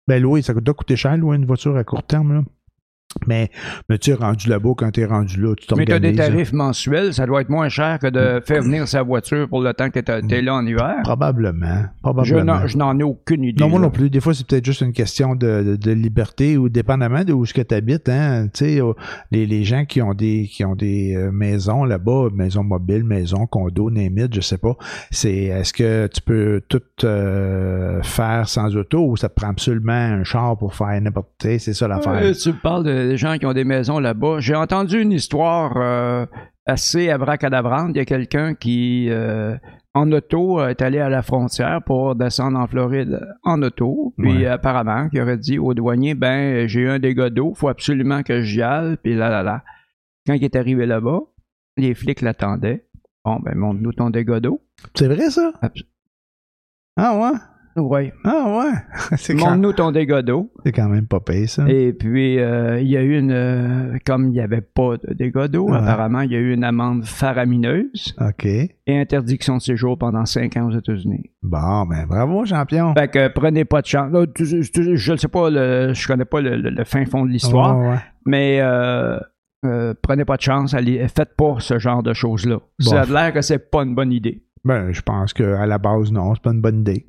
Ben 0.08 0.22
louer, 0.22 0.42
ça 0.42 0.54
doit 0.56 0.74
coûter 0.74 0.96
cher, 0.96 1.16
louer 1.18 1.36
une 1.36 1.46
voiture 1.46 1.78
à 1.78 1.84
court 1.84 2.04
terme, 2.04 2.34
là. 2.34 2.42
Mais, 3.26 3.50
mais 3.90 3.98
tu 3.98 4.12
es 4.12 4.14
rendu 4.14 4.48
là-bas, 4.50 4.70
quand 4.78 4.92
tu 4.92 5.02
es 5.02 5.06
rendu 5.06 5.42
là, 5.42 5.56
tu 5.56 5.66
mais 5.76 5.86
tu 5.86 5.92
as 5.94 6.00
des 6.00 6.14
tarifs 6.14 6.54
mensuels, 6.54 7.12
ça 7.14 7.26
doit 7.26 7.42
être 7.42 7.50
moins 7.50 7.68
cher 7.68 7.98
que 8.00 8.06
de 8.08 8.40
faire 8.46 8.62
venir 8.62 8.88
sa 8.88 9.02
voiture 9.02 9.50
pour 9.50 9.62
le 9.62 9.74
temps 9.74 9.90
que 9.90 10.00
tu 10.00 10.36
es 10.36 10.42
là 10.44 10.54
en 10.54 10.66
hiver. 10.66 10.98
Probablement. 11.04 11.82
Je 11.96 12.02
Probablement. 12.04 12.44
n'en, 12.44 12.68
je 12.68 12.78
n'en 12.78 13.00
ai 13.00 13.04
aucune 13.04 13.44
idée. 13.46 13.64
Non, 13.64 13.68
moi 13.70 13.80
là. 13.80 13.86
non 13.88 13.92
plus. 13.92 14.12
Des 14.12 14.20
fois, 14.20 14.36
c'est 14.36 14.46
peut-être 14.46 14.64
juste 14.66 14.82
une 14.82 14.94
question 14.94 15.34
de, 15.36 15.64
de, 15.64 15.76
de 15.76 15.92
liberté 15.92 16.56
ou 16.58 16.70
dépendamment 16.70 17.24
de 17.24 17.34
où 17.34 17.46
ce 17.48 17.54
que 17.54 17.62
tu 17.62 17.74
habites. 17.74 18.08
Hein, 18.10 18.48
tu 18.54 18.66
sais, 18.66 18.80
euh, 18.82 18.94
les, 19.32 19.48
les 19.48 19.64
gens 19.64 19.86
qui 19.86 20.04
ont 20.04 20.14
des 20.14 20.48
qui 20.48 20.64
ont 20.64 20.76
des 20.76 21.16
euh, 21.16 21.32
maisons 21.32 21.86
là-bas, 21.86 22.28
maisons 22.34 22.64
mobiles, 22.64 23.04
maisons, 23.04 23.48
condos, 23.48 23.90
némites, 23.90 24.36
je 24.36 24.42
sais 24.42 24.60
pas. 24.60 24.76
C'est 25.10 25.34
est-ce 25.46 25.74
que 25.74 26.06
tu 26.14 26.22
peux 26.22 26.62
tout 26.70 26.82
euh, 27.04 28.02
faire 28.04 28.48
sans 28.48 28.76
auto 28.76 29.04
ou 29.08 29.18
ça 29.18 29.30
te 29.30 29.34
prend 29.34 29.50
absolument 29.50 29.94
un 29.94 30.24
char 30.24 30.58
pour 30.58 30.76
faire 30.76 31.00
n'importe 31.02 31.30
quoi? 31.42 31.58
C'est 31.58 31.74
ça 31.74 31.88
l'affaire. 31.88 32.20
Euh, 32.22 32.34
tu 32.34 32.54
parles 32.54 32.84
de- 32.86 32.99
des 33.08 33.18
gens 33.18 33.38
qui 33.38 33.46
ont 33.46 33.54
des 33.54 33.64
maisons 33.64 34.00
là-bas. 34.00 34.38
J'ai 34.40 34.56
entendu 34.56 35.02
une 35.02 35.12
histoire 35.12 35.74
euh, 35.78 36.26
assez 36.66 37.10
abracadabrante. 37.10 37.92
Il 37.96 37.98
y 37.98 38.02
a 38.02 38.06
quelqu'un 38.06 38.54
qui, 38.56 39.08
euh, 39.10 39.56
en 39.94 40.12
auto, 40.12 40.64
est 40.66 40.82
allé 40.82 41.00
à 41.00 41.10
la 41.10 41.22
frontière 41.22 41.82
pour 41.86 42.16
descendre 42.16 42.60
en 42.60 42.68
Floride 42.68 43.20
en 43.44 43.62
auto. 43.62 44.14
Puis 44.18 44.40
Ouais. 44.40 44.46
apparemment, 44.48 45.10
qui 45.10 45.20
aurait 45.22 45.38
dit 45.38 45.58
au 45.60 45.74
douanier, 45.74 46.14
ben, 46.16 46.68
j'ai 46.68 46.82
eu 46.82 46.90
un 46.90 47.00
dégât 47.00 47.30
d'eau, 47.30 47.54
faut 47.56 47.70
absolument 47.70 48.24
que 48.24 48.42
j'y 48.42 48.62
aille. 48.62 48.98
Puis 49.04 49.16
là, 49.16 49.30
là, 49.30 49.44
là. 49.44 49.64
Quand 50.28 50.34
il 50.34 50.44
est 50.44 50.56
arrivé 50.56 50.86
là-bas, 50.86 51.20
les 51.78 51.94
flics 51.96 52.22
l'attendaient. 52.22 52.86
Bon, 53.26 53.40
ben, 53.40 53.56
montre-nous 53.56 53.94
ton 53.94 54.10
dégât 54.10 54.40
d'eau. 54.40 54.62
C'est 54.96 55.08
vrai, 55.08 55.30
ça? 55.30 55.52
Ah 56.98 57.18
ouais? 57.18 57.38
Oui. 57.80 58.12
Ah 58.24 58.60
ouais? 58.60 58.72
c'est, 59.18 59.36
quand, 59.36 59.46
Montre-nous 59.52 59.74
ton 59.74 59.92
dégât 59.92 60.22
d'eau. 60.22 60.52
c'est 60.64 60.72
quand 60.72 60.88
même 60.90 61.08
pas 61.08 61.20
payé, 61.20 61.48
ça. 61.48 61.66
Et 61.68 61.94
puis, 61.94 62.40
euh, 62.40 62.80
il 62.80 62.88
y 62.88 62.98
a 62.98 63.02
eu 63.02 63.18
une. 63.18 63.32
euh, 63.32 63.98
comme 64.06 64.26
il 64.28 64.32
n'y 64.32 64.40
avait 64.42 64.62
pas 64.62 64.98
de 64.98 65.14
dégâts 65.14 65.48
d'eau, 65.48 65.70
Ouais. 65.70 65.78
apparemment, 65.78 66.22
il 66.22 66.32
y 66.32 66.36
a 66.36 66.40
eu 66.40 66.54
une 66.54 66.64
amende 66.64 67.06
faramineuse 67.06 68.16
OK. 68.20 68.46
et 68.46 68.70
interdiction 68.88 69.58
de 69.58 69.62
séjour 69.62 69.98
pendant 69.98 70.26
cinq 70.26 70.58
ans 70.58 70.68
aux 70.68 70.78
États-Unis. 70.78 71.32
Bon, 71.42 71.86
ben 71.86 72.06
bravo, 72.08 72.46
champion. 72.46 72.94
Fait 72.96 73.08
que 73.10 73.28
prenez 73.30 73.66
pas 73.66 73.82
de 73.82 73.88
chance. 73.88 74.12
Là, 74.12 74.26
tu- 74.28 74.46
tu- 74.70 74.98
je 74.98 75.12
ne 75.12 75.18
sais 75.18 75.28
pas, 75.28 75.50
le, 75.50 75.94
je 75.94 76.08
connais 76.08 76.26
pas 76.26 76.42
le, 76.42 76.58
le- 76.58 76.70
le 76.70 76.84
fin 76.84 77.06
fond 77.06 77.26
de 77.26 77.32
l'histoire, 77.32 77.78
Ouais, 77.80 77.88
ouais. 77.90 77.96
mais 78.26 78.60
euh, 78.62 79.20
prenez 80.02 80.26
pas 80.26 80.38
de 80.38 80.42
chance, 80.42 80.74
allez, 80.74 81.06
faites 81.08 81.36
pas 81.38 81.56
ce 81.60 81.80
genre 81.80 82.04
de 82.04 82.14
choses-là. 82.14 82.60
Ça 82.80 83.02
a 83.02 83.06
l'air 83.06 83.34
que 83.34 83.42
c'est 83.42 83.70
pas 83.72 83.84
une 83.84 83.96
bonne 83.96 84.12
idée. 84.12 84.44
Ben, 84.66 84.92
je 84.92 85.02
pense 85.02 85.34
qu'à 85.34 85.66
la 85.66 85.78
base, 85.78 86.12
non, 86.12 86.36
c'est 86.36 86.44
pas 86.44 86.52
une 86.52 86.60
bonne 86.62 86.82
idée. 86.82 87.06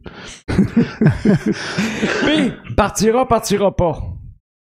Puis, 0.49 2.53
partira, 2.77 3.27
partira 3.27 3.75
pas. 3.75 3.99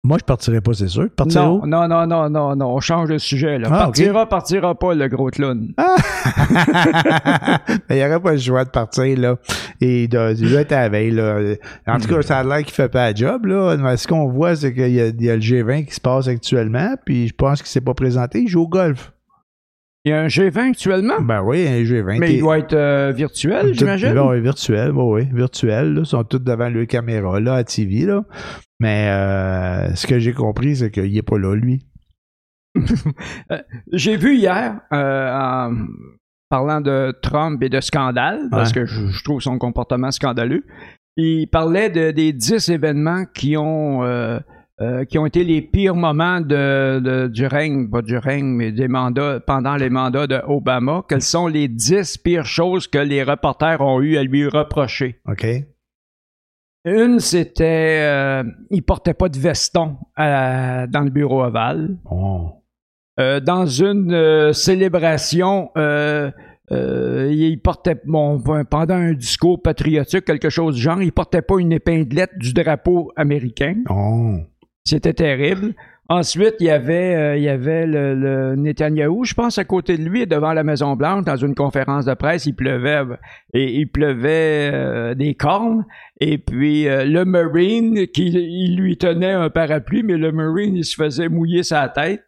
Moi, 0.02 0.16
je 0.18 0.25
partirais 0.25 0.62
pas, 0.62 0.72
c'est 0.72 0.88
sûr. 0.88 1.10
Partir 1.14 1.42
Non, 1.42 1.60
où? 1.62 1.66
non, 1.66 1.87
non, 1.87 2.06
non, 2.06 2.30
non, 2.30 2.56
non, 2.56 2.75
on 2.75 2.80
change 2.80 3.10
de 3.10 3.18
sujet. 3.18 3.58
Là. 3.58 3.68
Ah, 3.70 3.78
partira, 3.80 4.26
partira 4.26 4.75
pas, 4.75 4.94
le 4.94 5.08
gros 5.08 5.28
clown. 5.28 5.75
Ben, 5.76 5.84
il 7.90 7.96
n'y 7.96 8.04
aurait 8.06 8.18
pas 8.18 8.32
le 8.32 8.38
choix 8.38 8.64
de 8.64 8.70
partir, 8.70 9.18
là. 9.18 9.37
Et 9.82 10.08
de, 10.08 10.34
il 10.38 10.50
doit 10.50 10.62
être 10.62 10.72
à 10.72 10.80
la 10.80 10.88
veille, 10.88 11.10
là. 11.10 11.38
En 11.87 11.99
tout 11.99 12.08
cas, 12.08 12.22
ça 12.22 12.38
a 12.38 12.44
l'air 12.44 12.62
qu'il 12.64 12.72
fait 12.72 12.88
pas 12.88 13.10
la 13.10 13.14
job, 13.14 13.44
là. 13.44 13.76
Mais 13.76 13.99
ce 13.99 14.08
qu'on 14.08 14.26
voit, 14.30 14.56
c'est 14.56 14.72
qu'il 14.72 14.90
y 14.90 15.02
a, 15.02 15.08
il 15.08 15.22
y 15.22 15.28
a 15.28 15.34
le 15.37 15.42
G20 15.42 15.84
qui 15.84 15.94
se 15.94 16.00
passe 16.00 16.28
actuellement, 16.28 16.94
puis 17.04 17.28
je 17.28 17.34
pense 17.34 17.60
qu'il 17.60 17.68
s'est 17.70 17.82
pas 17.82 17.92
présenté. 17.92 18.40
Il 18.40 18.49
joue 18.49 18.62
au 18.62 18.68
golf. 18.68 19.12
Il 20.04 20.11
y 20.11 20.12
a 20.14 20.21
un 20.23 20.28
G20 20.28 20.71
actuellement, 20.71 21.21
Ben 21.21 21.42
oui, 21.42 21.66
un 21.69 21.83
G20. 21.83 22.19
mais 22.19 22.35
il 22.35 22.40
doit 22.40 22.59
être 22.59 22.73
euh, 22.73 23.12
virtuel, 23.14 23.75
j'imagine? 23.75 24.19
oui, 24.19 24.40
virtuel, 24.40 24.92
oui, 24.92 25.23
oui, 25.25 25.28
virtuel. 25.37 25.92
Là, 25.92 26.00
ils 26.00 26.07
sont 26.07 26.25
tous 26.25 26.38
devant 26.38 26.71
leur 26.71 26.87
caméra, 26.87 27.38
là, 27.38 27.54
à 27.57 27.64
TV, 27.64 28.07
là. 28.07 28.25
Mais 28.80 29.09
euh, 29.11 29.95
ce 29.95 30.07
que 30.07 30.19
j'ai 30.19 30.33
compris, 30.33 30.76
c'est 30.76 30.90
qu'il 30.90 31.14
est 31.14 31.23
pas 31.23 31.38
là, 31.38 31.54
lui. 31.54 31.85
J'ai 33.92 34.16
vu 34.16 34.37
hier, 34.37 34.80
euh, 34.92 35.33
en 35.35 35.75
parlant 36.49 36.80
de 36.80 37.12
Trump 37.23 37.62
et 37.62 37.69
de 37.69 37.80
scandale, 37.80 38.49
parce 38.50 38.71
Ouais. 38.71 38.80
que 38.83 38.87
je, 38.87 39.09
je 39.09 39.25
trouve 39.25 39.40
son 39.40 39.59
comportement 39.59 40.11
scandaleux, 40.11 40.64
il 41.16 41.47
parlait 41.49 41.90
de, 41.90 42.11
des 42.11 42.33
10 42.33 42.71
événements 42.71 43.25
qui 43.35 43.57
ont, 43.57 44.02
euh, 44.82 45.04
qui 45.04 45.18
ont 45.18 45.26
été 45.26 45.44
les 45.44 45.60
pires 45.62 45.94
moments 45.94 46.40
de, 46.40 47.00
de- 47.00 47.26
du 47.28 47.46
règne, 47.46 47.88
pas 47.90 48.00
du 48.02 48.16
règne, 48.16 48.46
mais 48.46 48.72
des 48.72 48.88
mandats, 48.88 49.38
pendant 49.46 49.76
les 49.76 49.90
mandats 49.90 50.26
de 50.26 50.40
Obama. 50.49 51.04
Quelles 51.08 51.20
sont 51.22 51.46
les 51.46 51.68
10 51.68 52.16
pires 52.18 52.46
choses 52.46 52.87
que 52.88 52.99
les 52.99 53.22
reporters 53.22 53.80
ont 53.80 54.00
eu 54.00 54.16
à 54.16 54.22
lui 54.22 54.46
reprocher? 54.49 55.20
OK? 55.28 55.46
Une, 56.87 57.20
c'était 57.20 57.99
euh, 58.00 58.42
il 58.70 58.82
portait 58.82 59.12
pas 59.12 59.28
de 59.28 59.38
veston 59.38 59.99
à- 60.16 60.87
dans 60.87 61.02
le 61.02 61.10
bureau 61.10 61.44
ovale. 61.44 61.99
Bon. 62.04 62.52
Euh, 63.18 63.38
dans 63.38 63.66
une 63.66 64.14
euh, 64.14 64.54
célébration, 64.54 65.70
euh, 65.76 66.30
il 66.70 67.60
portait 67.60 68.00
bon, 68.06 68.40
pendant 68.70 68.94
un 68.94 69.12
discours 69.12 69.60
patriotique, 69.60 70.25
quelque 70.25 70.49
chose 70.49 70.76
du 70.76 70.80
genre, 70.80 71.02
il 71.02 71.12
portait 71.12 71.42
pas 71.42 71.58
une 71.58 71.72
épinglette 71.72 72.38
du 72.38 72.54
drapeau 72.54 73.12
américain. 73.16 73.75
Oh. 73.90 74.37
C'était 74.90 75.14
terrible. 75.14 75.75
Ensuite, 76.09 76.56
il 76.59 76.66
y 76.66 76.70
avait, 76.70 77.14
euh, 77.14 77.37
il 77.37 77.44
y 77.44 77.49
avait 77.49 77.87
le, 77.87 78.56
Netanyahou, 78.56 79.23
je 79.23 79.35
pense, 79.35 79.57
à 79.57 79.64
côté 79.64 79.96
de 79.96 80.03
lui, 80.03 80.26
devant 80.26 80.53
la 80.53 80.64
Maison 80.64 80.96
Blanche, 80.96 81.24
dans 81.24 81.37
une 81.37 81.55
conférence 81.55 82.07
de 82.07 82.14
presse, 82.14 82.46
il 82.46 82.57
pleuvait 82.57 83.05
et 83.55 83.72
il 83.72 83.87
pleuvait 83.87 84.72
euh, 84.74 85.14
des 85.14 85.37
cornes. 85.37 85.85
Et 86.20 86.38
puis 86.38 86.88
euh, 86.88 87.05
le 87.05 87.24
Marine, 87.24 88.09
qui 88.09 88.31
il 88.31 88.76
lui 88.76 88.98
tenait 88.98 89.31
un 89.31 89.48
parapluie, 89.48 90.03
mais 90.03 90.16
le 90.16 90.33
Marine, 90.33 90.74
il 90.74 90.85
se 90.85 90.96
faisait 90.96 91.29
mouiller 91.29 91.62
sa 91.62 91.88
tête. 91.88 92.24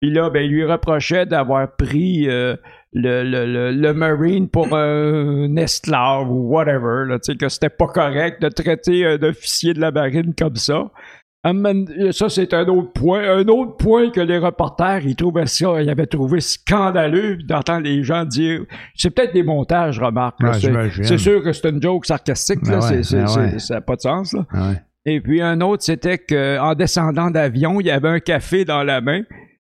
Puis 0.00 0.12
là, 0.12 0.30
ben, 0.30 0.44
il 0.44 0.52
lui 0.52 0.64
reprochait 0.64 1.26
d'avoir 1.26 1.74
pris 1.74 2.28
euh, 2.28 2.54
le, 2.92 3.92
Marine 3.92 4.48
pour 4.48 4.72
un 4.76 5.56
esclave 5.56 6.30
ou 6.30 6.48
whatever, 6.48 7.06
que 7.40 7.48
c'était 7.48 7.70
pas 7.70 7.88
correct 7.88 8.40
de 8.40 8.48
traiter 8.48 9.04
un 9.04 9.20
officier 9.24 9.74
de 9.74 9.80
la 9.80 9.90
marine 9.90 10.32
comme 10.38 10.56
ça. 10.56 10.92
Man, 11.52 11.86
Ça, 12.12 12.28
c'est 12.30 12.54
un 12.54 12.66
autre 12.68 12.92
point. 12.92 13.22
Un 13.22 13.46
autre 13.48 13.76
point 13.76 14.10
que 14.10 14.20
les 14.20 14.38
reporters, 14.38 15.00
ils 15.04 15.14
trouvaient 15.14 15.46
ça, 15.46 15.82
ils 15.82 15.90
avaient 15.90 16.06
trouvé 16.06 16.40
scandaleux 16.40 17.36
d'entendre 17.36 17.84
les 17.84 18.02
gens 18.02 18.24
dire. 18.24 18.62
C'est 18.94 19.10
peut-être 19.10 19.34
des 19.34 19.42
montages, 19.42 19.98
remarque. 19.98 20.40
Ouais, 20.40 20.52
c'est, 21.02 21.18
sûr 21.18 21.42
que 21.42 21.52
c'est 21.52 21.68
une 21.68 21.82
joke 21.82 22.06
sarcastique, 22.06 22.60
Ben 22.62 22.78
là. 22.80 22.90
ouais, 22.90 23.00
ben 23.10 23.26
ouais. 23.26 23.58
ça 23.58 23.74
n'a 23.74 23.80
pas 23.82 23.96
de 23.96 24.00
sens, 24.00 24.32
là. 24.32 24.46
Ouais. 24.54 24.80
Et 25.06 25.20
puis 25.20 25.42
un 25.42 25.60
autre, 25.60 25.82
c'était 25.82 26.18
qu'en 26.18 26.74
descendant 26.74 27.30
d'avion, 27.30 27.80
il 27.80 27.86
y 27.86 27.90
avait 27.90 28.08
un 28.08 28.20
café 28.20 28.64
dans 28.64 28.82
la 28.82 29.00
main. 29.00 29.22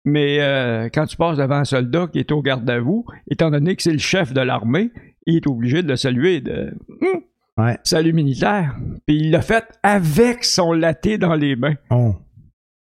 Mais 0.06 0.38
euh, 0.40 0.88
quand 0.94 1.06
tu 1.06 1.18
passes 1.18 1.38
devant 1.38 1.56
un 1.58 1.66
soldat 1.66 2.08
qui 2.08 2.20
est 2.20 2.32
au 2.32 2.42
garde 2.42 2.70
à 2.70 2.80
vous, 2.80 3.06
étant 3.30 3.52
donné 3.52 3.76
que 3.76 3.84
c'est 3.84 3.92
le 3.92 3.98
chef 3.98 4.32
de 4.32 4.40
l'armée, 4.40 4.90
il 5.26 5.36
est 5.36 5.48
obligé 5.48 5.84
de 5.84 5.90
le 5.90 5.98
saluer 5.98 6.40
de 6.40 6.74
Hum, 7.02 7.22
Ouais. 7.58 7.78
salut 7.84 8.14
militaire. 8.14 8.76
Puis 9.06 9.18
il 9.18 9.32
l'a 9.32 9.42
fait 9.42 9.66
avec 9.84 10.44
son 10.44 10.74
laté 10.74 11.18
dans 11.18 11.34
les 11.34 11.56
mains. 11.56 11.76
Oh. 11.90 12.16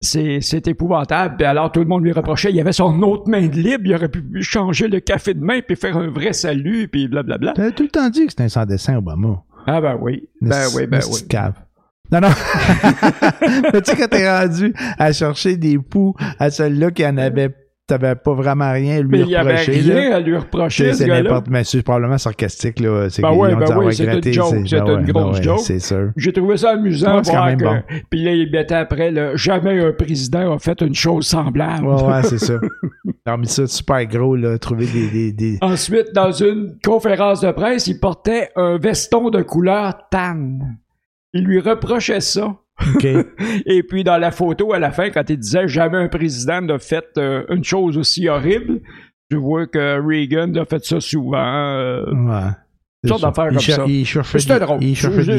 C'est, 0.01 0.41
c'est 0.41 0.67
épouvantable. 0.67 1.37
Puis 1.37 1.45
alors 1.45 1.71
tout 1.71 1.79
le 1.79 1.85
monde 1.85 2.03
lui 2.03 2.11
reprochait, 2.11 2.51
il 2.51 2.59
avait 2.59 2.73
son 2.73 3.01
autre 3.03 3.29
main 3.29 3.47
de 3.47 3.55
libre, 3.55 3.83
il 3.85 3.95
aurait 3.95 4.09
pu 4.09 4.23
changer 4.41 4.87
le 4.87 4.99
café 4.99 5.33
de 5.33 5.43
main 5.43 5.61
puis 5.65 5.75
faire 5.75 5.95
un 5.95 6.09
vrai 6.09 6.33
salut 6.33 6.87
puis 6.87 7.07
blablabla. 7.07 7.53
T'as 7.53 7.71
tout 7.71 7.83
le 7.83 7.89
temps 7.89 8.09
dit 8.09 8.25
que 8.25 8.31
c'était 8.31 8.43
un 8.43 8.49
sans 8.49 8.65
dessin, 8.65 8.97
Obama. 8.97 9.43
Ah 9.65 9.79
ben 9.79 9.97
oui, 10.01 10.27
ben 10.41 10.65
oui, 10.75 10.87
ben 10.87 10.99
oui. 11.09 11.27
cave. 11.29 11.53
Non, 12.11 12.19
non. 12.19 12.29
Mais 13.73 13.81
tu 13.81 13.91
sais, 13.91 13.97
quand 13.97 14.07
t'es 14.09 14.29
rendu 14.29 14.73
à 14.99 15.11
chercher 15.13 15.57
des 15.57 15.79
poux 15.79 16.13
à 16.37 16.49
celui-là 16.51 16.91
qui 16.91 17.05
en 17.05 17.17
avait, 17.17 17.55
t'avais 17.87 18.15
pas 18.15 18.33
vraiment 18.33 18.71
rien 18.71 18.97
à 18.97 19.01
lui 19.01 19.09
Mais 19.09 19.19
il 19.21 19.29
y 19.29 19.35
avait 19.35 19.51
reprocher. 19.57 19.71
rien 19.71 20.09
là. 20.09 20.15
à 20.15 20.19
lui 20.19 20.37
reprocher, 20.37 20.93
C'est 20.93 21.03
ce 21.03 21.09
n'importe, 21.09 21.47
mais 21.49 21.63
c'est 21.63 21.81
probablement 21.83 22.17
sarcastique, 22.17 22.79
là. 22.79 23.09
C'est 23.09 23.21
Ben 23.21 23.31
ouais, 23.33 23.55
ben 23.55 23.77
oui, 23.77 23.85
ouais, 23.85 23.91
c'est 23.91 24.05
une 24.05 24.33
joke, 24.33 24.53
ben 24.71 24.99
une 24.99 25.11
grosse 25.11 25.37
ouais, 25.37 25.43
joke. 25.43 25.59
C'est 25.59 25.79
sûr. 25.79 26.11
J'ai 26.15 26.31
trouvé 26.31 26.57
ça 26.57 26.71
amusant 26.71 27.21
c'est 27.23 27.33
quand 27.33 27.45
même 27.45 27.59
que... 27.59 27.65
bon. 27.65 27.81
Puis 28.09 28.23
là, 28.23 28.31
il 28.31 28.49
mettait 28.51 28.75
après, 28.75 29.11
là, 29.11 29.35
jamais 29.35 29.83
un 29.83 29.91
président 29.91 30.53
a 30.53 30.59
fait 30.59 30.79
une 30.81 30.95
chose 30.95 31.27
semblable. 31.27 31.85
Ouais, 31.85 32.03
ouais, 32.03 32.23
c'est 32.23 32.39
ça. 32.39 32.55
Ont 33.27 33.37
mis 33.37 33.47
ça 33.47 33.67
super 33.67 34.05
gros, 34.05 34.35
là. 34.35 34.57
Trouver 34.57 34.85
des, 34.85 35.09
des, 35.09 35.31
des... 35.31 35.57
Ensuite, 35.61 36.13
dans 36.13 36.31
une 36.31 36.77
conférence 36.83 37.41
de 37.41 37.51
presse, 37.51 37.87
il 37.87 37.99
portait 37.99 38.49
un 38.55 38.77
veston 38.77 39.29
de 39.29 39.41
couleur 39.41 39.93
tan. 40.09 40.59
Il 41.33 41.45
lui 41.45 41.59
reprochait 41.59 42.19
ça. 42.21 42.55
OK. 42.95 43.05
Et 43.65 43.83
puis, 43.83 44.03
dans 44.03 44.17
la 44.17 44.31
photo, 44.31 44.73
à 44.73 44.79
la 44.79 44.91
fin, 44.91 45.09
quand 45.09 45.29
il 45.29 45.37
disait 45.37 45.67
«Jamais 45.69 45.97
un 45.97 46.07
président 46.07 46.61
n'a 46.61 46.79
fait 46.79 47.05
euh, 47.17 47.43
une 47.49 47.63
chose 47.63 47.97
aussi 47.97 48.27
horrible», 48.27 48.81
tu 49.29 49.37
vois 49.37 49.65
que 49.67 49.99
Reagan 50.05 50.53
a 50.55 50.65
fait 50.65 50.83
ça 50.83 50.99
souvent. 50.99 51.37
euh, 51.77 52.05
Ouais. 52.13 52.51
Une 53.03 53.09
sorte 53.09 53.21
d'affaire 53.21 53.47
Il 53.51 53.57
comme 53.57 53.59
ça. 53.59 54.37
C'était 54.39 54.59
drôle. 54.59 54.79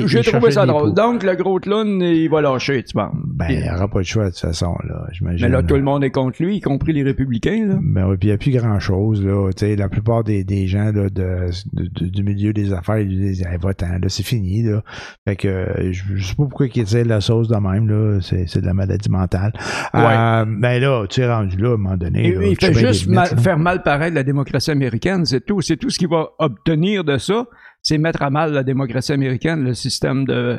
J'ai 0.07 0.23
trouvé 0.23 0.51
ça 0.51 0.67
drôle. 0.67 0.93
Donc, 0.95 1.23
le 1.23 1.35
gros 1.35 1.59
clown, 1.59 2.01
il 2.03 2.29
va 2.29 2.41
lâcher, 2.43 2.83
tu 2.85 2.93
penses. 2.93 3.15
Ben, 3.27 3.47
il 3.51 3.65
n'aura 3.65 3.89
pas 3.89 3.99
le 3.99 4.05
choix 4.05 4.25
de 4.27 4.31
toute 4.31 4.39
façon, 4.41 4.75
là, 4.87 5.07
j'imagine. 5.13 5.47
Mais 5.47 5.53
là, 5.53 5.63
tout 5.63 5.75
le 5.77 5.83
monde 5.83 6.05
est 6.05 6.11
contre 6.11 6.43
lui, 6.43 6.57
y 6.57 6.61
compris 6.61 6.93
les 6.93 7.03
républicains. 7.03 7.67
Là. 7.67 7.79
Ben 7.83 8.07
oui, 8.09 8.17
puis 8.19 8.29
il 8.29 8.31
n'y 8.33 8.35
a 8.35 8.39
plus 8.39 8.51
grand-chose, 8.53 9.25
là. 9.25 9.51
Tu 9.57 9.67
sais, 9.67 9.77
la 9.77 9.89
plupart 9.89 10.25
des, 10.25 10.45
des 10.45 10.67
gens 10.67 10.93
là, 10.93 11.09
de, 11.09 11.09
de- 11.11 11.89
de- 12.01 12.07
du 12.09 12.23
milieu 12.23 12.53
des 12.53 12.73
affaires, 12.73 12.99
ils 12.99 13.09
disent, 13.09 13.43
hey, 13.43 13.57
va-t'en, 13.61 13.87
là, 14.01 14.09
c'est 14.09 14.23
fini, 14.25 14.63
là. 14.63 14.83
Fait 15.27 15.37
que 15.37 15.67
je, 15.91 16.03
je 16.17 16.23
sais 16.27 16.35
pas 16.35 16.45
pourquoi 16.45 16.67
ils 16.67 16.85
tirent 16.85 17.07
la 17.07 17.21
sauce 17.21 17.49
de 17.49 17.57
même, 17.57 17.89
là. 17.89 18.19
C'est, 18.21 18.61
de 18.61 18.67
la 18.67 18.75
maladie 18.75 19.11
mentale. 19.11 19.53
Euh, 19.95 20.45
ben 20.47 20.81
là, 20.81 21.07
tu 21.09 21.21
es 21.23 21.29
rendu 21.33 21.57
là, 21.57 21.71
à 21.71 21.75
un 21.75 21.77
moment 21.77 21.97
donné. 21.97 22.29
Et- 22.29 22.35
là, 22.35 22.47
il 22.47 22.57
fait 22.57 22.75
juste 22.75 23.05
limites, 23.05 23.15
mal- 23.33 23.39
faire 23.39 23.59
mal 23.59 23.83
paraître 23.83 24.15
la 24.15 24.23
démocratie 24.23 24.71
américaine, 24.71 25.25
c'est 25.25 25.45
tout. 25.45 25.61
C'est 25.61 25.77
tout 25.77 25.91
ce 25.91 25.99
qu'il 25.99 26.09
va 26.09 26.29
obtenir 26.39 27.05
de 27.05 27.17
ça, 27.19 27.47
c'est 27.85 27.99
mettre 27.99 28.23
à 28.23 28.31
mal 28.31 28.53
la 28.53 28.65
démocratie 28.65 29.13
américaine, 29.13 29.63
le 29.63 29.75
système 29.75 30.25
de 30.25 30.59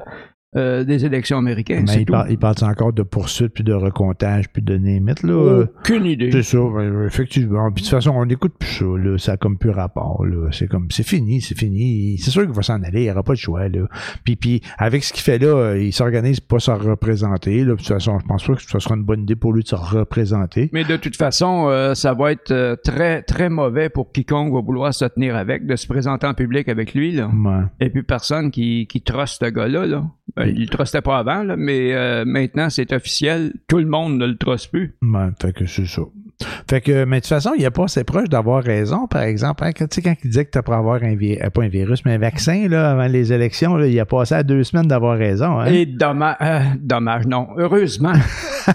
euh, 0.56 0.84
des 0.84 1.06
élections 1.06 1.38
américaines. 1.38 1.86
Mais 1.88 2.02
il, 2.02 2.06
parle, 2.06 2.28
il 2.32 2.38
parle 2.38 2.56
encore 2.64 2.94
de 2.94 3.04
poursuite, 3.04 3.54
puis 3.54 3.64
de 3.64 3.74
recomptage, 3.74 4.50
puis 4.50 4.62
de 4.62 4.78
némite, 4.78 5.24
là. 5.24 5.66
Aucune 5.80 6.06
idée. 6.06 6.32
C'est 6.32 6.44
ça, 6.44 6.60
effectivement. 7.06 7.72
Puis 7.72 7.84
de 7.84 7.88
toute 7.88 7.96
façon, 7.96 8.12
on 8.12 8.26
n'écoute 8.26 8.54
plus 8.58 8.70
ça, 8.70 8.86
là. 8.86 9.18
Ça 9.18 9.34
a 9.34 9.38
comme 9.38 9.58
plus 9.58 9.72
rapport, 9.72 10.26
là. 10.26 10.50
C'est 10.52 10.68
comme, 10.68 10.88
c'est 10.92 11.06
fini, 11.06 11.42
c'est 11.42 11.58
fini. 11.58 12.18
C'est 12.18 12.32
sûr 12.32 12.44
qu'il 12.44 12.54
va 12.56 12.62
s'en 12.62 12.82
aller, 12.84 13.02
il 13.02 13.06
n'y 13.06 13.12
aura 13.12 13.24
pas 13.24 13.34
de 13.34 13.40
choix, 13.40 13.68
là. 13.68 13.88
Puis, 14.24 14.36
puis 14.36 14.62
avec 14.78 15.04
ce 15.04 15.14
qu'il 15.14 15.24
fait 15.24 15.40
là, 15.40 15.48
euh, 15.48 15.82
il 15.82 15.94
s'organise 15.94 16.40
pour 16.40 16.62
se 16.62 16.72
représenter, 16.72 17.64
là. 17.64 17.76
Puis, 17.76 17.84
de 17.84 17.88
toute 17.88 17.88
façon, 17.88 18.20
je 18.20 18.26
pense 18.26 18.46
pas 18.46 18.56
que 18.56 18.62
ce 18.62 18.80
sera 18.80 18.96
une 18.96 19.04
bonne 19.04 19.24
idée 19.24 19.36
pour 19.36 19.54
lui 19.54 19.64
de 19.64 19.68
se 19.68 19.76
représenter. 19.76 20.70
Mais 20.74 20.84
de 20.84 20.98
toute 20.98 21.16
façon, 21.16 21.68
euh, 21.70 21.94
ça 21.94 22.14
va 22.14 22.32
être 22.32 22.52
euh, 22.52 22.76
très, 22.76 23.22
très 23.22 23.50
mauvais 23.50 23.90
pour 23.90 24.12
quiconque 24.12 24.54
va 24.54 24.62
vouloir 24.62 24.94
se 24.94 25.06
tenir 25.06 25.36
avec, 25.36 25.66
de 25.66 25.76
se 25.76 25.88
présenter 25.88 26.28
en 26.28 26.34
public 26.34 26.70
avec 26.70 26.94
lui. 26.94 27.12
Là. 27.12 27.28
Ouais. 27.28 27.64
Et 27.80 27.90
puis 27.90 28.04
personne 28.04 28.52
qui, 28.52 28.88
qui 28.88 29.02
truste 29.02 29.44
ce 29.44 29.50
gars-là. 29.50 29.86
Là. 29.86 30.04
Ben, 30.36 30.48
il 30.48 30.62
le 30.62 30.68
trustait 30.68 31.02
pas 31.02 31.20
avant, 31.20 31.44
là, 31.44 31.56
mais 31.56 31.94
euh, 31.94 32.26
maintenant 32.26 32.70
c'est 32.70 32.92
officiel. 32.94 33.54
Tout 33.68 33.78
le 33.78 33.86
monde 33.86 34.18
ne 34.18 34.26
le 34.26 34.38
truste 34.38 34.72
plus. 34.72 34.96
Ouais, 35.02 35.30
fait 35.40 35.54
que 35.54 35.66
c'est 35.66 35.86
ça. 35.86 36.02
Fait 36.70 36.82
que, 36.82 37.06
mais 37.06 37.18
de 37.18 37.22
toute 37.22 37.30
façon, 37.30 37.52
il 37.58 37.64
n'est 37.64 37.70
pas 37.70 37.86
assez 37.86 38.04
proche 38.04 38.28
d'avoir 38.28 38.62
raison, 38.64 39.08
par 39.08 39.22
exemple. 39.22 39.64
Hein, 39.64 39.72
quand, 39.78 39.88
tu 39.88 39.96
sais, 39.96 40.02
quand 40.02 40.16
il 40.24 40.30
disait 40.30 40.46
que 40.46 40.52
tu 40.58 40.62
pour 40.64 40.74
avoir 40.74 41.02
un 41.04 41.16
virus, 41.16 41.40
pas 41.54 41.64
un 41.64 41.68
virus, 41.70 42.04
mais 42.06 42.14
un 42.16 42.18
vaccin, 42.18 42.68
là, 42.68 42.92
avant 42.92 43.08
les 43.08 43.32
élections, 43.32 43.76
là, 43.78 43.88
il 43.88 43.98
a 44.00 44.06
passé 44.06 44.36
à 44.36 44.44
deux 44.44 44.64
semaines 44.64 44.88
d'avoir 44.88 45.18
raison. 45.18 45.60
Hein? 45.60 45.68
Et 45.68 45.86
dommage, 45.86 46.36
euh, 46.42 46.60
dommage, 46.82 47.26
non. 47.28 47.48
Heureusement, 47.58 48.14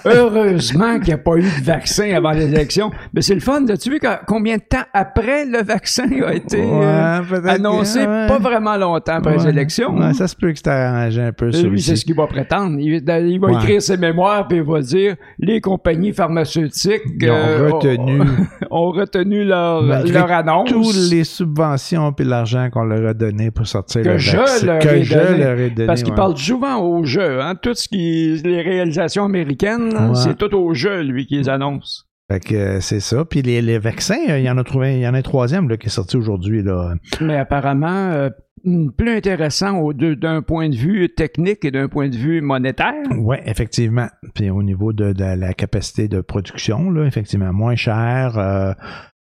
heureusement 0.05 0.99
qu'il 0.99 1.09
n'y 1.09 1.13
a 1.15 1.19
pas 1.19 1.37
eu 1.37 1.43
de 1.43 1.65
vaccin 1.65 2.11
avant 2.15 2.31
les 2.31 2.47
élections. 2.47 2.91
Mais 3.13 3.23
c'est 3.23 3.35
le 3.35 3.41
fun, 3.41 3.61
de 3.63 3.77
tu 3.77 3.91
vu 3.91 4.01
combien 4.27 4.57
de 4.57 4.63
temps 4.63 4.85
après 4.95 5.45
le 5.45 5.63
vaccin 5.63 6.09
a 6.27 6.35
été 6.35 6.63
euh, 6.63 7.21
Ouais, 7.21 7.27
peut-être 7.29 7.43
que- 7.43 7.49
annoncé? 7.49 8.01
ouais. 8.01 8.27
Pas 8.29 8.39
vraiment 8.39 8.77
longtemps 8.77 9.15
après 9.17 9.37
les 9.37 9.49
élections. 9.49 9.97
Ouais, 9.99 10.15
ça 10.15 10.29
se 10.29 10.37
peut 10.37 10.51
que 10.53 10.59
c'était 10.59 10.71
arrangé 10.71 11.21
un 11.23 11.33
peu, 11.33 11.51
ça 11.53 11.63
Lui, 11.63 11.81
c'est 11.81 11.97
ce 11.97 12.05
qu'il 12.05 12.15
va 12.17 12.27
prétendre. 12.27 12.79
Il, 12.79 13.03
il 13.07 13.41
va 13.41 13.53
écrire 13.53 13.83
ses 13.83 13.97
mémoires 13.97 14.47
puis 14.49 14.59
il 14.59 14.65
va 14.65 14.81
dire 14.81 15.17
les 15.39 15.61
compagnies 15.61 16.13
pharmaceutiques 16.13 17.03
euh, 17.51 17.71
retenu. 17.73 18.21
ont, 18.21 18.27
ont 18.71 18.91
retenu 18.91 19.45
leur, 19.45 19.83
leur 19.83 20.31
annonce. 20.33 20.69
Toutes 20.71 20.95
les 21.11 21.25
subventions 21.25 22.13
puis 22.13 22.25
l'argent 22.25 22.69
qu'on 22.73 22.85
leur 22.85 23.09
a 23.11 23.15
donné 23.15 23.51
pour 23.51 23.67
sortir 23.67 24.03
Que 24.03 24.09
le 24.11 24.19
je 24.19 24.37
vaccin. 24.37 24.67
leur 24.67 24.79
que 24.81 24.89
ai 24.89 25.03
je 25.05 25.15
donné. 25.19 25.39
leur 25.39 25.59
ai 25.59 25.71
donné. 25.71 25.87
Parce 25.87 26.03
qu'il 26.03 26.13
ouais. 26.13 26.17
parle 26.17 26.37
souvent 26.37 26.77
au 26.79 27.05
jeu. 27.05 27.41
Hein? 27.41 27.55
Tout 27.61 27.75
ce 27.75 27.89
qui 27.89 28.41
les 28.45 28.63
réalisations 28.63 29.25
américaines, 29.25 29.93
Ouais. 29.95 30.15
c'est 30.15 30.37
tout 30.37 30.55
au 30.55 30.75
jeu, 30.75 31.03
lui, 31.03 31.27
qui 31.27 31.37
les 31.39 31.49
annonce. 31.49 32.07
Fait 32.31 32.39
que 32.39 32.55
euh, 32.55 32.81
c'est 32.81 33.01
ça. 33.01 33.25
Puis 33.25 33.43
les, 33.43 33.61
les 33.61 33.81
vaccins, 33.81 34.21
euh, 34.29 34.39
il 34.39 34.45
y 34.45 34.51
en 34.51 34.57
a 34.57 34.63
trouvé, 34.63 34.95
il 34.95 35.01
y 35.01 35.09
en 35.09 35.15
a 35.15 35.19
un 35.19 35.23
troisième 35.23 35.69
là, 35.69 35.77
qui 35.77 35.89
est 35.89 35.91
sorti 35.91 36.17
aujourd'hui. 36.17 36.63
là. 36.63 36.95
Mais 37.21 37.37
apparemment, 37.37 38.13
euh, 38.13 38.31
plus 38.65 39.11
intéressant 39.11 39.91
d'un 39.93 40.43
point 40.43 40.69
de 40.69 40.77
vue 40.77 41.09
technique 41.13 41.65
et 41.65 41.73
d'un 41.73 41.89
point 41.89 42.09
de 42.09 42.17
vue 42.17 42.41
monétaire. 42.41 43.03
Oui, 43.19 43.37
effectivement. 43.47 44.07
Puis 44.35 44.49
au 44.49 44.63
niveau 44.63 44.93
de, 44.93 45.13
de 45.13 45.25
la 45.25 45.55
capacité 45.55 46.07
de 46.07 46.21
production, 46.21 46.91
là, 46.91 47.05
effectivement, 47.05 47.53
moins 47.53 47.75
cher, 47.75 48.39
euh, 48.39 48.75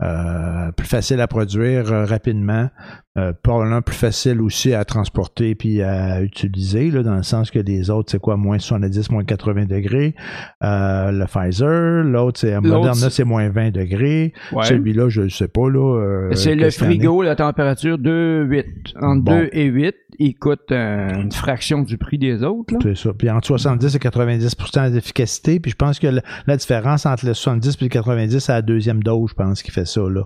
euh, 0.01 0.71
plus 0.71 0.87
facile 0.87 1.21
à 1.21 1.27
produire 1.27 1.91
euh, 1.93 2.05
rapidement, 2.05 2.69
euh, 3.17 3.31
probablement 3.43 3.81
plus 3.81 3.95
facile 3.95 4.41
aussi 4.41 4.73
à 4.73 4.83
transporter 4.85 5.53
puis 5.55 5.81
à 5.83 6.21
utiliser, 6.23 6.89
là, 6.89 7.03
dans 7.03 7.15
le 7.15 7.23
sens 7.23 7.51
que 7.51 7.59
les 7.59 7.89
autres, 7.91 8.11
c'est 8.11 8.19
quoi, 8.19 8.35
moins 8.35 8.57
70, 8.57 9.11
moins 9.11 9.23
80 9.23 9.65
degrés? 9.65 10.15
Euh, 10.63 11.11
le 11.11 11.25
Pfizer, 11.25 12.03
l'autre, 12.03 12.39
c'est 12.39 12.59
Moderna, 12.59 12.93
c'est- 12.95 13.09
c'est 13.11 13.23
moins 13.23 13.47
20 13.49 13.69
degrés. 13.71 14.33
Ouais. 14.51 14.65
Celui-là, 14.65 15.09
je 15.09 15.21
ne 15.21 15.29
sais 15.29 15.47
pas. 15.47 15.69
Là, 15.69 16.29
C'est 16.33 16.55
le 16.55 16.69
frigo, 16.71 17.21
la 17.21 17.35
température 17.35 17.97
2,8. 17.99 18.93
Entre 18.99 19.23
Bon. 19.23 19.37
2 19.41 19.49
et 19.53 19.65
8, 19.65 19.95
il 20.19 20.35
coûte 20.35 20.71
une 20.71 21.31
fraction 21.31 21.83
du 21.83 21.97
prix 21.97 22.17
des 22.17 22.43
autres. 22.43 22.73
là. 22.73 22.79
C'est 22.81 22.95
ça. 22.97 23.11
Puis 23.13 23.29
entre 23.29 23.45
70 23.47 23.95
et 23.95 23.99
90% 23.99 24.89
d'efficacité. 24.91 25.59
Puis 25.59 25.71
je 25.71 25.75
pense 25.75 25.99
que 25.99 26.07
la, 26.07 26.21
la 26.47 26.57
différence 26.57 27.05
entre 27.05 27.25
le 27.27 27.33
70 27.33 27.77
et 27.79 27.83
le 27.85 27.89
90, 27.89 28.39
c'est 28.39 28.51
la 28.51 28.61
deuxième 28.63 29.01
dose, 29.03 29.29
je 29.29 29.35
pense, 29.35 29.61
qui 29.63 29.71
fait 29.71 29.82
ça, 29.85 30.01
là. 30.09 30.23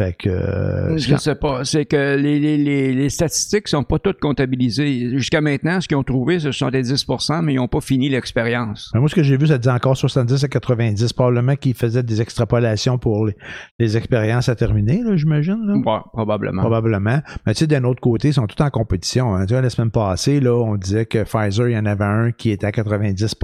Fait 0.00 0.14
que. 0.18 0.30
euh, 0.30 0.96
Je 0.96 1.16
sais 1.16 1.34
pas. 1.34 1.64
C'est 1.66 1.84
que 1.84 2.16
les, 2.16 2.40
les, 2.40 2.56
les, 2.56 2.94
les 2.94 3.10
statistiques 3.10 3.68
sont 3.68 3.84
pas 3.84 3.98
toutes 3.98 4.18
comptabilisées. 4.20 5.10
Jusqu'à 5.18 5.42
maintenant, 5.42 5.82
ce 5.82 5.86
qu'ils 5.86 5.98
ont 5.98 6.02
trouvé, 6.02 6.40
c'est 6.40 6.50
70 6.50 7.06
mais 7.42 7.52
ils 7.52 7.56
n'ont 7.56 7.68
pas 7.68 7.82
fini 7.82 8.08
l'expérience. 8.08 8.90
Mais 8.94 9.00
moi, 9.00 9.10
ce 9.10 9.14
que 9.14 9.22
j'ai 9.22 9.36
vu, 9.36 9.46
ça 9.46 9.58
disait 9.58 9.70
encore 9.70 9.94
70 9.96 10.42
à 10.44 10.48
90. 10.48 11.12
Probablement 11.12 11.56
qu'ils 11.56 11.74
faisaient 11.74 12.02
des 12.02 12.22
extrapolations 12.22 12.96
pour 12.96 13.26
les, 13.26 13.36
les 13.78 13.96
expériences 13.98 14.48
à 14.48 14.56
terminer, 14.56 15.02
là, 15.04 15.14
j'imagine. 15.14 15.82
Ouais, 15.84 15.98
probablement. 16.14 16.62
Probablement. 16.62 17.20
Mais 17.46 17.52
tu 17.52 17.58
sais, 17.60 17.66
d'un 17.66 17.84
autre 17.84 18.00
côté, 18.00 18.28
ils 18.28 18.34
sont 18.34 18.46
tous 18.46 18.62
en 18.64 18.70
compétition. 18.70 19.34
hein. 19.34 19.44
Tu 19.44 19.52
vois, 19.52 19.62
la 19.62 19.70
semaine 19.70 19.90
passée, 19.90 20.40
là, 20.40 20.54
on 20.56 20.76
disait 20.76 21.04
que 21.04 21.22
Pfizer, 21.22 21.68
il 21.68 21.74
y 21.74 21.78
en 21.78 21.86
avait 21.86 22.02
un 22.04 22.32
qui 22.32 22.50
était 22.50 22.66
à 22.66 22.72
90 22.72 23.34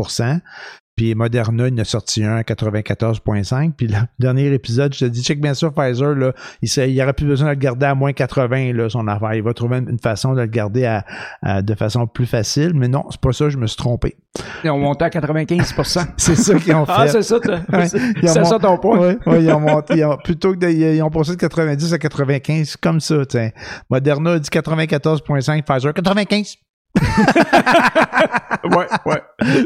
puis 0.98 1.14
Moderna, 1.14 1.68
il 1.68 1.74
en 1.74 1.78
a 1.78 1.84
sorti 1.84 2.24
un 2.24 2.34
à 2.36 2.42
94,5. 2.42 3.72
Puis 3.76 3.86
le 3.86 3.94
dernier 4.18 4.52
épisode, 4.52 4.92
je 4.94 4.98
te 5.00 5.04
dis, 5.06 5.22
check 5.22 5.40
bien 5.40 5.54
sûr, 5.54 5.72
Pfizer, 5.72 6.14
là, 6.14 6.32
il, 6.60 6.68
il 6.88 7.00
aurait 7.02 7.12
plus 7.12 7.24
besoin 7.26 7.46
de 7.48 7.52
le 7.54 7.58
garder 7.58 7.86
à 7.86 7.94
moins 7.94 8.12
80, 8.12 8.72
là, 8.74 8.88
son 8.90 9.06
affaire. 9.06 9.34
Il 9.34 9.42
va 9.42 9.54
trouver 9.54 9.78
une, 9.78 9.98
façon 10.00 10.34
de 10.34 10.40
le 10.40 10.46
garder 10.48 10.84
à, 10.86 11.04
à- 11.42 11.62
de 11.62 11.74
façon 11.74 12.06
plus 12.08 12.26
facile. 12.26 12.72
Mais 12.74 12.88
non, 12.88 13.04
c'est 13.10 13.20
pas 13.20 13.32
ça, 13.32 13.48
je 13.48 13.56
me 13.56 13.66
suis 13.68 13.76
trompé. 13.76 14.16
Ils 14.64 14.70
ont 14.70 14.78
monté 14.78 15.04
à 15.04 15.08
95% 15.08 16.06
C'est 16.16 16.34
ça 16.34 16.54
qu'ils 16.58 16.74
ont 16.74 16.84
fait. 16.84 16.92
Ah, 16.94 17.08
c'est 17.08 17.22
ça, 17.22 17.36
Ouais. 17.72 17.88
c'est 17.88 18.44
ça 18.44 18.58
ton 18.58 18.76
point. 18.78 18.98
Ouais, 18.98 19.18
ouais, 19.26 19.44
ils 19.44 19.50
ont 19.52 19.60
monté, 19.60 19.94
ils 19.98 20.04
ont- 20.04 20.16
plutôt 20.16 20.52
que 20.52 20.58
de, 20.58 20.68
ils 20.68 21.00
ont 21.02 21.10
passé 21.10 21.32
de 21.32 21.36
90 21.36 21.92
à 21.92 21.98
95, 21.98 22.76
comme 22.76 23.00
ça, 23.00 23.24
tiens. 23.26 23.50
Moderna 23.88 24.32
a 24.32 24.38
dit 24.40 24.50
94.5, 24.50 25.62
Pfizer 25.62 25.94
95. 25.94 26.56
ouais, 28.64 28.86
ouais. 29.06 29.22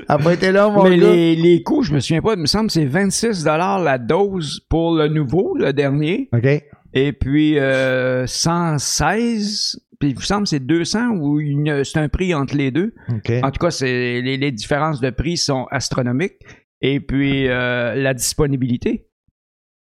A 0.08 0.18
pas 0.18 0.32
été 0.34 0.52
là, 0.52 0.68
mon 0.68 0.84
Mais 0.84 0.98
gars. 0.98 1.10
les, 1.12 1.36
les 1.36 1.62
coûts, 1.62 1.82
je 1.82 1.92
me 1.94 2.00
souviens 2.00 2.20
pas, 2.22 2.34
il 2.34 2.40
me 2.40 2.46
semble 2.46 2.66
que 2.66 2.72
c'est 2.74 2.84
26 2.84 3.44
la 3.44 3.98
dose 3.98 4.60
pour 4.68 4.94
le 4.94 5.08
nouveau, 5.08 5.56
le 5.56 5.72
dernier. 5.72 6.28
OK. 6.32 6.46
Et 6.94 7.12
puis 7.12 7.58
euh, 7.58 8.26
116, 8.26 9.80
puis 9.98 10.10
il 10.10 10.16
me 10.16 10.20
semble 10.20 10.42
que 10.44 10.50
c'est 10.50 10.60
200 10.60 11.08
ou 11.16 11.40
une- 11.40 11.84
c'est 11.84 11.98
un 11.98 12.08
prix 12.08 12.34
entre 12.34 12.56
les 12.56 12.70
deux. 12.70 12.94
OK. 13.08 13.32
En 13.42 13.50
tout 13.50 13.58
cas, 13.64 13.70
c'est 13.70 14.20
les, 14.20 14.36
les 14.36 14.52
différences 14.52 15.00
de 15.00 15.10
prix 15.10 15.36
sont 15.36 15.66
astronomiques. 15.70 16.34
Et 16.82 17.00
puis 17.00 17.48
euh, 17.48 17.94
la 17.94 18.12
disponibilité. 18.12 19.06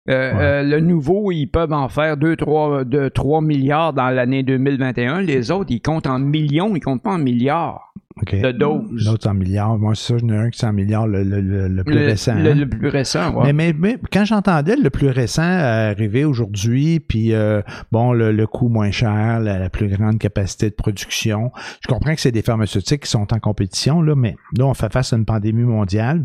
Euh, 0.08 0.32
Ouais. 0.32 0.38
euh, 0.40 0.62
le 0.62 0.80
nouveau, 0.80 1.30
ils 1.32 1.46
peuvent 1.46 1.72
en 1.72 1.88
faire 1.88 2.16
2, 2.16 2.36
3, 2.36 2.84
de 2.84 3.08
3 3.08 3.40
milliards 3.42 3.92
dans 3.92 4.08
l'année 4.10 4.42
2021. 4.42 5.20
Les 5.22 5.50
autres, 5.50 5.70
ils 5.70 5.80
comptent 5.82 6.06
en 6.06 6.18
millions, 6.18 6.74
ils 6.74 6.80
comptent 6.80 7.02
pas 7.02 7.12
en 7.12 7.18
milliards 7.18 7.92
OK. 8.22 8.34
de 8.40 8.50
doses. 8.52 9.06
L'autre, 9.06 9.18
c'est 9.24 9.28
en 9.28 9.34
milliards. 9.34 9.78
Moi, 9.78 9.94
c'est 9.94 10.14
ça, 10.14 10.18
j'en 10.18 10.28
ai 10.30 10.36
un 10.36 10.50
qui 10.50 10.64
est 10.64 10.68
en 10.68 10.72
milliards, 10.72 11.06
le, 11.06 11.22
le, 11.22 11.40
le, 11.40 11.68
le 11.68 11.84
plus 11.84 11.98
récent. 11.98 12.34
le- 12.34 12.50
hein. 12.50 12.54
le 12.54 12.68
plus 12.68 12.88
récent, 12.88 13.32
ouais. 13.34 13.52
Mais, 13.52 13.72
mais, 13.72 13.74
mais 13.78 13.98
quand 14.12 14.24
j'entendais 14.24 14.76
le 14.76 14.90
plus 14.90 15.08
récent 15.10 15.42
euh, 15.42 15.90
arriver 15.92 16.24
aujourd'hui, 16.24 17.00
puis 17.00 17.32
euh, 17.34 17.60
bon, 17.92 18.12
le, 18.12 18.32
le 18.32 18.46
coût 18.46 18.68
moins 18.68 18.90
cher, 18.90 19.40
la, 19.40 19.58
la 19.58 19.70
plus 19.70 19.88
grande 19.88 20.18
capacité 20.18 20.68
de 20.70 20.74
production, 20.74 21.52
je 21.80 21.86
comprends 21.88 22.14
que 22.14 22.20
c'est 22.20 22.32
des 22.32 22.42
pharmaceutiques 22.42 23.02
qui 23.04 23.10
sont 23.10 23.32
en 23.32 23.38
compétition, 23.38 24.02
là, 24.02 24.14
mais 24.16 24.34
là, 24.56 24.64
on 24.66 24.74
fait 24.74 24.92
face 24.92 25.12
à 25.12 25.16
une 25.16 25.24
pandémie 25.26 25.62
mondiale. 25.64 26.24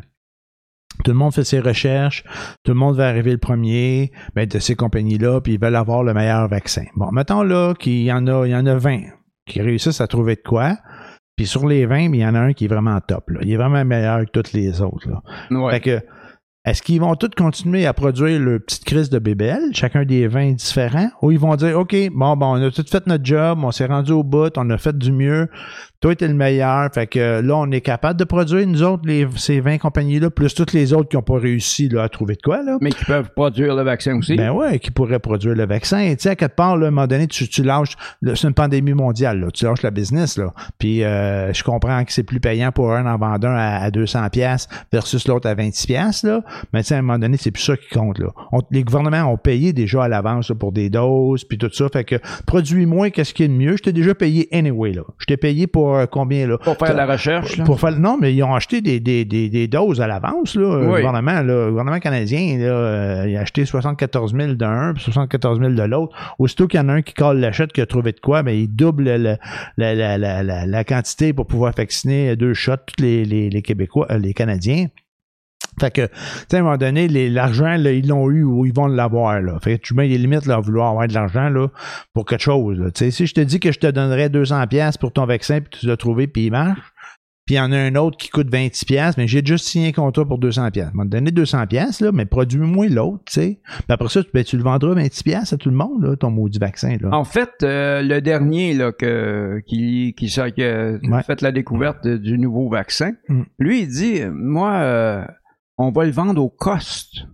Tout 1.03 1.11
le 1.11 1.17
monde 1.17 1.33
fait 1.33 1.43
ses 1.43 1.59
recherches, 1.59 2.23
tout 2.63 2.71
le 2.71 2.77
monde 2.77 2.95
va 2.95 3.07
arriver 3.07 3.31
le 3.31 3.37
premier 3.37 4.11
ben, 4.35 4.45
de 4.45 4.59
ces 4.59 4.75
compagnies-là, 4.75 5.41
puis 5.41 5.53
ils 5.53 5.59
veulent 5.59 5.75
avoir 5.75 6.03
le 6.03 6.13
meilleur 6.13 6.47
vaccin. 6.47 6.85
Bon, 6.95 7.11
mettons 7.11 7.43
là 7.43 7.73
qu'il 7.73 8.03
y 8.03 8.11
en 8.11 8.27
a, 8.27 8.45
il 8.45 8.51
y 8.51 8.55
en 8.55 8.65
a 8.65 8.75
20 8.75 9.01
qui 9.45 9.61
réussissent 9.61 10.01
à 10.01 10.07
trouver 10.07 10.35
de 10.35 10.41
quoi. 10.41 10.77
Puis 11.35 11.47
sur 11.47 11.67
les 11.67 11.85
20, 11.85 12.09
ben, 12.09 12.15
il 12.15 12.21
y 12.21 12.25
en 12.25 12.35
a 12.35 12.39
un 12.39 12.53
qui 12.53 12.65
est 12.65 12.67
vraiment 12.67 12.99
top. 13.01 13.29
Là. 13.31 13.39
Il 13.43 13.51
est 13.51 13.57
vraiment 13.57 13.83
meilleur 13.83 14.19
que 14.25 14.31
toutes 14.31 14.53
les 14.53 14.81
autres. 14.81 15.09
Là. 15.09 15.21
Ouais. 15.49 15.71
Fait 15.73 15.79
que, 15.79 16.01
est-ce 16.65 16.81
qu'ils 16.81 17.01
vont 17.01 17.15
tous 17.15 17.31
continuer 17.35 17.85
à 17.85 17.93
produire 17.93 18.39
leur 18.39 18.61
petite 18.61 18.85
crise 18.85 19.09
de 19.09 19.19
BBL, 19.19 19.73
chacun 19.73 20.05
des 20.05 20.27
vins 20.27 20.53
différents, 20.53 21.09
ou 21.21 21.31
ils 21.31 21.39
vont 21.39 21.55
dire, 21.57 21.77
OK, 21.77 21.93
bon, 22.13 22.37
bon, 22.37 22.57
on 22.57 22.65
a 22.65 22.71
tout 22.71 22.85
fait 22.89 23.05
notre 23.05 23.25
job, 23.25 23.59
on 23.63 23.71
s'est 23.71 23.85
rendu 23.85 24.13
au 24.13 24.23
bout, 24.23 24.57
on 24.57 24.69
a 24.69 24.77
fait 24.77 24.97
du 24.97 25.11
mieux, 25.11 25.49
toi, 26.03 26.13
t'es 26.17 26.27
le 26.27 26.33
meilleur, 26.33 26.89
fait 26.93 27.07
que 27.07 27.39
là, 27.39 27.55
on 27.55 27.71
est 27.71 27.79
capable 27.79 28.19
de 28.19 28.25
produire, 28.25 28.67
nous 28.67 28.83
autres, 28.83 29.03
les, 29.05 29.25
ces 29.37 29.61
20 29.61 29.77
compagnies-là, 29.77 30.29
plus 30.29 30.53
toutes 30.53 30.73
les 30.73 30.91
autres 30.91 31.07
qui 31.07 31.15
n'ont 31.15 31.21
pas 31.21 31.37
réussi 31.39 31.87
là, 31.87 32.03
à 32.03 32.09
trouver 32.09 32.35
de 32.35 32.41
quoi, 32.41 32.61
là. 32.61 32.77
Mais 32.81 32.89
qui 32.89 33.05
peuvent 33.05 33.29
produire 33.33 33.73
le 33.73 33.83
vaccin 33.83 34.17
aussi. 34.17 34.35
Ben 34.35 34.51
ouais, 34.51 34.79
qui 34.79 34.91
pourraient 34.91 35.19
produire 35.19 35.55
le 35.55 35.65
vaccin. 35.65 35.99
Et 35.99 36.17
tu 36.17 36.23
sais, 36.23 36.31
à 36.31 36.35
quelque 36.35 36.55
part, 36.57 36.75
là, 36.75 36.87
à 36.87 36.89
un 36.89 36.91
moment 36.91 37.07
donné, 37.07 37.27
tu, 37.27 37.47
tu 37.47 37.63
lâches, 37.63 37.95
c'est 38.21 38.43
une 38.47 38.53
pandémie 38.53 38.93
mondiale, 38.93 39.39
là, 39.39 39.47
tu 39.53 39.63
lâches 39.63 39.81
la 39.81 39.91
business, 39.91 40.37
là. 40.37 40.53
Puis 40.77 41.05
euh, 41.05 41.53
je 41.53 41.63
comprends 41.63 42.03
que 42.03 42.11
c'est 42.11 42.23
plus 42.23 42.41
payant 42.41 42.73
pour 42.73 42.91
un 42.91 43.05
en 43.05 43.17
vendre 43.17 43.47
un 43.47 43.55
à, 43.55 43.77
à 43.77 43.89
200 43.89 44.27
pièces 44.29 44.67
versus 44.91 45.25
l'autre 45.29 45.47
à 45.47 45.55
26 45.55 45.87
pièces 45.87 46.23
là. 46.23 46.41
Mais 46.73 46.81
tu 46.81 46.87
sais, 46.89 46.95
à 46.95 46.97
un 46.97 47.01
moment 47.01 47.17
donné, 47.17 47.37
c'est 47.37 47.51
plus 47.51 47.63
ça 47.63 47.77
qui 47.77 47.87
compte, 47.97 48.19
là. 48.19 48.27
On- 48.51 48.59
les 48.71 48.83
gouvernements 48.83 49.31
ont 49.31 49.37
payé 49.37 49.71
déjà 49.71 50.03
à 50.03 50.07
l'avance 50.09 50.51
pour 50.59 50.73
des 50.73 50.89
doses, 50.89 51.45
puis 51.45 51.57
tout 51.57 51.69
ça. 51.71 51.87
Fait 51.87 52.03
que 52.03 52.15
produis 52.45 52.85
moins 52.85 53.09
qu'est-ce 53.09 53.33
qui 53.33 53.43
est 53.43 53.47
de 53.47 53.53
mieux? 53.53 53.77
Je 53.77 53.83
t'ai 53.83 53.93
déjà 53.93 54.13
payé 54.13 54.49
anyway, 54.51 54.91
là. 54.91 55.03
Je 55.19 55.27
t'ai 55.27 55.37
payé 55.37 55.65
pour 55.65 55.92
euh, 55.99 56.05
combien, 56.05 56.47
là? 56.47 56.57
Pour 56.57 56.77
faire 56.77 56.93
la 56.93 57.05
recherche, 57.05 57.57
là. 57.57 57.63
Pour 57.63 57.79
faire, 57.79 57.97
non, 57.99 58.17
mais 58.19 58.33
ils 58.33 58.43
ont 58.43 58.53
acheté 58.53 58.81
des, 58.81 58.99
des, 58.99 59.25
des, 59.25 59.49
des 59.49 59.67
doses 59.67 60.01
à 60.01 60.07
l'avance, 60.07 60.55
là. 60.55 60.79
Le 60.79 60.87
Oui. 60.87 60.95
gouvernement, 60.97 61.33
là, 61.33 61.43
le 61.43 61.69
gouvernement 61.69 61.99
canadien, 61.99 62.57
là, 62.57 62.65
euh, 62.65 63.25
il 63.27 63.37
a 63.37 63.41
acheté 63.41 63.65
74 63.65 64.33
000 64.35 64.53
d'un, 64.53 64.93
puis 64.93 65.03
74 65.03 65.59
000 65.59 65.71
de 65.73 65.83
l'autre. 65.83 66.15
Aussitôt 66.39 66.67
qu'il 66.67 66.79
y 66.79 66.83
en 66.83 66.89
a 66.89 66.93
un 66.93 67.01
qui 67.01 67.13
colle 67.13 67.39
l'achète, 67.39 67.71
qui 67.73 67.81
a 67.81 67.85
trouvé 67.85 68.11
de 68.11 68.19
quoi, 68.19 68.43
ben, 68.43 68.51
il 68.51 68.67
double 68.67 69.03
le- 69.03 69.37
la, 69.77 69.95
la, 69.95 70.17
la, 70.17 70.43
la, 70.43 70.65
la 70.65 70.83
quantité 70.83 71.33
pour 71.33 71.45
pouvoir 71.47 71.73
vacciner 71.75 72.35
deux 72.35 72.53
shots, 72.53 72.73
tous 72.85 73.01
les, 73.03 73.25
les, 73.25 73.49
les 73.49 73.61
Québécois, 73.61 74.07
euh, 74.11 74.17
les 74.17 74.33
Canadiens. 74.33 74.87
Fait 75.79 75.91
que, 75.91 76.05
tu 76.07 76.11
sais, 76.49 76.57
à 76.57 76.59
un 76.59 76.63
moment 76.63 76.77
donné, 76.77 77.07
les- 77.07 77.29
l'argent, 77.29 77.73
ils 77.75 78.07
l'ont 78.07 78.29
eu 78.29 78.43
ou 78.43 78.65
ils 78.65 78.73
vont 78.73 78.87
l'avoir, 78.87 79.41
là. 79.41 79.57
Fait 79.61 79.77
que 79.79 79.83
tu 79.83 79.93
mets 79.93 80.07
des 80.07 80.17
limites, 80.17 80.45
là, 80.45 80.55
à 80.55 80.59
vouloir 80.59 80.89
avoir 80.91 81.07
de 81.07 81.13
l'argent, 81.13 81.49
là, 81.49 81.67
pour 82.13 82.25
quelque 82.25 82.41
chose. 82.43 82.77
Tu 82.93 83.05
sais, 83.05 83.11
si 83.11 83.25
je 83.25 83.33
te 83.33 83.41
dis 83.41 83.59
que 83.59 83.71
je 83.71 83.79
te 83.79 83.87
donnerais 83.87 84.29
200 84.29 84.67
pièces 84.67 84.97
pour 84.97 85.11
ton 85.11 85.25
vaccin, 85.25 85.59
puis 85.61 85.79
tu 85.79 85.87
l'as 85.87 85.97
trouvé, 85.97 86.27
puis 86.27 86.45
il 86.45 86.51
marche, 86.51 86.79
puis 87.45 87.55
il 87.55 87.57
y 87.57 87.61
en 87.61 87.73
a 87.73 87.77
un 87.77 87.95
autre 87.95 88.15
qui 88.17 88.29
coûte 88.29 88.49
26 88.49 88.85
pièces, 88.85 89.17
mais 89.17 89.27
j'ai 89.27 89.43
juste 89.45 89.65
signé 89.65 89.89
un 89.89 89.91
contrat 89.91 90.25
pour 90.25 90.37
200 90.37 90.71
pièces. 90.71 90.91
Te 90.93 91.07
donner 91.07 91.31
200 91.31 91.67
pièces, 91.67 91.99
là, 91.99 92.11
mais 92.13 92.25
produis-moi 92.25 92.87
l'autre, 92.87 93.23
tu 93.25 93.33
sais. 93.33 93.59
Puis 93.65 93.83
après 93.89 94.07
ça, 94.07 94.23
tu, 94.23 94.29
ben, 94.33 94.45
tu 94.45 94.55
le 94.55 94.63
vendras 94.63 94.93
26 94.93 95.23
pièces 95.23 95.51
à 95.51 95.57
tout 95.57 95.69
le 95.69 95.75
monde, 95.75 96.03
là, 96.05 96.15
ton 96.15 96.31
maudit 96.31 96.59
vaccin, 96.59 96.95
là. 97.01 97.09
En 97.11 97.25
fait, 97.25 97.49
euh, 97.63 98.01
le 98.01 98.21
dernier 98.21 98.73
là, 98.73 98.93
que, 98.93 99.59
qui, 99.67 100.13
qui, 100.17 100.27
qui 100.27 100.39
a 100.39 100.45
Ouais. 101.03 101.23
fait 101.27 101.41
la 101.41 101.51
découverte 101.51 102.07
du 102.07 102.37
nouveau 102.39 102.69
vaccin, 102.69 103.11
Mm. 103.27 103.41
lui, 103.59 103.81
il 103.81 103.87
dit 103.89 104.21
Moi, 104.31 104.71
euh, 104.71 105.25
on 105.77 105.91
va 105.91 106.05
le 106.05 106.11
vendre 106.11 106.41
au 106.41 106.49
cost. 106.49 107.25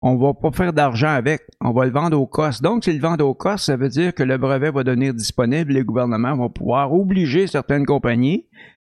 On 0.00 0.16
va 0.16 0.32
pas 0.32 0.52
faire 0.52 0.72
d'argent 0.72 1.08
avec. 1.08 1.42
On 1.60 1.72
va 1.72 1.84
le 1.84 1.90
vendre 1.90 2.18
au 2.18 2.26
cost. 2.26 2.62
Donc, 2.62 2.84
s'il 2.84 2.94
le 2.94 3.00
vend 3.00 3.16
au 3.16 3.34
cost, 3.34 3.64
ça 3.64 3.76
veut 3.76 3.88
dire 3.88 4.14
que 4.14 4.22
le 4.22 4.38
brevet 4.38 4.70
va 4.70 4.84
devenir 4.84 5.12
disponible. 5.12 5.72
Les 5.72 5.82
gouvernements 5.82 6.36
vont 6.36 6.50
pouvoir 6.50 6.92
obliger 6.92 7.48
certaines 7.48 7.84
compagnies 7.84 8.46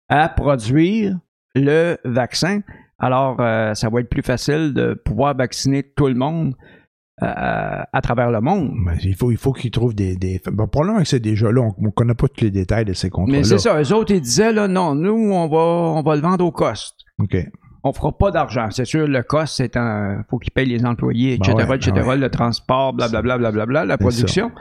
à 0.08 0.30
produire 0.30 1.18
le 1.56 1.98
vaccin. 2.06 2.62
Alors, 3.00 3.40
euh, 3.40 3.74
ça 3.74 3.90
va 3.90 4.02
être 4.02 4.10
plus 4.10 4.22
facile 4.22 4.74
de 4.74 4.94
pouvoir 4.94 5.36
vacciner 5.36 5.84
tout 5.84 6.08
le 6.08 6.14
monde 6.14 6.54
euh, 7.24 7.26
à 7.92 8.02
travers 8.02 8.30
le 8.30 8.40
monde. 8.40 8.72
Ben, 8.86 8.96
il 9.04 9.16
faut, 9.16 9.32
il 9.32 9.38
faut 9.38 9.52
qu'ils 9.52 9.72
trouvent 9.72 9.96
des, 9.96 10.16
des. 10.16 10.40
Bon, 10.52 10.68
probablement 10.68 11.00
que 11.00 11.08
c'est 11.08 11.20
déjà 11.20 11.52
là. 11.52 11.62
On 11.62 11.82
ne 11.82 11.90
connaît 11.90 12.14
pas 12.14 12.28
tous 12.28 12.44
les 12.44 12.52
détails 12.52 12.86
de 12.86 12.94
ces 12.94 13.10
contrats-là. 13.10 13.40
Mais 13.40 13.44
c'est 13.44 13.58
ça, 13.58 13.82
eux 13.82 13.94
autres, 13.94 14.14
ils 14.14 14.22
disaient, 14.22 14.54
là, 14.54 14.68
non, 14.68 14.96
nous, 14.96 15.34
on 15.34 15.48
va, 15.48 15.58
on 15.58 16.02
va 16.04 16.16
le 16.16 16.22
vendre 16.22 16.46
au 16.46 16.52
cost. 16.52 16.96
OK. 17.20 17.36
On 17.84 17.94
fera 17.94 18.18
pas 18.18 18.32
d'argent. 18.32 18.68
C'est 18.72 18.86
sûr, 18.86 19.08
le 19.08 19.24
cost, 19.24 19.56
c'est 19.58 19.78
un. 19.78 20.24
faut 20.30 20.38
qu'ils 20.38 20.52
payent 20.52 20.68
les 20.68 20.86
employés, 20.86 21.34
etc., 21.36 21.54
Ben 21.58 21.70
ouais, 21.70 21.76
etc., 21.78 21.92
ben 21.96 22.08
ouais. 22.08 22.18
le 22.18 22.30
transport, 22.30 22.94
blablabla, 22.94 23.38
blablabla, 23.38 23.86
la 23.86 23.94
C'est 23.96 23.98
production. 24.04 24.52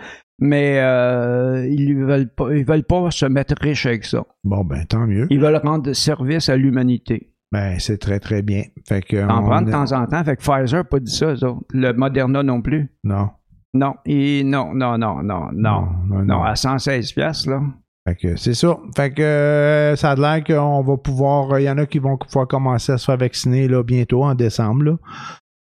Mais 0.41 0.79
euh, 0.81 1.67
ils 1.69 1.95
veulent 1.97 2.29
pas, 2.33 2.53
ils 2.55 2.65
veulent 2.65 2.85
pas 2.85 3.11
se 3.11 3.27
mettre 3.27 3.55
riches 3.61 3.87
avec 3.87 4.05
ça. 4.05 4.25
Bon, 4.45 4.65
ben, 4.65 4.85
tant 4.87 5.07
mieux. 5.07 5.27
Ils 5.31 5.41
veulent 5.41 5.61
rendre 5.65 5.93
service 5.95 6.49
à 6.49 6.57
l'humanité. 6.57 7.33
Ben, 7.51 7.79
c'est 7.81 7.99
très, 7.99 8.21
très 8.21 8.43
bien. 8.43 8.63
Fait 8.87 9.03
que. 9.03 9.17
En 9.29 9.43
on- 9.43 9.47
prendre 9.47 9.67
de 9.67 9.73
temps 9.73 9.91
en 9.93 10.07
temps. 10.07 10.23
Fait 10.23 10.37
que 10.37 10.43
Pfizer 10.43 10.79
n'a 10.79 10.85
pas 10.85 11.01
dit 11.01 11.13
ça. 11.13 11.35
Le 11.71 11.93
Moderna 11.93 12.43
non 12.45 12.63
plus. 12.63 12.93
Non. 13.03 13.31
Non. 13.75 13.95
Et 14.07 14.45
non, 14.45 14.73
non, 14.75 14.97
non, 14.97 15.23
non, 15.23 15.49
non. 15.53 15.89
non, 16.07 16.23
Non, 16.25 16.43
à 16.45 16.55
116 16.55 17.13
piastres, 17.13 17.51
là. 17.51 17.61
Fait 18.09 18.15
que 18.17 18.37
c'est 18.37 18.55
ça. 18.55 18.79
Fait 18.97 19.11
que 19.13 19.23
euh, 19.23 19.97
ça 19.97 20.11
a 20.13 20.15
l'air 20.17 20.45
qu'on 20.45 20.83
va 20.83 20.97
pouvoir. 20.97 21.59
Il 21.61 21.65
y 21.65 21.71
en 21.71 21.79
a 21.79 21.87
qui 21.87 21.99
vont 21.99 22.17
pouvoir 22.17 22.47
commencer 22.49 22.93
à 22.93 22.99
se 22.99 23.05
faire 23.05 23.17
vacciner 23.19 23.69
là, 23.69 23.83
bientôt 23.83 24.25
en 24.25 24.35
décembre. 24.35 24.83
Là. 24.85 24.97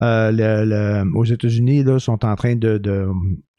Euh, 0.03 0.31
le- 0.31 0.63
le- 1.03 1.17
aux 1.17 1.23
États-Unis, 1.25 1.83
là, 1.83 1.97
sont 1.99 2.23
en 2.23 2.35
train 2.35 2.55
de, 2.55 2.77
de 2.77 3.07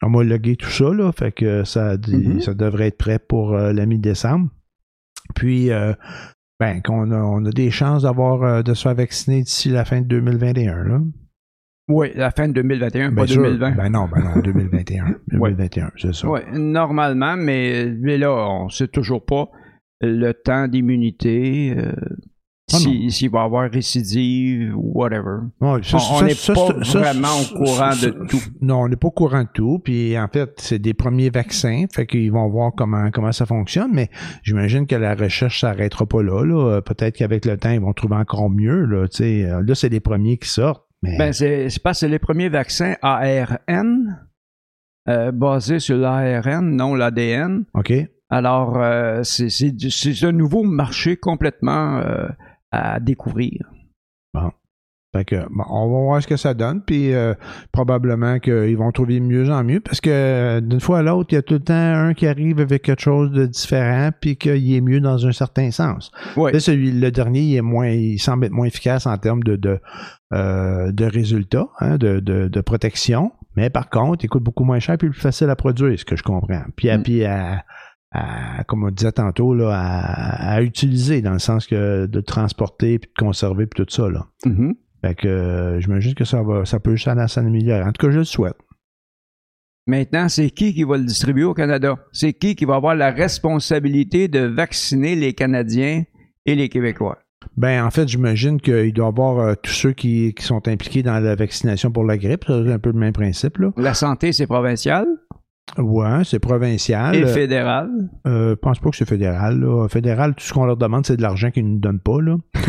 homologuer 0.01 0.55
tout 0.55 0.69
ça. 0.69 0.85
Là, 0.93 1.11
fait 1.11 1.31
que 1.33 1.63
ça, 1.65 1.97
Mhm. 2.07 2.39
ça 2.39 2.53
devrait 2.53 2.87
être 2.87 2.97
prêt 2.97 3.19
pour 3.19 3.53
euh, 3.53 3.73
la 3.73 3.85
mi-décembre. 3.85 4.49
Puis 5.35 5.69
euh, 5.71 5.93
ben, 6.59 6.81
qu'on 6.81 7.11
a, 7.11 7.17
on 7.21 7.45
a 7.45 7.51
des 7.51 7.71
chances 7.71 8.03
d'avoir 8.03 8.43
euh, 8.43 8.61
de 8.63 8.73
se 8.73 8.83
faire 8.83 8.95
vacciner 8.95 9.41
d'ici 9.43 9.69
la 9.69 9.85
fin 9.85 10.01
de 10.01 10.07
2021. 10.07 10.83
Là. 10.83 10.99
Oui, 11.89 12.11
la 12.15 12.31
fin 12.31 12.47
de 12.47 12.53
2021, 12.53 13.11
Bien 13.11 13.15
pas 13.23 13.27
sûr. 13.27 13.41
2020. 13.41 13.71
Ben 13.71 13.89
non, 13.89 14.07
ben 14.13 14.21
non, 14.23 14.41
2021. 14.41 15.15
2021, 15.31 15.91
c'est 15.97 16.13
ça. 16.13 16.27
Oui, 16.29 16.39
normalement, 16.53 17.35
mais, 17.35 17.87
mais 17.99 18.17
là, 18.17 18.31
on 18.31 18.69
sait 18.69 18.87
toujours 18.87 19.25
pas 19.25 19.49
le 20.01 20.31
temps 20.33 20.67
d'immunité, 20.67 21.73
euh, 21.77 21.91
Ah 22.71 22.77
si- 22.77 23.09
s'il 23.09 23.31
va 23.31 23.41
y 23.41 23.45
avoir 23.45 23.71
récidive 23.71 24.75
ou 24.77 24.91
whatever. 24.93 25.39
Ouais, 25.59 25.79
ça, 25.81 25.97
On- 26.13 26.21
n'est 26.21 26.35
pas 26.35 26.83
ça, 26.83 26.99
vraiment 26.99 27.27
ça, 27.27 27.55
au 27.55 27.57
courant 27.57 27.89
de 27.89 28.27
tout. 28.27 28.37
Non, 28.61 28.81
on 28.83 28.87
n'est 28.87 28.95
pas 28.95 29.07
au 29.07 29.11
courant 29.11 29.41
de 29.41 29.47
tout. 29.51 29.79
Puis 29.83 30.15
en 30.19 30.27
fait, 30.27 30.51
c'est 30.57 30.77
des 30.77 30.93
premiers 30.93 31.31
vaccins, 31.31 31.85
fait 31.91 32.05
qu'ils 32.05 32.31
vont 32.31 32.47
voir 32.49 32.71
comment 32.77 33.09
comment 33.11 33.31
ça 33.31 33.47
fonctionne. 33.47 33.89
Mais 33.91 34.09
j'imagine 34.43 34.85
que 34.85 34.95
la 34.95 35.15
recherche 35.15 35.61
s'arrêtera 35.61 36.05
pas 36.05 36.21
là. 36.21 36.45
là. 36.45 36.81
Peut-être 36.83 37.15
qu'avec 37.17 37.45
le 37.45 37.57
temps, 37.57 37.71
ils 37.71 37.81
vont 37.81 37.93
trouver 37.93 38.15
encore 38.17 38.51
mieux. 38.51 38.85
Là, 38.85 39.07
tu 39.07 39.17
sais. 39.17 39.47
Là 39.49 39.73
c'est 39.75 39.89
les 39.89 39.99
premiers 39.99 40.37
qui 40.37 40.49
sortent. 40.49 40.85
Mais 41.01 41.17
Ben, 41.17 41.33
c'est 41.33 41.69
c'est 41.69 41.81
parce 41.81 41.97
que 41.97 41.99
c'est 42.01 42.09
les 42.09 42.19
premiers 42.19 42.49
vaccins 42.49 42.95
ARN, 43.01 44.27
euh, 45.07 45.31
basés 45.31 45.79
sur 45.79 45.97
l'ARN, 45.97 46.75
non 46.75 46.95
l'ADN. 46.95 47.65
ok. 47.73 47.93
Alors, 48.31 48.77
euh, 48.77 49.23
c'est 49.23 49.49
c'est 49.49 50.23
un 50.23 50.31
nouveau 50.31 50.63
marché 50.63 51.17
complètement 51.17 51.97
euh, 51.97 52.27
à 52.71 52.99
découvrir. 52.99 53.71
Fait 55.19 55.25
que 55.25 55.35
bon, 55.49 55.63
on 55.69 55.89
va 55.91 55.99
voir 55.99 56.21
ce 56.23 56.27
que 56.27 56.37
ça 56.37 56.53
donne. 56.53 56.81
Puis 56.81 57.13
euh, 57.13 57.33
probablement 57.73 58.39
qu'ils 58.39 58.77
vont 58.77 58.91
trouver 58.91 59.19
mieux 59.19 59.49
en 59.51 59.63
mieux 59.65 59.81
parce 59.81 59.99
que 59.99 60.09
euh, 60.09 60.61
d'une 60.61 60.79
fois 60.79 60.99
à 60.99 61.01
l'autre, 61.01 61.29
il 61.31 61.35
y 61.35 61.37
a 61.37 61.41
tout 61.41 61.55
le 61.55 61.59
temps 61.59 61.73
un 61.73 62.13
qui 62.13 62.25
arrive 62.25 62.59
avec 62.61 62.83
quelque 62.83 63.01
chose 63.01 63.31
de 63.31 63.45
différent 63.45 64.11
puis 64.21 64.37
qu'il 64.37 64.73
est 64.73 64.81
mieux 64.81 65.01
dans 65.01 65.25
un 65.27 65.31
certain 65.33 65.71
sens. 65.71 66.11
Oui. 66.37 66.53
Là, 66.53 66.59
celui, 66.61 66.91
le 66.91 67.11
dernier, 67.11 67.41
il, 67.41 67.55
est 67.57 67.61
moins, 67.61 67.89
il 67.89 68.17
semble 68.19 68.45
être 68.45 68.53
moins 68.53 68.67
efficace 68.67 69.05
en 69.07 69.17
termes 69.17 69.43
de, 69.43 69.57
de, 69.57 69.79
euh, 70.33 70.91
de 70.93 71.05
résultats, 71.05 71.67
hein, 71.79 71.97
de, 71.97 72.19
de, 72.21 72.47
de 72.47 72.61
protection. 72.61 73.31
Mais 73.57 73.69
par 73.69 73.89
contre, 73.89 74.23
il 74.23 74.29
coûte 74.29 74.43
beaucoup 74.43 74.63
moins 74.63 74.79
cher 74.79 74.95
et 74.95 74.97
plus 74.97 75.11
facile 75.13 75.49
à 75.49 75.55
produire, 75.57 75.99
ce 75.99 76.05
que 76.05 76.15
je 76.15 76.23
comprends. 76.23 76.61
Puis, 76.77 76.89
à, 76.89 76.97
Mm. 76.97 77.03
puis 77.03 77.25
à, 77.25 77.65
à- 78.11 78.63
comme 78.65 78.83
on 78.85 78.89
disait 78.91 79.11
tantôt, 79.11 79.53
là, 79.53 79.71
à, 79.73 80.53
à 80.55 80.61
utiliser 80.61 81.21
dans 81.21 81.33
le 81.33 81.39
sens 81.39 81.67
que 81.67 82.05
de 82.05 82.21
transporter 82.21 82.99
puis 82.99 83.09
de 83.15 83.25
conserver 83.25 83.65
puis 83.67 83.83
tout 83.83 83.91
ça. 83.93 84.09
Là. 84.09 84.25
Mhm. 84.45 84.75
Fait 85.01 85.15
que 85.15 85.27
euh, 85.27 85.79
j'imagine 85.79 86.13
que 86.13 86.25
ça 86.25 86.43
va, 86.43 86.65
ça 86.65 86.79
peut 86.79 86.95
juste 86.95 87.07
aller 87.07 87.21
à. 87.71 87.87
En 87.87 87.91
tout 87.91 88.05
cas, 88.05 88.11
je 88.11 88.19
le 88.19 88.23
souhaite. 88.23 88.57
Maintenant, 89.87 90.29
c'est 90.29 90.51
qui 90.51 90.73
qui 90.73 90.83
va 90.83 90.97
le 90.97 91.05
distribuer 91.05 91.45
au 91.45 91.53
Canada? 91.53 91.95
C'est 92.11 92.33
qui 92.33 92.55
qui 92.55 92.65
va 92.65 92.75
avoir 92.75 92.95
la 92.95 93.11
responsabilité 93.11 94.27
de 94.27 94.41
vacciner 94.41 95.15
les 95.15 95.33
Canadiens 95.33 96.03
et 96.45 96.55
les 96.55 96.69
Québécois? 96.69 97.17
Ben, 97.57 97.83
en 97.83 97.89
fait, 97.89 98.07
j'imagine 98.07 98.61
qu'il 98.61 98.93
doit 98.93 99.07
y 99.07 99.09
avoir 99.09 99.39
euh, 99.39 99.53
tous 99.61 99.71
ceux 99.71 99.93
qui, 99.93 100.33
qui 100.33 100.43
sont 100.43 100.67
impliqués 100.67 101.01
dans 101.01 101.19
la 101.19 101.35
vaccination 101.35 101.91
pour 101.91 102.03
la 102.03 102.17
grippe. 102.17 102.45
C'est 102.47 102.71
un 102.71 102.79
peu 102.79 102.91
le 102.91 102.99
même 102.99 103.13
principe, 103.13 103.57
là. 103.57 103.71
La 103.77 103.93
santé, 103.93 104.31
c'est 104.31 104.47
provincial? 104.47 105.07
Ouais, 105.77 106.23
c'est 106.23 106.39
provincial. 106.39 107.15
et 107.15 107.25
fédéral? 107.27 107.89
Euh, 108.27 108.49
je 108.51 108.55
pense 108.55 108.79
pas 108.79 108.89
que 108.89 108.95
c'est 108.97 109.07
fédéral. 109.07 109.59
Là. 109.59 109.87
Fédéral, 109.87 110.33
tout 110.35 110.43
ce 110.43 110.53
qu'on 110.53 110.65
leur 110.65 110.77
demande, 110.77 111.05
c'est 111.05 111.15
de 111.17 111.21
l'argent 111.21 111.51
qu'ils 111.51 111.65
ne 111.65 111.73
nous 111.73 111.79
donnent 111.79 111.99
pas. 111.99 112.19
Là. 112.21 112.37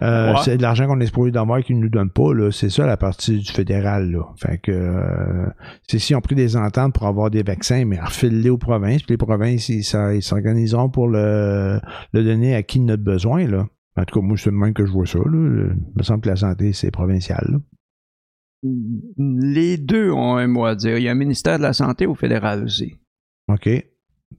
Euh, 0.00 0.32
Ouais. 0.32 0.38
C'est 0.42 0.56
de 0.56 0.62
l'argent 0.62 0.86
qu'on 0.86 0.98
est 1.00 1.06
supposé 1.06 1.30
d'avoir 1.30 1.60
qu'ils 1.62 1.76
ne 1.76 1.82
nous 1.82 1.88
donnent 1.90 2.10
pas. 2.10 2.32
Là. 2.32 2.50
C'est 2.50 2.70
ça 2.70 2.86
la 2.86 2.96
partie 2.96 3.38
du 3.38 3.52
fédéral. 3.52 4.10
Là. 4.10 4.20
Fait 4.36 4.58
que 4.58 4.72
euh, 4.72 5.46
c'est 5.86 5.98
si 5.98 6.14
on 6.14 6.20
pris 6.22 6.34
des 6.34 6.56
ententes 6.56 6.94
pour 6.94 7.06
avoir 7.06 7.30
des 7.30 7.42
vaccins, 7.42 7.84
mais 7.84 8.00
refile-les 8.00 8.48
aux 8.50 8.56
provinces, 8.58 9.02
puis 9.02 9.12
les 9.12 9.16
provinces, 9.18 9.68
ils 9.68 9.84
s'organiseront 9.84 10.88
pour 10.88 11.08
le, 11.08 11.78
le 12.14 12.24
donner 12.24 12.54
à 12.54 12.62
qui 12.62 12.82
a 12.90 12.96
besoin. 12.96 13.46
Là. 13.46 13.66
En 13.96 14.04
tout 14.04 14.18
cas, 14.20 14.26
moi, 14.26 14.36
c'est 14.38 14.50
le 14.50 14.56
même 14.56 14.72
que 14.72 14.86
je 14.86 14.90
vois 14.92 15.06
ça. 15.06 15.18
Là. 15.18 15.24
Il 15.26 15.76
me 15.94 16.02
semble 16.02 16.22
que 16.22 16.30
la 16.30 16.36
santé, 16.36 16.72
c'est 16.72 16.90
provincial. 16.90 17.44
là. 17.50 17.58
Les 19.18 19.76
deux 19.76 20.10
ont 20.12 20.36
un 20.36 20.46
mot 20.46 20.64
à 20.64 20.74
dire. 20.74 20.96
Il 20.98 21.04
y 21.04 21.08
a 21.08 21.12
un 21.12 21.16
ministère 21.16 21.58
de 21.58 21.62
la 21.62 21.72
Santé 21.72 22.06
au 22.06 22.14
fédéral 22.14 22.64
aussi. 22.64 22.96
OK. 23.48 23.68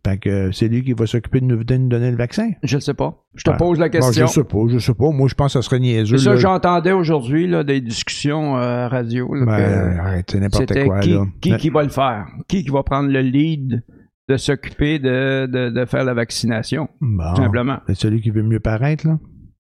Fait 0.06 0.18
que 0.18 0.30
euh, 0.30 0.52
c'est 0.52 0.68
lui 0.68 0.84
qui 0.84 0.94
va 0.94 1.06
s'occuper 1.06 1.40
de 1.40 1.46
nous, 1.46 1.64
de 1.64 1.76
nous 1.76 1.88
donner 1.88 2.10
le 2.10 2.18
vaccin. 2.18 2.50
Je 2.64 2.78
ne 2.78 2.82
sais 2.82 2.94
pas. 2.94 3.24
Je 3.36 3.44
te 3.44 3.52
pose 3.58 3.80
la 3.80 3.90
question. 3.90 4.26
je 4.26 4.32
sais 4.32 4.44
pas, 4.44 4.58
je 4.68 4.80
sais 4.80 4.94
pas. 4.94 5.12
Moi, 5.12 5.28
je 5.28 5.36
pense 5.36 5.54
que 5.54 5.62
ça 5.62 5.62
serait 5.62 5.80
niaiseux. 5.80 6.18
c'est 6.18 6.24
ça 6.26 6.36
j'entendais 6.36 6.92
aujourd'hui, 6.92 7.50
des 7.64 7.80
discussions 7.80 8.58
euh, 8.58 8.88
radio. 8.88 9.34
là, 9.36 9.46
Ben, 9.46 10.00
arrête, 10.00 10.34
n'importe 10.36 10.74
quoi, 10.86 11.00
qui, 11.00 11.12
là. 11.14 11.26
qui, 11.42 11.56
qui 11.58 11.70
va 11.70 11.84
le 11.84 11.90
faire? 11.90 12.26
Qui, 12.48 12.64
qui 12.64 12.70
va 12.72 12.84
prendre 12.84 13.10
le 13.10 13.22
lead 13.22 13.84
de 14.30 14.38
s'occuper 14.38 15.00
de, 15.00 15.46
de, 15.46 15.70
de 15.70 15.86
faire 15.86 16.04
la 16.06 16.14
vaccination, 16.14 16.90
bon. 17.00 17.34
tout 17.36 17.44
simplement? 17.44 17.78
C'est 17.88 17.96
celui 17.96 18.22
qui 18.22 18.32
veut 18.32 18.44
mieux 18.44 18.60
paraître, 18.62 19.06
là? 19.08 19.20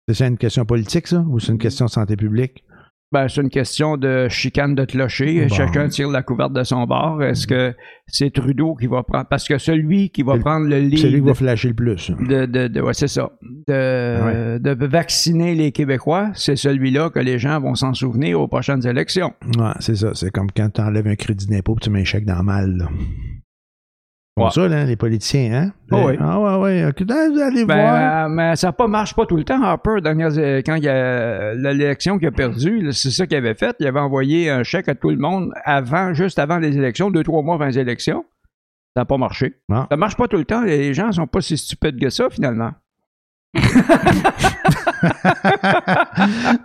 C'est 0.08 0.16
ça 0.16 0.28
une 0.28 0.38
question 0.38 0.66
politique, 0.66 1.08
ça? 1.08 1.26
Ou 1.30 1.40
c'est 1.40 1.52
une 1.52 1.58
question 1.58 1.86
de 1.86 1.92
santé 1.92 2.16
publique? 2.16 2.64
Ben, 3.16 3.30
c'est 3.30 3.40
une 3.42 3.50
question 3.50 3.96
de 3.96 4.28
chicane 4.28 4.76
de 4.76 4.84
clocher. 4.84 5.46
Bon. 5.48 5.56
Chacun 5.56 5.88
tire 5.88 6.10
la 6.10 6.22
couverte 6.22 6.52
de 6.52 6.64
son 6.64 6.84
bord. 6.86 7.24
Est-ce 7.24 7.48
que 7.48 7.74
c'est 8.08 8.30
Trudeau 8.30 8.76
qui 8.76 8.88
va 8.88 9.04
prendre... 9.04 9.26
Parce 9.30 9.48
que 9.48 9.58
celui 9.58 10.10
qui 10.10 10.22
va 10.22 10.38
prendre 10.38 10.68
le 10.68 10.76
C'est 10.98 11.10
lui 11.10 11.22
qui 11.22 11.28
va 11.28 11.34
flasher 11.34 11.70
le 11.70 11.74
plus. 11.76 12.12
de, 12.12 12.46
de, 12.46 12.68
de- 12.68 12.82
ouais, 12.82 12.94
c'est 12.94 13.08
ça. 13.08 13.32
De, 13.70 14.58
de 14.58 14.86
vacciner 14.86 15.56
les 15.56 15.72
Québécois, 15.72 16.32
c'est 16.34 16.58
celui-là 16.58 17.10
que 17.10 17.20
les 17.20 17.40
gens 17.40 17.60
vont 17.62 17.76
s'en 17.76 17.94
souvenir 17.94 18.42
aux 18.42 18.50
prochaines 18.50 18.86
élections. 18.86 19.32
Ouais, 19.58 19.72
c'est 19.80 19.96
ça. 19.96 20.12
C'est 20.14 20.32
comme 20.32 20.52
quand 20.52 20.70
tu 20.74 20.82
enlèves 20.82 21.08
un 21.08 21.16
crédit 21.16 21.48
d'impôt 21.48 21.76
et 21.80 21.84
tu 21.84 21.90
mets 21.90 22.02
un 22.02 22.04
chèque 22.04 22.26
dans 22.26 22.38
le 22.40 22.44
mal. 22.44 22.78
là. 22.78 22.90
Comme 24.38 24.50
ça, 24.52 24.68
là, 24.68 24.84
les 24.84 24.98
politiciens, 24.98 25.54
hein? 25.54 25.72
Oh 25.94 26.08
oui. 26.08 26.18
Ah 26.20 26.60
ouais, 26.60 26.84
ouais. 26.84 26.92
ben, 27.06 27.32
Vous 27.34 27.40
allez 27.40 27.64
Ben, 27.64 27.74
voir. 27.82 28.26
euh, 28.26 28.30
mais 28.30 28.56
ça 28.58 28.74
ne 28.78 28.88
marche 28.88 29.16
pas 29.16 29.26
tout 29.26 29.38
le 29.38 29.46
temps, 29.46 29.64
Harper. 29.64 30.02
Dernière, 30.04 30.30
euh, 30.38 30.62
quand 30.66 30.76
il 30.76 30.84
y 30.84 30.90
a 30.90 31.54
l'élection 31.54 32.18
qu'il 32.20 32.28
a 32.28 32.32
perdue, 32.32 32.92
c'est 32.92 33.12
ça 33.12 33.26
qu'il 33.28 33.38
avait 33.38 33.54
fait. 33.54 33.78
Il 33.80 33.88
avait 33.88 34.02
envoyé 34.02 34.50
un 34.50 34.64
chèque 34.64 34.90
à 34.90 34.96
tout 34.96 35.10
le 35.10 35.16
monde 35.16 35.54
avant, 35.64 36.14
juste 36.14 36.38
avant 36.38 36.58
les 36.58 36.78
élections, 36.78 37.10
deux, 37.12 37.24
trois 37.24 37.44
mois 37.44 37.56
avant 37.56 37.68
les 37.68 37.80
élections. 37.80 38.26
Ça 38.94 39.02
n'a 39.02 39.06
pas 39.06 39.18
marché. 39.18 39.54
Non. 39.70 39.88
Ça 39.90 39.96
marche 39.96 40.18
pas 40.18 40.28
tout 40.28 40.36
le 40.38 40.44
temps. 40.46 40.64
Les 40.64 40.94
gens 40.94 41.14
sont 41.14 41.28
pas 41.28 41.40
si 41.40 41.56
stupides 41.58 41.98
que 41.98 42.10
ça, 42.10 42.26
finalement. 42.30 42.72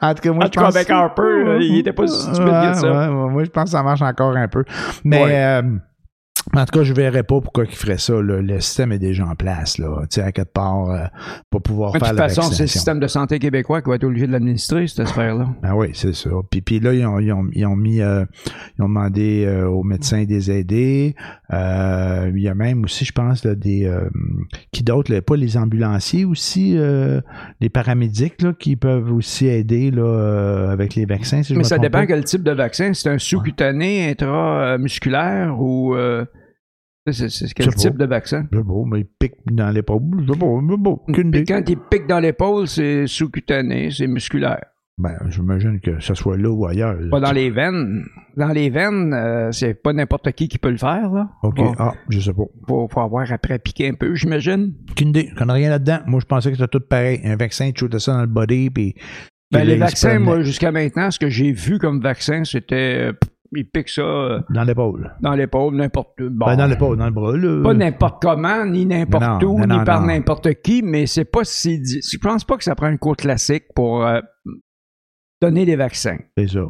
en 0.01 0.15
tout 0.15 0.23
cas, 0.23 0.33
moi, 0.33 0.45
En 0.45 0.47
je 0.47 0.51
tout 0.51 0.59
cas, 0.61 0.67
pense... 0.67 0.77
avec 0.77 0.91
Harper, 0.91 1.23
euh, 1.23 1.59
il 1.61 1.79
était 1.79 1.93
pas 1.93 2.07
si 2.09 2.21
stupide 2.21 2.47
que 2.47 2.75
ça. 2.75 2.93
ouais, 2.93 3.15
ouais, 3.15 3.31
moi, 3.31 3.45
je 3.45 3.51
pense 3.51 3.65
que 3.65 3.71
ça 3.71 3.83
marche 3.85 4.03
encore 4.03 4.37
un 4.37 4.49
peu. 4.49 4.65
Mais... 5.05 5.45
Euh, 5.45 5.63
en 6.55 6.65
tout 6.65 6.79
cas, 6.79 6.85
je 6.85 6.93
verrais 6.93 7.23
pas 7.23 7.41
pourquoi 7.41 7.65
il 7.65 7.75
ferait 7.75 7.99
ça. 7.99 8.15
là. 8.15 8.41
Le 8.41 8.61
système 8.61 8.93
est 8.93 8.99
déjà 8.99 9.25
en 9.25 9.35
place. 9.35 9.79
Là. 9.79 10.01
Tu 10.03 10.07
sais, 10.17 10.23
à 10.23 10.33
quelque 10.33 10.49
part, 10.53 10.91
euh, 10.91 11.05
pour 11.49 11.63
pouvoir 11.63 11.93
De 11.93 11.99
faire 11.99 12.09
toute 12.09 12.19
la 12.19 12.29
façon, 12.29 12.43
c'est 12.43 12.65
le 12.65 12.69
système 12.69 12.99
de 12.99 13.07
santé 13.07 13.39
québécois 13.39 13.83
qui 13.83 13.89
va 13.89 13.97
être 13.97 14.05
obligé 14.05 14.27
de 14.27 14.33
l'administrer, 14.33 14.87
cette 14.89 15.07
sphère-là. 15.07 15.49
Ah 15.63 15.77
oui, 15.77 15.91
c'est 15.95 16.15
ça. 16.15 16.31
Puis, 16.51 16.61
puis 16.61 16.81
là, 16.81 16.93
ils 16.93 17.07
ont, 17.07 17.21
ils 17.21 17.33
ont, 17.33 17.47
ils 17.53 17.67
ont 17.67 17.77
mis, 17.77 18.01
euh, 18.01 18.25
ils 18.79 18.83
ont 18.83 18.89
demandé 18.89 19.45
euh, 19.47 19.69
aux 19.69 19.83
médecins 19.83 20.25
de 20.25 20.31
les 20.31 20.51
aider. 20.51 21.15
Il 21.53 22.41
y 22.41 22.49
a 22.49 22.55
même 22.55 22.85
aussi, 22.85 23.05
je 23.05 23.13
pense, 23.13 23.45
là, 23.45 23.55
des 23.55 23.91
qui 24.73 24.83
d'autres, 24.83 25.19
pas 25.21 25.37
les 25.37 25.57
ambulanciers 25.57 26.25
aussi, 26.25 26.77
les 27.61 27.69
paramédics 27.69 28.41
là, 28.43 28.53
qui 28.59 28.77
peuvent 28.77 29.13
aussi 29.13 29.47
aider 29.47 29.91
là, 29.91 30.71
avec 30.71 30.95
les 30.95 31.07
vaccins. 31.07 31.43
Si 31.43 31.55
Mais 31.55 31.65
ça 31.65 31.79
dépend 31.79 31.99
pas. 31.99 32.07
quel 32.07 32.25
type 32.25 32.43
de 32.43 32.53
vaccin. 32.53 32.93
C'est 32.95 33.11
un 33.11 33.19
sous-cutané, 33.19 34.11
intramusculaire 34.11 35.61
ou. 35.61 35.95
C'est, 37.11 37.55
quel 37.55 37.75
type 37.75 37.97
de 37.97 38.05
vaccin? 38.07 38.47
Je 38.53 38.59
sais 38.59 38.65
pas, 38.65 38.73
mais 38.87 39.01
ils 39.01 39.07
piquent 39.19 39.35
dans 39.53 39.71
l'épaule. 39.71 40.03
Je 40.27 40.33
sais 40.33 40.39
pas, 40.39 40.47
je 40.47 40.71
sais 40.71 40.83
pas, 40.83 40.91
aucune 40.91 41.31
Puis 41.31 41.41
idée. 41.41 41.45
quand 41.45 41.69
il 41.69 41.79
pique 41.91 42.07
dans 42.07 42.21
l'épaule, 42.21 42.69
c'est 42.69 43.07
sous-cutané, 43.07 43.91
c'est 43.91 44.07
musculaire. 44.07 44.65
Ben, 44.99 45.17
j'imagine 45.31 45.81
que 45.81 45.99
ce 45.99 46.13
soit 46.13 46.37
là 46.37 46.51
ou 46.51 46.67
ailleurs. 46.67 46.95
Pas 47.11 47.21
dans 47.21 47.33
les 47.33 47.49
veines. 47.49 48.05
Dans 48.37 48.49
les 48.49 48.69
veines, 48.69 49.15
euh, 49.15 49.51
c'est 49.51 49.73
pas 49.73 49.95
n'importe 49.95 50.31
qui 50.33 50.47
qui 50.47 50.59
peut 50.59 50.71
le 50.71 50.77
faire, 50.77 51.11
là. 51.11 51.31
OK. 51.43 51.59
Ah, 51.79 51.95
je 52.11 52.21
sais 52.21 52.35
pas. 52.35 52.43
faut, 52.69 52.87
faut 52.87 53.01
avoir 53.01 53.33
après 53.33 53.59
piqué 53.59 53.89
un 53.89 53.95
peu, 53.95 54.15
j'imagine. 54.15 54.75
Aucune 54.91 55.09
idée. 55.09 55.31
Je 55.35 55.43
rien 55.45 55.71
là-dedans. 55.71 56.01
Moi, 56.07 56.21
je 56.21 56.27
pensais 56.27 56.51
que 56.51 56.59
c'était 56.59 56.69
tout 56.69 56.85
pareil. 56.87 57.19
Un 57.25 57.37
vaccin, 57.37 57.71
tu 57.73 57.81
shootais 57.81 57.99
ça 57.99 58.13
dans 58.13 58.21
le 58.21 58.27
body, 58.27 58.69
puis... 58.69 58.95
Ben, 59.51 59.65
les 59.65 59.73
il 59.73 59.79
vaccins, 59.81 60.19
moi, 60.19 60.43
jusqu'à 60.43 60.71
maintenant, 60.71 61.11
ce 61.11 61.19
que 61.19 61.31
j'ai 61.31 61.51
vu 61.51 61.79
comme 61.79 62.01
vaccin, 62.01 62.45
c'était. 62.45 63.09
euh, 63.09 63.13
ils 63.53 63.69
piquent 63.69 63.89
ça 63.89 64.03
euh, 64.03 64.41
Dans 64.51 64.65
l'épaule. 64.65 65.15
dans 65.21 65.35
l'épaule, 65.35 65.75
n'importe 65.75 66.23
bon, 66.23 66.47
Ben, 66.47 66.57
dans 66.57 66.67
l'épaule, 66.67 66.97
dans 66.99 67.07
le 67.07 67.11
bras, 67.13 67.37
là. 67.37 67.63
Pas 67.63 67.75
n'importe 67.75 68.23
comment, 68.23 68.65
ni 68.65 68.87
n'importe 68.87 69.43
où, 69.43 69.59
non, 69.59 69.67
ni 69.67 69.79
non, 69.79 69.85
par 69.85 70.03
n'importe 70.05 70.55
qui, 70.63 70.83
mais 70.83 71.07
c'est 71.07 71.25
pas 71.25 71.45
si. 71.45 71.83
Je 71.85 72.19
pense 72.19 72.45
pas 72.45 72.57
que 72.57 72.65
ça 72.65 72.75
prend 72.75 72.87
un 72.87 72.97
cours 72.97 73.17
classique 73.17 73.65
pour 73.75 74.07
euh, 74.07 74.21
donner 75.43 75.65
des 75.67 75.77
vaccins. 75.77 76.19
C'est 76.37 76.49
ça. 76.49 76.61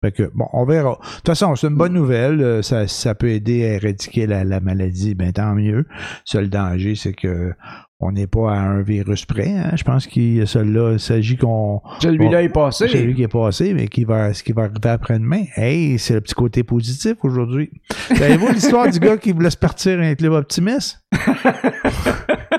Fait 0.00 0.12
que, 0.12 0.30
bon, 0.34 0.46
on 0.52 0.64
verra. 0.64 0.90
De 1.00 1.16
toute 1.16 1.26
façon, 1.26 1.56
c'est 1.56 1.66
une 1.66 1.76
bonne 1.76 1.92
nouvelle. 1.92 2.40
Euh, 2.40 2.62
Ça, 2.62 2.86
ça 2.86 3.14
peut 3.16 3.30
aider 3.30 3.64
à 3.64 3.74
éradiquer 3.74 4.26
la, 4.28 4.44
la 4.44 4.60
maladie, 4.60 5.14
ben 5.16 5.32
tant 5.32 5.54
mieux. 5.54 5.86
Seul 6.24 6.48
danger, 6.50 6.94
c'est 6.94 7.14
que 7.14 7.52
on 8.00 8.12
n'est 8.12 8.26
pas 8.28 8.52
à 8.52 8.58
un 8.60 8.82
virus 8.82 9.24
près. 9.24 9.50
hein. 9.56 9.72
Je 9.74 9.82
pense 9.82 10.06
que 10.06 10.44
celui-là, 10.46 10.92
il 10.92 11.00
s'agit 11.00 11.36
qu'on. 11.36 11.80
Celui-là 12.00 12.42
est 12.42 12.48
passé. 12.48 12.86
C'est 12.88 13.02
lui 13.02 13.14
qui 13.14 13.22
est 13.24 13.28
passé, 13.28 13.74
mais 13.74 13.88
qui 13.88 14.04
va, 14.04 14.32
ce 14.32 14.42
qui 14.42 14.52
va 14.52 14.62
arriver 14.62 14.88
après-demain. 14.90 15.44
Hey, 15.56 15.98
c'est 15.98 16.14
le 16.14 16.20
petit 16.20 16.34
côté 16.34 16.62
positif 16.62 17.16
aujourd'hui. 17.24 17.70
Savez-vous 18.14 18.48
l'histoire 18.52 18.88
du 18.90 19.00
gars 19.00 19.16
qui 19.16 19.32
voulait 19.32 19.50
se 19.50 19.56
partir 19.56 19.98
un 20.00 20.14
club 20.14 20.32
optimiste? 20.32 21.00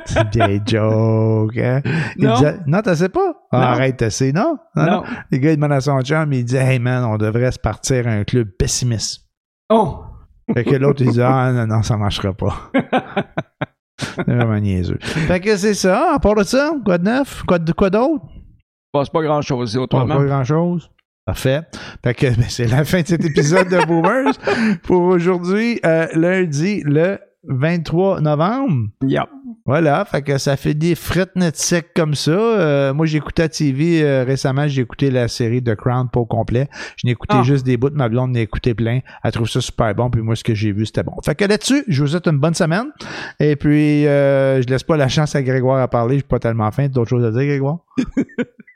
c'est 0.06 0.21
une 0.23 0.30
vieille 0.34 0.62
joke, 0.65 1.58
hein? 1.58 1.82
Il 2.17 2.25
Non. 2.28 2.36
disait- 2.36 2.58
non, 2.67 2.82
t'as 2.82 2.95
sais 2.95 3.10
pas? 3.10 3.34
Ah, 3.52 3.58
Non. 3.60 3.63
arrête, 3.67 3.97
t'as 3.97 4.10
sais, 4.10 4.32
non? 4.34 4.58
Non. 4.75 5.04
Les 5.32 5.39
gars, 5.39 5.52
ils 5.52 5.56
demandent 5.56 5.71
à 5.71 5.82
son 5.82 6.02
chum, 6.02 6.34
il 6.34 6.43
dit, 6.43 6.58
hey 6.58 6.80
man, 6.80 7.04
on 7.06 7.17
devrait 7.17 7.52
se 7.52 7.60
partir 7.60 8.08
à 8.08 8.12
un 8.12 8.23
club 8.25 8.49
pessimiste. 8.58 9.21
Oh! 9.69 9.99
Fait 10.54 10.63
que 10.65 10.75
l'autre, 10.75 11.02
il 11.04 11.12
dit, 11.12 11.21
ah 11.21 11.52
non, 11.54 11.67
non, 11.67 11.82
ça 11.84 11.95
marchera 11.95 12.34
pas. 12.34 12.71
c'est 14.16 14.24
vraiment 14.34 14.60
niaiseux. 14.60 14.98
Fait 15.02 15.40
que 15.40 15.56
c'est 15.58 15.74
ça. 15.74 16.14
À 16.16 16.20
part 16.20 16.36
de 16.36 16.44
ça, 16.44 16.72
quoi 16.86 16.98
de 16.98 17.04
neuf? 17.06 17.44
Quoi 17.48 17.60
de- 17.60 17.72
quoi 17.74 17.90
d'autre? 17.90 18.24
passe 18.92 19.10
pas 19.10 19.22
grand-chose, 19.22 19.72
c'est 19.72 19.78
Pas, 19.78 19.84
autrement. 19.84 20.16
pas 20.18 20.26
grand-chose. 20.26 20.90
Parfait. 21.26 21.62
Fait 22.04 22.14
que 22.16 22.26
ben, 22.36 22.46
c'est 22.50 22.66
la 22.68 22.84
fin 22.86 23.02
de 23.02 23.08
cet 23.08 23.24
épisode 23.24 23.70
de 23.70 23.86
Boomers 23.86 24.34
pour 24.84 25.02
aujourd'hui, 25.04 25.80
euh, 25.86 26.08
lundi, 26.16 26.82
le 26.86 27.20
23 27.50 28.22
novembre? 28.22 28.88
Yep. 29.06 29.24
Voilà, 29.66 30.04
fait 30.06 30.22
que 30.22 30.38
ça 30.38 30.56
fait 30.58 30.74
des 30.74 30.96
frites 30.96 31.36
net 31.36 31.56
secs 31.56 31.92
comme 31.96 32.16
ça. 32.16 32.32
Euh, 32.32 32.94
moi, 32.94 33.06
j'ai 33.06 33.18
écouté 33.18 33.44
à 33.44 33.50
TV 33.50 34.02
euh, 34.04 34.24
récemment, 34.24 34.68
j'ai 34.68 34.82
écouté 34.82 35.12
la 35.12 35.28
série 35.28 35.62
The 35.64 35.76
Crown 35.76 36.10
pas 36.12 36.20
au 36.22 36.26
complet. 36.26 36.68
Je 36.98 37.06
n'ai 37.06 37.12
écouté 37.12 37.36
Ah. 37.38 37.44
juste 37.44 37.66
des 37.66 37.78
bouts, 37.78 37.90
ma 37.94 38.10
blonde 38.10 38.32
n'a 38.32 38.40
écouté 38.42 38.74
plein. 38.74 39.00
Elle 39.24 39.32
trouve 39.32 39.50
ça 39.50 39.62
super 39.62 39.94
bon, 39.94 40.10
puis 40.10 40.22
moi, 40.22 40.36
ce 40.36 40.44
que 40.44 40.56
j'ai 40.56 40.72
vu, 40.72 40.86
c'était 40.86 41.04
bon. 41.04 41.14
Fait 41.24 41.36
que 41.36 41.46
là-dessus, 41.46 41.84
je 41.88 42.02
vous 42.02 42.08
souhaite 42.10 42.28
une 42.28 42.40
bonne 42.40 42.54
semaine. 42.56 42.88
Et 43.40 43.56
puis, 43.56 44.08
euh, 44.08 44.62
je 44.62 44.68
laisse 44.68 44.84
pas 44.84 44.98
la 44.98 45.08
chance 45.08 45.36
à 45.36 45.44
Grégoire 45.44 45.80
à 45.82 45.88
parler, 45.88 46.18
j'ai 46.18 46.24
pas 46.24 46.40
tellement 46.40 46.72
faim. 46.72 46.88
D'autres 46.88 47.10
choses 47.10 47.26
à 47.26 47.32
dire, 47.32 47.46
Grégoire? 47.48 47.80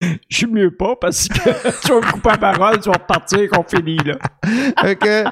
Je 0.28 0.36
suis 0.36 0.46
mieux 0.46 0.70
pas 0.76 0.96
parce 0.96 1.28
que 1.28 1.34
tu 1.86 1.92
vas 1.92 2.00
me 2.00 2.12
couper 2.12 2.28
la 2.30 2.38
parole, 2.38 2.80
tu 2.80 2.88
vas 2.90 2.96
repartir 2.98 3.48
qu'on 3.50 3.62
finit, 3.62 3.96
là. 3.98 4.16
que, 4.94 5.24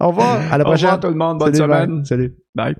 au 0.00 0.08
revoir, 0.08 0.40
à 0.52 0.58
la 0.58 0.64
Au 0.64 0.70
revoir 0.72 0.98
prochaine. 0.98 1.00
tout 1.00 1.08
le 1.08 1.14
monde, 1.14 1.38
bonne 1.38 1.54
Salut, 1.54 1.56
semaine. 1.56 1.96
bye. 1.98 2.06
Salut. 2.06 2.36
Bye. 2.54 2.76